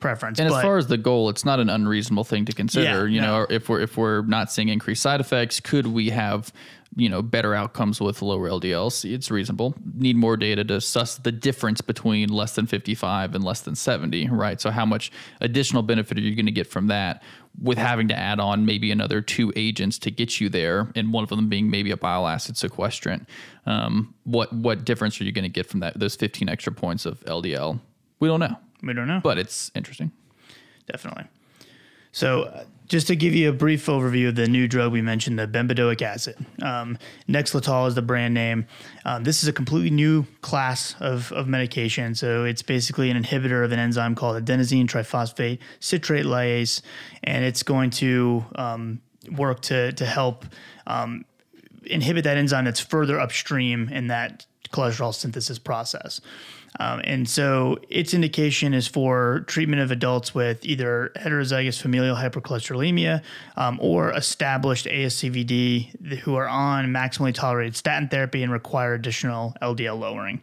preference. 0.00 0.38
And 0.38 0.48
but 0.48 0.56
as 0.56 0.62
far 0.62 0.76
as 0.76 0.86
the 0.86 0.98
goal, 0.98 1.28
it's 1.28 1.44
not 1.44 1.60
an 1.60 1.68
unreasonable 1.68 2.24
thing 2.24 2.44
to 2.46 2.52
consider. 2.52 3.08
Yeah, 3.08 3.14
you 3.14 3.20
no. 3.20 3.40
know, 3.40 3.46
if 3.50 3.68
we're 3.68 3.80
if 3.80 3.96
we're 3.96 4.22
not 4.22 4.52
seeing 4.52 4.68
increased 4.68 5.02
side 5.02 5.20
effects, 5.20 5.60
could 5.60 5.86
we 5.86 6.10
have 6.10 6.52
you 6.96 7.08
know 7.08 7.22
better 7.22 7.54
outcomes 7.54 8.00
with 8.00 8.22
lower 8.22 8.48
LDLs? 8.48 9.10
It's 9.10 9.30
reasonable. 9.30 9.74
Need 9.94 10.16
more 10.16 10.36
data 10.36 10.64
to 10.64 10.80
suss 10.80 11.16
the 11.16 11.32
difference 11.32 11.80
between 11.80 12.28
less 12.28 12.54
than 12.54 12.66
55 12.66 13.34
and 13.34 13.44
less 13.44 13.62
than 13.62 13.74
70, 13.74 14.28
right? 14.28 14.60
So 14.60 14.70
how 14.70 14.86
much 14.86 15.10
additional 15.40 15.82
benefit 15.82 16.18
are 16.18 16.22
you 16.22 16.34
going 16.34 16.46
to 16.46 16.52
get 16.52 16.66
from 16.66 16.88
that? 16.88 17.22
With 17.62 17.78
having 17.78 18.08
to 18.08 18.18
add 18.18 18.40
on 18.40 18.66
maybe 18.66 18.90
another 18.90 19.20
two 19.20 19.52
agents 19.54 19.96
to 20.00 20.10
get 20.10 20.40
you 20.40 20.48
there, 20.48 20.90
and 20.96 21.12
one 21.12 21.22
of 21.22 21.30
them 21.30 21.48
being 21.48 21.70
maybe 21.70 21.92
a 21.92 21.96
bile 21.96 22.26
acid 22.26 22.56
sequestrant, 22.56 23.28
um, 23.64 24.12
what 24.24 24.52
what 24.52 24.84
difference 24.84 25.20
are 25.20 25.24
you 25.24 25.30
going 25.30 25.44
to 25.44 25.48
get 25.48 25.66
from 25.66 25.80
that? 25.80 25.98
Those 25.98 26.16
15 26.16 26.48
extra 26.48 26.72
points 26.72 27.06
of 27.06 27.20
LDL, 27.26 27.78
we 28.24 28.28
don't 28.28 28.40
know, 28.40 28.56
we 28.82 28.94
don't 28.94 29.06
know. 29.06 29.20
but 29.22 29.36
it's 29.36 29.70
interesting. 29.74 30.10
definitely. 30.90 31.24
So, 32.10 32.44
uh, 32.44 32.64
just 32.86 33.06
to 33.08 33.16
give 33.16 33.34
you 33.34 33.50
a 33.50 33.52
brief 33.52 33.84
overview 33.86 34.28
of 34.28 34.34
the 34.34 34.46
new 34.46 34.66
drug 34.66 34.92
we 34.92 35.02
mentioned, 35.02 35.38
the 35.38 35.46
bempedoic 35.46 36.00
acid. 36.00 36.36
Um, 36.62 36.96
Nexletol 37.28 37.88
is 37.88 37.94
the 37.94 38.02
brand 38.02 38.32
name. 38.32 38.66
Um, 39.04 39.24
this 39.24 39.42
is 39.42 39.48
a 39.48 39.52
completely 39.52 39.90
new 39.90 40.24
class 40.40 40.94
of, 41.00 41.32
of 41.32 41.48
medication. 41.48 42.14
So, 42.14 42.44
it's 42.44 42.62
basically 42.62 43.10
an 43.10 43.22
inhibitor 43.22 43.62
of 43.62 43.72
an 43.72 43.78
enzyme 43.78 44.14
called 44.14 44.42
adenosine 44.42 44.86
triphosphate 44.86 45.58
citrate 45.80 46.24
lyase, 46.24 46.80
and 47.24 47.44
it's 47.44 47.62
going 47.62 47.90
to 47.90 48.46
um, 48.54 49.02
work 49.32 49.60
to, 49.62 49.92
to 49.92 50.06
help 50.06 50.46
um, 50.86 51.26
inhibit 51.84 52.24
that 52.24 52.38
enzyme 52.38 52.64
that's 52.64 52.80
further 52.80 53.20
upstream 53.20 53.90
in 53.90 54.06
that 54.06 54.46
cholesterol 54.70 55.14
synthesis 55.14 55.58
process. 55.58 56.20
Um, 56.80 57.00
and 57.04 57.28
so 57.28 57.78
its 57.88 58.14
indication 58.14 58.74
is 58.74 58.88
for 58.88 59.44
treatment 59.46 59.80
of 59.80 59.90
adults 59.90 60.34
with 60.34 60.64
either 60.64 61.12
heterozygous 61.16 61.80
familial 61.80 62.16
hypercholesterolemia 62.16 63.22
um, 63.56 63.78
or 63.80 64.10
established 64.12 64.86
ASCVD 64.86 66.18
who 66.20 66.34
are 66.34 66.48
on 66.48 66.86
maximally 66.86 67.32
tolerated 67.32 67.76
statin 67.76 68.08
therapy 68.08 68.42
and 68.42 68.50
require 68.50 68.94
additional 68.94 69.54
LDL 69.62 69.98
lowering. 69.98 70.42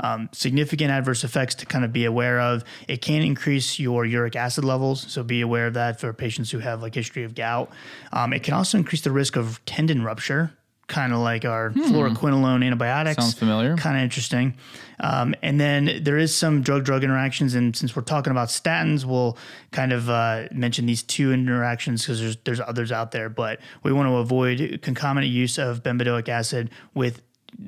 Um, 0.00 0.28
significant 0.32 0.90
adverse 0.90 1.22
effects 1.22 1.54
to 1.56 1.66
kind 1.66 1.84
of 1.84 1.92
be 1.92 2.04
aware 2.04 2.40
of. 2.40 2.64
It 2.88 3.02
can 3.02 3.22
increase 3.22 3.78
your 3.78 4.04
uric 4.04 4.34
acid 4.34 4.64
levels, 4.64 5.04
so 5.12 5.22
be 5.22 5.40
aware 5.40 5.66
of 5.66 5.74
that 5.74 6.00
for 6.00 6.12
patients 6.12 6.50
who 6.50 6.58
have 6.58 6.82
like 6.82 6.94
history 6.94 7.24
of 7.24 7.34
gout. 7.34 7.70
Um, 8.12 8.32
it 8.32 8.42
can 8.42 8.54
also 8.54 8.78
increase 8.78 9.02
the 9.02 9.12
risk 9.12 9.36
of 9.36 9.64
tendon 9.64 10.02
rupture, 10.02 10.52
kind 10.92 11.14
of 11.14 11.20
like 11.20 11.46
our 11.46 11.70
fluoroquinolone 11.70 12.62
antibiotics. 12.64 13.16
Sounds 13.16 13.34
familiar. 13.34 13.76
Kind 13.76 13.96
of 13.96 14.02
interesting. 14.02 14.54
Um, 15.00 15.34
and 15.42 15.58
then 15.58 16.00
there 16.02 16.18
is 16.18 16.36
some 16.36 16.60
drug-drug 16.60 17.02
interactions, 17.02 17.54
and 17.54 17.74
since 17.74 17.96
we're 17.96 18.02
talking 18.02 18.30
about 18.30 18.48
statins, 18.48 19.06
we'll 19.06 19.38
kind 19.70 19.92
of 19.92 20.10
uh, 20.10 20.48
mention 20.52 20.84
these 20.84 21.02
two 21.02 21.32
interactions 21.32 22.02
because 22.02 22.20
there's 22.20 22.36
there's 22.44 22.60
others 22.60 22.92
out 22.92 23.10
there, 23.10 23.30
but 23.30 23.58
we 23.82 23.92
want 23.92 24.06
to 24.08 24.16
avoid 24.16 24.80
concomitant 24.82 25.32
use 25.32 25.58
of 25.58 25.82
bempedoic 25.82 26.28
acid 26.28 26.70
with 26.92 27.22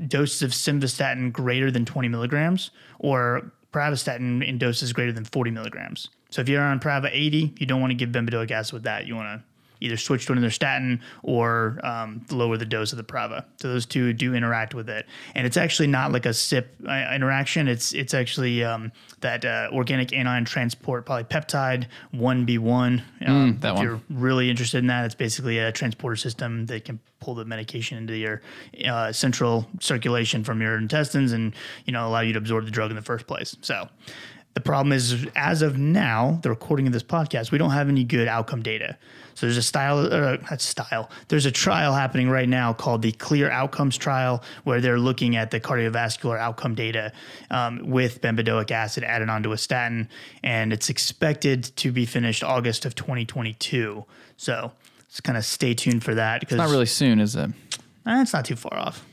doses 0.07 0.43
of 0.43 0.51
simvastatin 0.51 1.33
greater 1.33 1.71
than 1.71 1.85
20 1.85 2.09
milligrams 2.09 2.71
or 2.99 3.53
pravastatin 3.73 4.47
in 4.47 4.59
doses 4.59 4.93
greater 4.93 5.13
than 5.13 5.25
40 5.25 5.51
milligrams. 5.51 6.11
So 6.31 6.43
if 6.43 6.49
you're 6.49 6.63
on 6.63 6.79
Prava 6.79 7.09
80, 7.11 7.55
you 7.59 7.67
don't 7.67 7.81
want 7.81 7.91
to 7.91 7.95
give 7.95 8.11
bempedoic 8.11 8.51
acid 8.51 8.75
with 8.75 8.83
that. 8.85 9.07
You 9.07 9.17
want 9.17 9.41
to 9.41 9.45
either 9.85 9.97
switch 9.97 10.27
to 10.27 10.33
another 10.33 10.51
statin 10.51 11.01
or 11.23 11.79
um, 11.85 12.25
lower 12.31 12.57
the 12.57 12.65
dose 12.65 12.93
of 12.93 12.97
the 12.97 13.05
Prava. 13.05 13.45
So 13.57 13.69
those 13.69 13.87
two 13.87 14.13
do 14.13 14.35
interact 14.35 14.75
with 14.75 14.89
it, 14.89 15.07
and 15.35 15.47
it's 15.47 15.57
actually 15.57 15.89
not 15.89 16.13
like 16.13 16.27
a 16.27 16.31
CYP 16.31 16.65
uh, 16.89 17.15
interaction. 17.15 17.69
It's 17.69 17.93
it's 17.93 18.15
actually 18.15 18.65
um, 18.65 18.91
that 19.21 19.45
uh, 19.45 19.69
organic 19.73 20.13
anion 20.13 20.45
transport 20.45 21.07
polypeptide 21.07 21.87
one 22.13 22.45
B 22.45 22.59
one. 22.59 23.03
Um, 23.25 23.59
that 23.61 23.71
If 23.71 23.75
one. 23.77 23.85
you're 23.85 24.01
really 24.11 24.51
interested 24.51 24.79
in 24.79 24.87
that, 24.89 25.05
it's 25.05 25.15
basically 25.15 25.59
a 25.59 25.71
transporter 25.73 26.17
system 26.17 26.67
that 26.67 26.85
can 26.85 26.99
pull 27.21 27.35
the 27.35 27.45
medication 27.45 27.97
into 27.97 28.17
your 28.17 28.43
uh, 28.87 29.11
central 29.13 29.67
circulation 29.81 30.45
from 30.45 30.61
your 30.61 30.77
intestines 30.77 31.33
and 31.33 31.55
you 31.85 31.93
know 31.93 32.07
allow 32.09 32.21
you 32.21 32.33
to 32.33 32.39
absorb 32.39 32.65
the 32.65 32.71
drug 32.71 32.91
in 32.91 32.97
the 32.97 33.03
first 33.03 33.27
place. 33.27 33.57
So. 33.61 33.89
The 34.55 34.61
problem 34.61 34.93
is, 34.93 35.27
as 35.35 35.63
of 35.63 35.79
now, 35.79 36.39
the 36.43 36.51
recording 36.51 36.87
of 36.87 36.93
this 36.93 37.03
podcast, 37.03 37.51
we 37.51 37.59
don't 37.59 37.73
have 37.73 37.89
any 37.89 38.05
good 38.05 38.29
outcome 38.29 38.63
data. 38.63 38.97
So 39.35 39.47
there's 39.47 39.57
a 39.57 39.63
style, 39.63 39.99
uh, 39.99 40.37
not 40.49 40.61
style. 40.61 41.11
There's 41.27 41.45
a 41.45 41.51
trial 41.51 41.93
happening 41.93 42.31
right 42.31 42.49
now 42.49 42.73
called 42.73 43.03
the 43.03 43.11
Clear 43.11 43.51
Outcomes 43.51 43.97
Trial, 43.97 44.45
where 44.63 44.81
they're 44.81 44.99
looking 44.99 45.35
at 45.35 45.51
the 45.51 45.59
cardiovascular 45.59 46.39
outcome 46.39 46.77
data 46.77 47.13
um, 47.51 47.91
with 47.91 48.21
bempedoic 48.21 48.71
acid 48.71 49.03
added 49.03 49.29
onto 49.29 49.51
a 49.51 49.59
statin, 49.59 50.09
and 50.45 50.73
it's 50.73 50.89
expected 50.89 51.65
to 51.77 51.91
be 51.91 52.07
finished 52.07 52.45
August 52.45 52.85
of 52.85 52.95
2022. 52.95 54.05
So 54.37 54.71
let's 55.03 55.21
kind 55.21 55.37
of 55.37 55.45
stay 55.45 55.75
tuned 55.75 56.05
for 56.05 56.15
that 56.15 56.39
because 56.39 56.59
Not 56.59 56.71
really 56.71 56.87
soon, 56.87 57.19
is 57.19 57.35
it? 57.35 57.51
Eh, 58.07 58.23
it's 58.23 58.33
not 58.33 58.45
too 58.45 58.57
far 58.57 58.79
off. 58.79 59.05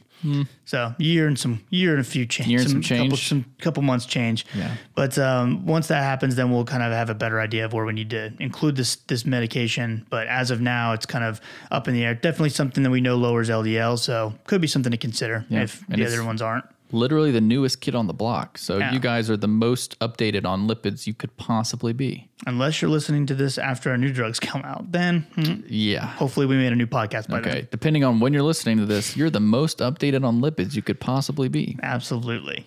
So 0.65 0.93
year 0.97 1.27
and 1.27 1.37
some 1.37 1.61
year 1.69 1.91
and 1.91 1.99
a 1.99 2.03
few 2.03 2.25
change, 2.25 2.49
Year 2.49 2.59
and 2.61 2.69
some 2.69 2.81
couple, 2.81 2.97
change. 3.17 3.27
some 3.27 3.45
couple 3.59 3.83
months 3.83 4.05
change. 4.05 4.45
Yeah. 4.53 4.75
But 4.95 5.17
um, 5.17 5.65
once 5.65 5.87
that 5.87 6.03
happens, 6.03 6.35
then 6.35 6.51
we'll 6.51 6.65
kind 6.65 6.83
of 6.83 6.91
have 6.91 7.09
a 7.09 7.15
better 7.15 7.39
idea 7.41 7.65
of 7.65 7.73
where 7.73 7.85
we 7.85 7.93
need 7.93 8.09
to 8.11 8.31
include 8.39 8.75
this 8.75 8.95
this 9.07 9.25
medication. 9.25 10.05
But 10.09 10.27
as 10.27 10.51
of 10.51 10.61
now, 10.61 10.93
it's 10.93 11.05
kind 11.05 11.23
of 11.23 11.41
up 11.71 11.87
in 11.87 11.93
the 11.93 12.03
air. 12.05 12.13
Definitely 12.13 12.49
something 12.49 12.83
that 12.83 12.89
we 12.91 13.01
know 13.01 13.17
lowers 13.17 13.49
LDL, 13.49 13.97
so 13.99 14.33
could 14.45 14.61
be 14.61 14.67
something 14.67 14.91
to 14.91 14.97
consider 14.97 15.45
Yeah, 15.49 15.63
if 15.63 15.83
and 15.89 16.01
the 16.01 16.05
other 16.05 16.23
ones 16.23 16.41
aren't. 16.41 16.65
Literally 16.93 17.31
the 17.31 17.41
newest 17.41 17.81
kid 17.81 17.95
on 17.95 18.07
the 18.07 18.13
block. 18.13 18.57
So 18.57 18.77
Yeah. 18.77 18.91
you 18.93 18.99
guys 18.99 19.29
are 19.29 19.37
the 19.37 19.47
most 19.47 19.97
updated 19.99 20.45
on 20.45 20.67
lipids 20.67 21.07
you 21.07 21.13
could 21.13 21.35
possibly 21.37 21.93
be. 21.93 22.29
Unless 22.47 22.81
you're 22.81 22.91
listening 22.91 23.25
to 23.27 23.35
this 23.35 23.57
after 23.57 23.91
our 23.91 23.97
new 23.97 24.11
drugs 24.11 24.39
come 24.39 24.61
out, 24.63 24.91
then 24.91 25.21
hmm, 25.35 25.61
Yeah. 25.67 26.05
hopefully 26.05 26.45
we 26.45 26.55
made 26.57 26.71
a 26.73 26.75
new 26.75 26.87
podcast 26.87 27.27
by 27.27 27.39
then. 27.41 27.51
Okay. 27.51 27.67
Depending 27.71 28.03
on 28.03 28.19
when 28.19 28.33
you're 28.33 28.43
listening 28.43 28.77
to 28.77 28.85
this, 28.85 29.15
you're 29.15 29.29
the 29.29 29.39
most 29.39 29.79
updated 29.79 30.23
on 30.25 30.41
lipids 30.41 30.75
you 30.75 30.81
could 30.81 30.99
possibly 30.99 31.47
be. 31.49 31.77
Absolutely. 31.83 32.65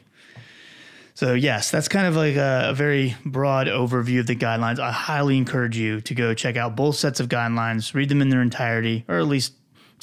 So 1.17 1.33
yes, 1.35 1.71
that's 1.71 1.87
kind 1.87 2.07
of 2.07 2.17
like 2.17 2.35
a, 2.35 2.71
a 2.71 2.75
very 2.75 3.15
broad 3.25 3.69
overview 3.69 4.19
of 4.21 4.27
the 4.27 4.35
guidelines. 4.35 4.81
I 4.81 4.91
highly 4.91 5.37
encourage 5.39 5.77
you 5.77 6.01
to 6.01 6.15
go 6.15 6.35
check 6.35 6.57
out 6.57 6.75
both 6.75 6.97
sets 6.97 7.21
of 7.21 7.29
guidelines, 7.29 7.95
read 7.95 8.09
them 8.09 8.21
in 8.21 8.31
their 8.31 8.43
entirety, 8.43 9.05
or 9.07 9.19
at 9.19 9.27
least 9.29 9.53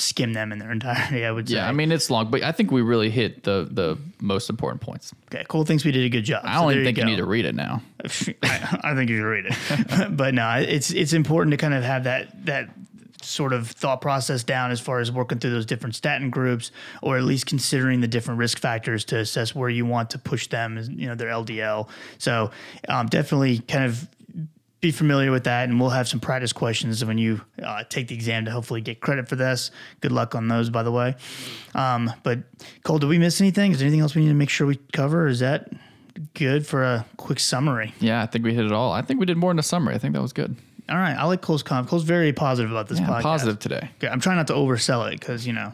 skim 0.01 0.33
them 0.33 0.51
in 0.51 0.59
their 0.59 0.71
entirety. 0.79 1.25
I 1.25 1.31
would 1.31 1.47
say. 1.47 1.55
Yeah, 1.55 1.67
I 1.67 1.71
mean 1.71 1.91
it's 1.91 2.09
long, 2.09 2.29
but 2.31 2.43
I 2.43 2.51
think 2.51 2.71
we 2.71 2.81
really 2.81 3.09
hit 3.09 3.43
the 3.43 3.67
the 3.69 3.97
most 4.19 4.49
important 4.49 4.81
points. 4.81 5.13
okay, 5.33 5.45
cool. 5.47 5.65
Thinks 5.65 5.85
we 5.85 5.91
did 5.91 6.05
a 6.05 6.09
good 6.09 6.23
job. 6.23 6.43
I 6.45 6.55
don't 6.55 6.71
even 6.71 6.83
think 6.83 6.97
you 6.97 7.05
need 7.05 7.17
to 7.17 7.25
read 7.25 7.45
it 7.45 7.55
now. 7.55 7.81
I, 8.43 8.79
I 8.83 8.95
think 8.95 9.09
you 9.09 9.17
should 9.17 9.23
read 9.23 9.45
it, 9.47 10.17
but 10.17 10.33
no, 10.33 10.49
it's 10.57 10.91
it's 10.91 11.13
important 11.13 11.51
to 11.51 11.57
kind 11.57 11.73
of 11.73 11.83
have 11.83 12.03
that 12.05 12.45
that 12.45 12.69
sort 13.23 13.53
of 13.53 13.69
thought 13.69 14.01
process 14.01 14.43
down 14.43 14.71
as 14.71 14.79
far 14.79 14.99
as 14.99 15.11
working 15.11 15.39
through 15.39 15.51
those 15.51 15.65
different 15.65 15.95
statin 15.95 16.29
groups, 16.29 16.71
or 17.01 17.17
at 17.17 17.23
least 17.23 17.45
considering 17.45 18.01
the 18.01 18.07
different 18.07 18.39
risk 18.39 18.59
factors 18.59 19.05
to 19.05 19.19
assess 19.19 19.53
where 19.55 19.69
you 19.69 19.85
want 19.85 20.09
to 20.09 20.17
push 20.17 20.47
them, 20.47 20.79
you 20.89 21.07
know, 21.07 21.15
their 21.15 21.29
LDL. 21.29 21.87
So 22.17 22.51
um, 22.89 23.07
definitely 23.07 23.59
kind 23.59 23.85
of 23.85 24.07
be 24.81 24.91
familiar 24.91 25.31
with 25.31 25.43
that, 25.43 25.69
and 25.69 25.79
we'll 25.79 25.91
have 25.91 26.07
some 26.07 26.19
practice 26.19 26.51
questions 26.51 27.05
when 27.05 27.17
you 27.19 27.41
uh, 27.63 27.83
take 27.87 28.07
the 28.07 28.15
exam 28.15 28.45
to 28.45 28.51
hopefully 28.51 28.81
get 28.81 28.99
credit 28.99 29.29
for 29.29 29.35
this. 29.35 29.69
Good 30.01 30.11
luck 30.11 30.33
on 30.33 30.47
those, 30.47 30.69
by 30.71 30.81
the 30.83 30.91
way. 30.91 31.15
Um, 31.75 32.11
but 32.23 32.39
Cole, 32.83 32.97
did 32.97 33.07
we 33.07 33.19
miss 33.19 33.39
anything? 33.39 33.71
Is 33.71 33.77
there 33.79 33.85
anything 33.85 34.01
else 34.01 34.15
we 34.15 34.23
need 34.23 34.29
to 34.29 34.33
make 34.33 34.49
sure 34.49 34.65
we 34.65 34.77
cover? 34.91 35.27
Is 35.27 35.39
that 35.39 35.71
good 36.33 36.65
for 36.65 36.83
a 36.83 37.05
quick 37.17 37.39
summary? 37.39 37.93
Yeah, 37.99 38.23
I 38.23 38.25
think 38.25 38.43
we 38.43 38.53
hit 38.55 38.65
it 38.65 38.71
all. 38.71 38.91
I 38.91 39.03
think 39.03 39.19
we 39.19 39.25
did 39.27 39.37
more 39.37 39.51
in 39.51 39.57
the 39.57 39.63
summary. 39.63 39.93
I 39.93 39.99
think 39.99 40.15
that 40.15 40.21
was 40.21 40.33
good. 40.33 40.55
All 40.89 40.97
right, 40.97 41.15
I 41.15 41.25
like 41.25 41.41
Cole's 41.41 41.63
comment. 41.63 41.87
Cole's 41.87 42.03
very 42.03 42.33
positive 42.33 42.71
about 42.71 42.87
this 42.87 42.99
Yeah, 42.99 43.07
podcast. 43.07 43.21
positive 43.21 43.59
today. 43.59 43.91
Okay, 43.97 44.07
I'm 44.07 44.19
trying 44.19 44.37
not 44.37 44.47
to 44.47 44.53
oversell 44.53 45.07
it 45.13 45.19
because 45.19 45.45
you 45.45 45.53
know, 45.53 45.73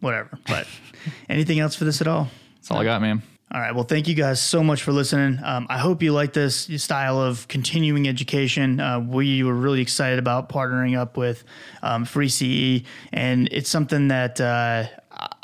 whatever. 0.00 0.36
But 0.48 0.66
anything 1.28 1.60
else 1.60 1.76
for 1.76 1.84
this 1.84 2.00
at 2.00 2.08
all? 2.08 2.28
That's 2.56 2.72
all 2.72 2.78
I 2.78 2.84
got, 2.84 3.00
man. 3.00 3.22
All 3.50 3.62
right. 3.62 3.74
Well, 3.74 3.84
thank 3.84 4.08
you 4.08 4.14
guys 4.14 4.42
so 4.42 4.62
much 4.62 4.82
for 4.82 4.92
listening. 4.92 5.40
Um, 5.42 5.66
I 5.70 5.78
hope 5.78 6.02
you 6.02 6.12
like 6.12 6.34
this 6.34 6.68
style 6.76 7.18
of 7.18 7.48
continuing 7.48 8.06
education. 8.06 8.78
Uh, 8.78 9.00
we 9.00 9.42
were 9.42 9.54
really 9.54 9.80
excited 9.80 10.18
about 10.18 10.50
partnering 10.50 10.98
up 10.98 11.16
with 11.16 11.44
um, 11.82 12.04
freeCE, 12.04 12.82
and 13.10 13.48
it's 13.50 13.70
something 13.70 14.08
that 14.08 14.38
uh, 14.38 14.84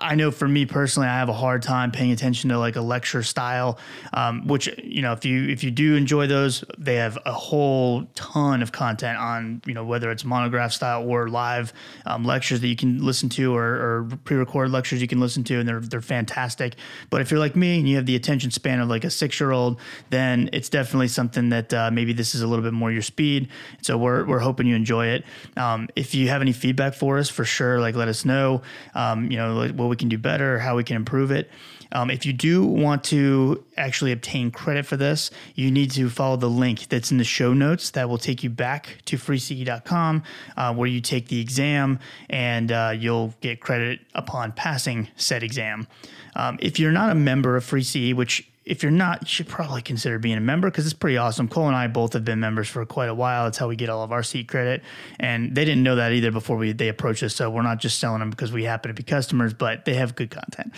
I 0.05 0.17
know 0.17 0.31
for 0.31 0.47
me 0.47 0.67
personally, 0.67 1.09
I 1.09 1.15
have 1.19 1.31
a 1.31 1.35
hard 1.35 1.63
time 1.63 1.91
paying 1.91 2.13
attention 2.13 2.51
to 2.51 2.59
like 2.59 2.77
a 2.77 2.83
lecture 2.83 3.23
style. 3.23 3.79
Um, 4.13 4.47
which 4.47 4.69
you 4.83 5.01
know, 5.01 5.13
if 5.13 5.25
you 5.25 5.49
if 5.49 5.65
you 5.65 5.71
do 5.71 5.97
enjoy 5.97 6.27
those, 6.27 6.63
they 6.77 6.97
have 6.97 7.19
a 7.25 7.33
whole 7.33 8.05
ton 8.15 8.63
of 8.63 8.71
content 8.71 9.19
on 9.19 9.63
you 9.65 9.73
know 9.73 9.85
whether 9.85 10.11
it's 10.11 10.25
monograph 10.25 10.73
style 10.73 11.09
or 11.09 11.29
live 11.29 11.73
um, 12.05 12.25
lectures 12.25 12.61
that 12.61 12.69
you 12.69 12.77
can 12.77 13.05
listen 13.05 13.31
to 13.31 13.57
or, 13.57 13.65
or 13.65 14.09
pre-recorded 14.25 14.71
lectures 14.71 15.01
you 15.01 15.09
can 15.09 15.21
listen 15.21 15.43
to, 15.45 15.59
and 15.59 15.67
they're 15.67 15.81
they're 15.81 16.03
fantastic. 16.03 16.75
But 17.09 17.23
if 17.23 17.31
you're 17.31 17.41
like 17.41 17.57
me 17.57 17.79
and 17.79 17.89
you 17.89 17.97
have 17.97 18.07
the 18.07 18.15
attention 18.15 18.51
span 18.51 18.81
of 18.81 18.89
like 18.89 19.05
a 19.05 19.11
six 19.11 19.41
year 19.41 19.53
old, 19.53 19.81
then 20.11 20.51
it's 20.53 20.69
definitely 20.69 21.09
something 21.09 21.49
that 21.49 21.73
uh, 21.73 21.91
maybe 21.91 22.13
this 22.13 22.35
is 22.35 22.43
a 22.43 22.47
little 22.47 22.63
bit 22.63 22.75
more 22.75 22.93
your 22.93 23.03
speed. 23.03 23.49
So 23.81 23.97
we're 23.97 24.27
we're 24.27 24.41
hoping 24.41 24.67
you 24.67 24.77
enjoy 24.77 25.07
it. 25.07 25.25
Um, 25.57 25.89
if 25.97 26.15
you 26.15 26.29
have 26.29 26.43
any 26.43 26.53
feedback 26.53 26.93
for 26.93 27.17
us, 27.17 27.31
for 27.31 27.47
sure, 27.47 27.81
like 27.81 27.95
let 27.95 28.09
us 28.09 28.27
know. 28.27 28.61
Um, 28.95 29.31
you 29.31 29.39
know 29.39 29.69
what 29.69 29.89
we 29.89 29.94
we 29.95 29.97
can 29.97 30.09
do 30.09 30.19
better, 30.19 30.59
how 30.59 30.75
we 30.75 30.83
can 30.83 30.97
improve 30.97 31.31
it. 31.31 31.49
Um, 31.93 32.11
if 32.11 32.27
you 32.27 32.33
do 32.33 32.65
want 32.67 33.05
to 33.05 33.65
actually 33.77 34.11
obtain 34.11 34.51
credit 34.51 34.85
for 34.87 34.97
this, 34.97 35.31
you 35.55 35.71
need 35.71 35.93
to 35.93 36.11
follow 36.11 36.37
the 36.37 36.51
link 36.51 36.89
that's 36.89 37.13
in 37.13 37.19
the 37.19 37.25
show 37.25 37.55
notes 37.55 37.91
that 37.91 38.09
will 38.09 38.19
take 38.19 38.43
you 38.43 38.51
back 38.51 38.99
to 39.05 39.17
freece.com 39.17 40.25
uh, 40.57 40.75
where 40.75 40.89
you 40.89 41.01
take 41.01 41.29
the 41.29 41.41
exam 41.41 42.01
and 42.29 42.73
uh, 42.73 42.93
you'll 42.97 43.33
get 43.41 43.61
credit 43.61 44.01
upon 44.15 44.51
passing 44.51 45.07
said 45.15 45.45
exam. 45.45 45.87
Um, 46.35 46.59
if 46.61 46.81
you're 46.81 46.91
not 46.91 47.11
a 47.11 47.15
member 47.15 47.57
of 47.57 47.65
FreeCE, 47.65 48.15
which 48.15 48.51
if 48.65 48.83
you're 48.83 48.93
not, 48.93 49.23
you 49.23 49.29
should 49.29 49.49
probably 49.49 49.83
consider 49.83 50.19
being 50.19 50.39
a 50.39 50.41
member 50.41 50.71
because 50.71 50.87
it's 50.87 50.95
pretty 50.95 51.19
awesome. 51.19 51.49
Cole 51.49 51.67
and 51.67 51.77
I 51.77 51.87
both 51.87 52.15
have 52.15 52.25
been 52.25 52.41
members 52.41 52.67
for 52.67 52.85
quite 52.87 53.11
a 53.11 53.15
while. 53.15 53.45
That's 53.45 53.59
how 53.59 53.69
we 53.69 53.77
get 53.77 53.91
all 53.91 54.03
of 54.03 54.11
our 54.11 54.23
CE 54.23 54.45
credit, 54.47 54.83
and 55.21 55.55
they 55.55 55.67
didn't 55.67 55.83
know 55.83 55.97
that 55.97 56.13
either 56.13 56.31
before 56.31 56.57
we 56.57 56.73
they 56.73 56.89
approached 56.89 57.23
us. 57.23 57.35
So 57.35 57.51
we're 57.51 57.63
not 57.63 57.79
just 57.79 58.01
selling 58.01 58.21
them 58.21 58.31
because 58.31 58.53
we 58.53 58.65
happen 58.65 58.89
to 58.89 58.95
be 58.95 59.03
customers, 59.03 59.53
but 59.53 59.85
they 59.85 59.95
have 59.95 60.15
good 60.15 60.31
content, 60.31 60.73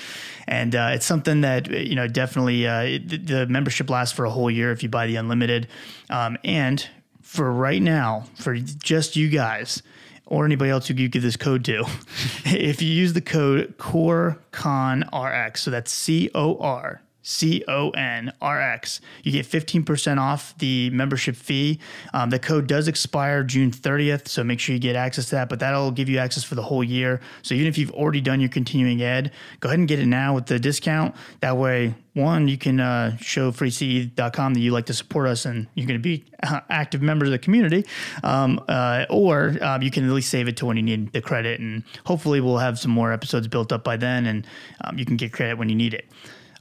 and 0.48 0.74
uh, 0.74 0.90
it's 0.94 1.06
something 1.06 1.42
that 1.42 1.70
you 1.70 1.94
know 1.94 2.08
definitely 2.08 2.66
uh, 2.66 2.82
it, 2.82 3.26
the 3.26 3.46
membership 3.46 3.88
lasts 3.88 4.14
for 4.14 4.24
a 4.24 4.30
whole 4.30 4.50
year 4.50 4.72
if 4.72 4.82
you 4.82 4.88
buy 4.88 5.06
the 5.06 5.16
unlimited, 5.16 5.68
um, 6.10 6.36
and 6.42 6.88
for 7.22 7.52
right 7.52 7.82
now, 7.82 8.24
for 8.34 8.56
just 8.56 9.14
you 9.14 9.28
guys 9.28 9.82
or 10.28 10.44
anybody 10.44 10.72
else 10.72 10.88
who 10.88 10.94
you 10.94 11.08
give 11.08 11.22
this 11.22 11.36
code 11.36 11.64
to, 11.64 11.84
if 12.46 12.82
you 12.82 12.88
use 12.88 13.12
the 13.12 13.20
code 13.20 13.78
CORCONRX, 13.78 15.58
so 15.58 15.70
that's 15.70 15.92
C 15.92 16.30
O 16.34 16.58
R 16.58 17.00
C 17.26 17.64
O 17.66 17.90
N 17.90 18.32
R 18.40 18.62
X. 18.62 19.00
You 19.24 19.32
get 19.32 19.46
15% 19.46 20.18
off 20.18 20.56
the 20.58 20.90
membership 20.90 21.34
fee. 21.34 21.80
Um, 22.14 22.30
the 22.30 22.38
code 22.38 22.68
does 22.68 22.86
expire 22.86 23.42
June 23.42 23.72
30th, 23.72 24.28
so 24.28 24.44
make 24.44 24.60
sure 24.60 24.74
you 24.74 24.78
get 24.78 24.94
access 24.94 25.26
to 25.30 25.34
that, 25.34 25.48
but 25.48 25.58
that'll 25.58 25.90
give 25.90 26.08
you 26.08 26.18
access 26.18 26.44
for 26.44 26.54
the 26.54 26.62
whole 26.62 26.84
year. 26.84 27.20
So 27.42 27.56
even 27.56 27.66
if 27.66 27.78
you've 27.78 27.90
already 27.90 28.20
done 28.20 28.38
your 28.38 28.48
continuing 28.48 29.02
ed, 29.02 29.32
go 29.58 29.68
ahead 29.68 29.80
and 29.80 29.88
get 29.88 29.98
it 29.98 30.06
now 30.06 30.36
with 30.36 30.46
the 30.46 30.60
discount. 30.60 31.16
That 31.40 31.56
way, 31.56 31.96
one, 32.14 32.46
you 32.46 32.56
can 32.56 32.78
uh, 32.78 33.16
show 33.16 33.50
freece.com 33.50 34.54
that 34.54 34.60
you 34.60 34.70
like 34.70 34.86
to 34.86 34.94
support 34.94 35.26
us 35.26 35.46
and 35.46 35.66
you're 35.74 35.88
going 35.88 35.98
to 35.98 36.02
be 36.02 36.24
uh, 36.44 36.60
active 36.70 37.02
members 37.02 37.28
of 37.28 37.32
the 37.32 37.40
community, 37.40 37.84
um, 38.22 38.64
uh, 38.68 39.04
or 39.10 39.56
um, 39.62 39.82
you 39.82 39.90
can 39.90 40.04
at 40.06 40.12
least 40.12 40.30
save 40.30 40.46
it 40.46 40.56
to 40.58 40.66
when 40.66 40.76
you 40.76 40.82
need 40.84 41.12
the 41.12 41.20
credit. 41.20 41.58
And 41.58 41.82
hopefully, 42.04 42.40
we'll 42.40 42.58
have 42.58 42.78
some 42.78 42.92
more 42.92 43.12
episodes 43.12 43.48
built 43.48 43.72
up 43.72 43.82
by 43.82 43.96
then 43.96 44.26
and 44.26 44.46
um, 44.84 44.96
you 44.96 45.04
can 45.04 45.16
get 45.16 45.32
credit 45.32 45.58
when 45.58 45.68
you 45.68 45.74
need 45.74 45.92
it. 45.92 46.06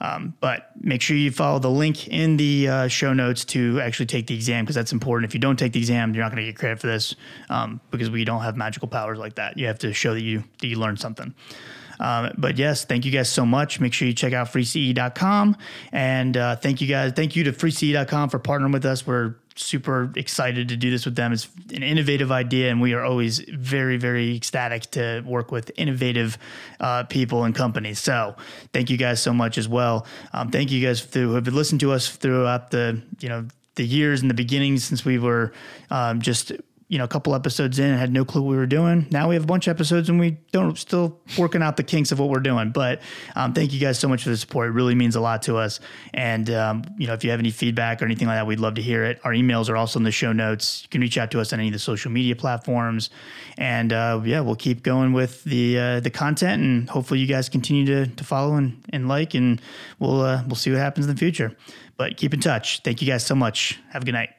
Um, 0.02 0.34
but 0.39 0.72
make 0.80 1.02
sure 1.02 1.16
you 1.16 1.32
follow 1.32 1.60
the 1.60 1.70
link 1.70 2.08
in 2.08 2.38
the 2.38 2.68
uh, 2.68 2.88
show 2.88 3.14
notes 3.14 3.46
to 3.46 3.80
actually 3.82 4.08
take 4.08 4.28
the 4.28 4.36
exam 4.36 4.66
because 4.66 4.76
that's 4.76 4.91
important. 4.91 5.30
If 5.30 5.34
you 5.34 5.39
don't 5.39 5.58
take 5.58 5.74
the 5.74 5.80
exam, 5.80 6.14
you're 6.14 6.24
not 6.24 6.32
going 6.32 6.46
to 6.46 6.52
get 6.52 6.58
credit 6.58 6.80
for 6.80 6.88
this 6.88 7.16
um, 7.50 7.80
because 7.91 8.10
we 8.10 8.26
don't 8.26 8.41
have 8.41 8.58
magical 8.58 8.88
powers 8.88 9.18
like 9.18 9.36
that. 9.36 9.58
You 9.58 9.68
have 9.68 9.80
to 9.80 9.93
show 9.93 10.14
that 10.14 10.22
you 10.22 10.43
that 10.60 10.68
you 10.68 10.78
learned 10.78 11.00
something. 11.00 11.34
Um, 12.00 12.34
but 12.38 12.58
yes, 12.58 12.84
thank 12.86 13.06
you 13.06 13.12
guys 13.12 13.30
so 13.30 13.46
much. 13.46 13.80
Make 13.80 13.93
sure 13.93 14.08
you 14.08 14.14
check 14.14 14.34
out 14.34 14.48
freece.com. 14.52 15.58
And 15.91 16.36
uh, 16.36 16.56
thank 16.58 16.82
you 16.82 16.88
guys. 16.88 17.14
Thank 17.14 17.36
you 17.36 17.46
to 17.46 17.54
freece.com 17.54 18.30
for 18.30 18.39
partnering 18.39 18.74
with 18.74 18.86
us. 18.86 19.08
We're 19.08 19.36
super 19.56 20.12
excited 20.16 20.70
to 20.70 20.78
do 20.78 20.91
this 20.91 21.06
with 21.06 21.16
them. 21.16 21.32
It's 21.32 21.47
an 21.74 21.84
innovative 21.84 22.32
idea, 22.32 22.70
and 22.70 22.82
we 22.82 22.93
are 22.93 23.03
always 23.03 23.39
very, 23.39 23.97
very 23.97 24.36
ecstatic 24.36 24.91
to 24.91 25.24
work 25.26 25.51
with 25.51 25.72
innovative 25.78 26.38
uh, 26.80 27.03
people 27.03 27.43
and 27.43 27.56
companies. 27.56 27.99
So, 27.99 28.36
thank 28.74 28.89
you 28.89 28.97
guys 28.97 29.22
so 29.22 29.34
much 29.34 29.58
as 29.58 29.68
well. 29.68 30.06
Um, 30.34 30.51
thank 30.51 30.72
you 30.72 30.86
guys 30.86 30.99
who 30.99 31.34
have 31.34 31.47
listened 31.47 31.80
to 31.82 31.91
us 31.91 32.10
throughout 32.10 32.72
the 32.72 33.01
you 33.20 33.30
know 33.30 33.47
the 33.76 33.86
years 33.86 34.22
and 34.22 34.30
the 34.30 34.36
beginnings 34.36 34.84
since 34.84 35.06
we 35.06 35.20
were 35.20 35.51
um, 35.91 36.22
just 36.22 36.51
you 36.88 36.99
know, 36.99 37.03
a 37.03 37.07
couple 37.07 37.33
episodes 37.33 37.79
in 37.79 37.89
and 37.89 37.99
had 37.99 38.13
no 38.13 38.23
clue 38.23 38.43
what 38.43 38.51
we 38.51 38.57
were 38.57 38.67
doing. 38.67 39.07
Now 39.09 39.27
we 39.27 39.36
have 39.36 39.43
a 39.43 39.47
bunch 39.47 39.67
of 39.67 39.71
episodes 39.71 40.07
and 40.07 40.19
we 40.19 40.38
don't 40.51 40.77
still 40.77 41.19
working 41.36 41.63
out 41.63 41.77
the 41.77 41.83
kinks 41.83 42.11
of 42.11 42.19
what 42.19 42.29
we're 42.29 42.39
doing. 42.39 42.69
But 42.69 43.01
um, 43.36 43.53
thank 43.53 43.73
you 43.73 43.79
guys 43.79 43.97
so 43.97 44.07
much 44.07 44.23
for 44.23 44.29
the 44.29 44.38
support. 44.38 44.67
It 44.67 44.73
really 44.73 44.93
means 44.93 45.15
a 45.15 45.19
lot 45.19 45.41
to 45.43 45.57
us. 45.57 45.79
And 46.13 46.49
um, 46.51 46.83
you 46.99 47.07
know, 47.07 47.13
if 47.13 47.23
you 47.23 47.31
have 47.31 47.39
any 47.39 47.49
feedback 47.49 48.01
or 48.01 48.05
anything 48.05 48.27
like 48.27 48.38
that, 48.38 48.45
we'd 48.45 48.59
love 48.59 48.75
to 48.75 48.83
hear 48.83 49.03
it. 49.03 49.19
Our 49.23 49.31
emails 49.31 49.67
are 49.67 49.75
also 49.75 49.97
in 49.97 50.03
the 50.03 50.11
show 50.11 50.31
notes. 50.31 50.83
You 50.83 50.89
can 50.89 51.01
reach 51.01 51.17
out 51.17 51.31
to 51.31 51.39
us 51.39 51.51
on 51.53 51.59
any 51.59 51.69
of 51.69 51.73
the 51.73 51.79
social 51.79 52.11
media 52.11 52.36
platforms. 52.36 53.09
And 53.57 53.91
uh, 53.91 54.21
yeah, 54.23 54.41
we'll 54.41 54.55
keep 54.55 54.83
going 54.83 55.11
with 55.11 55.43
the 55.43 55.79
uh, 55.79 55.99
the 56.01 56.11
content 56.11 56.61
and 56.61 56.89
hopefully 56.89 57.19
you 57.19 57.27
guys 57.27 57.49
continue 57.49 57.86
to, 57.88 58.07
to 58.07 58.23
follow 58.23 58.55
and, 58.55 58.83
and 58.91 59.07
like 59.07 59.33
and 59.33 59.59
we'll 59.97 60.21
uh, 60.21 60.43
we'll 60.45 60.55
see 60.55 60.69
what 60.69 60.79
happens 60.79 61.07
in 61.07 61.15
the 61.15 61.19
future. 61.19 61.55
But 61.97 62.17
keep 62.17 62.33
in 62.33 62.41
touch. 62.41 62.81
Thank 62.83 63.01
you 63.01 63.07
guys 63.07 63.25
so 63.25 63.33
much. 63.33 63.79
Have 63.89 64.03
a 64.03 64.05
good 64.05 64.11
night. 64.11 64.29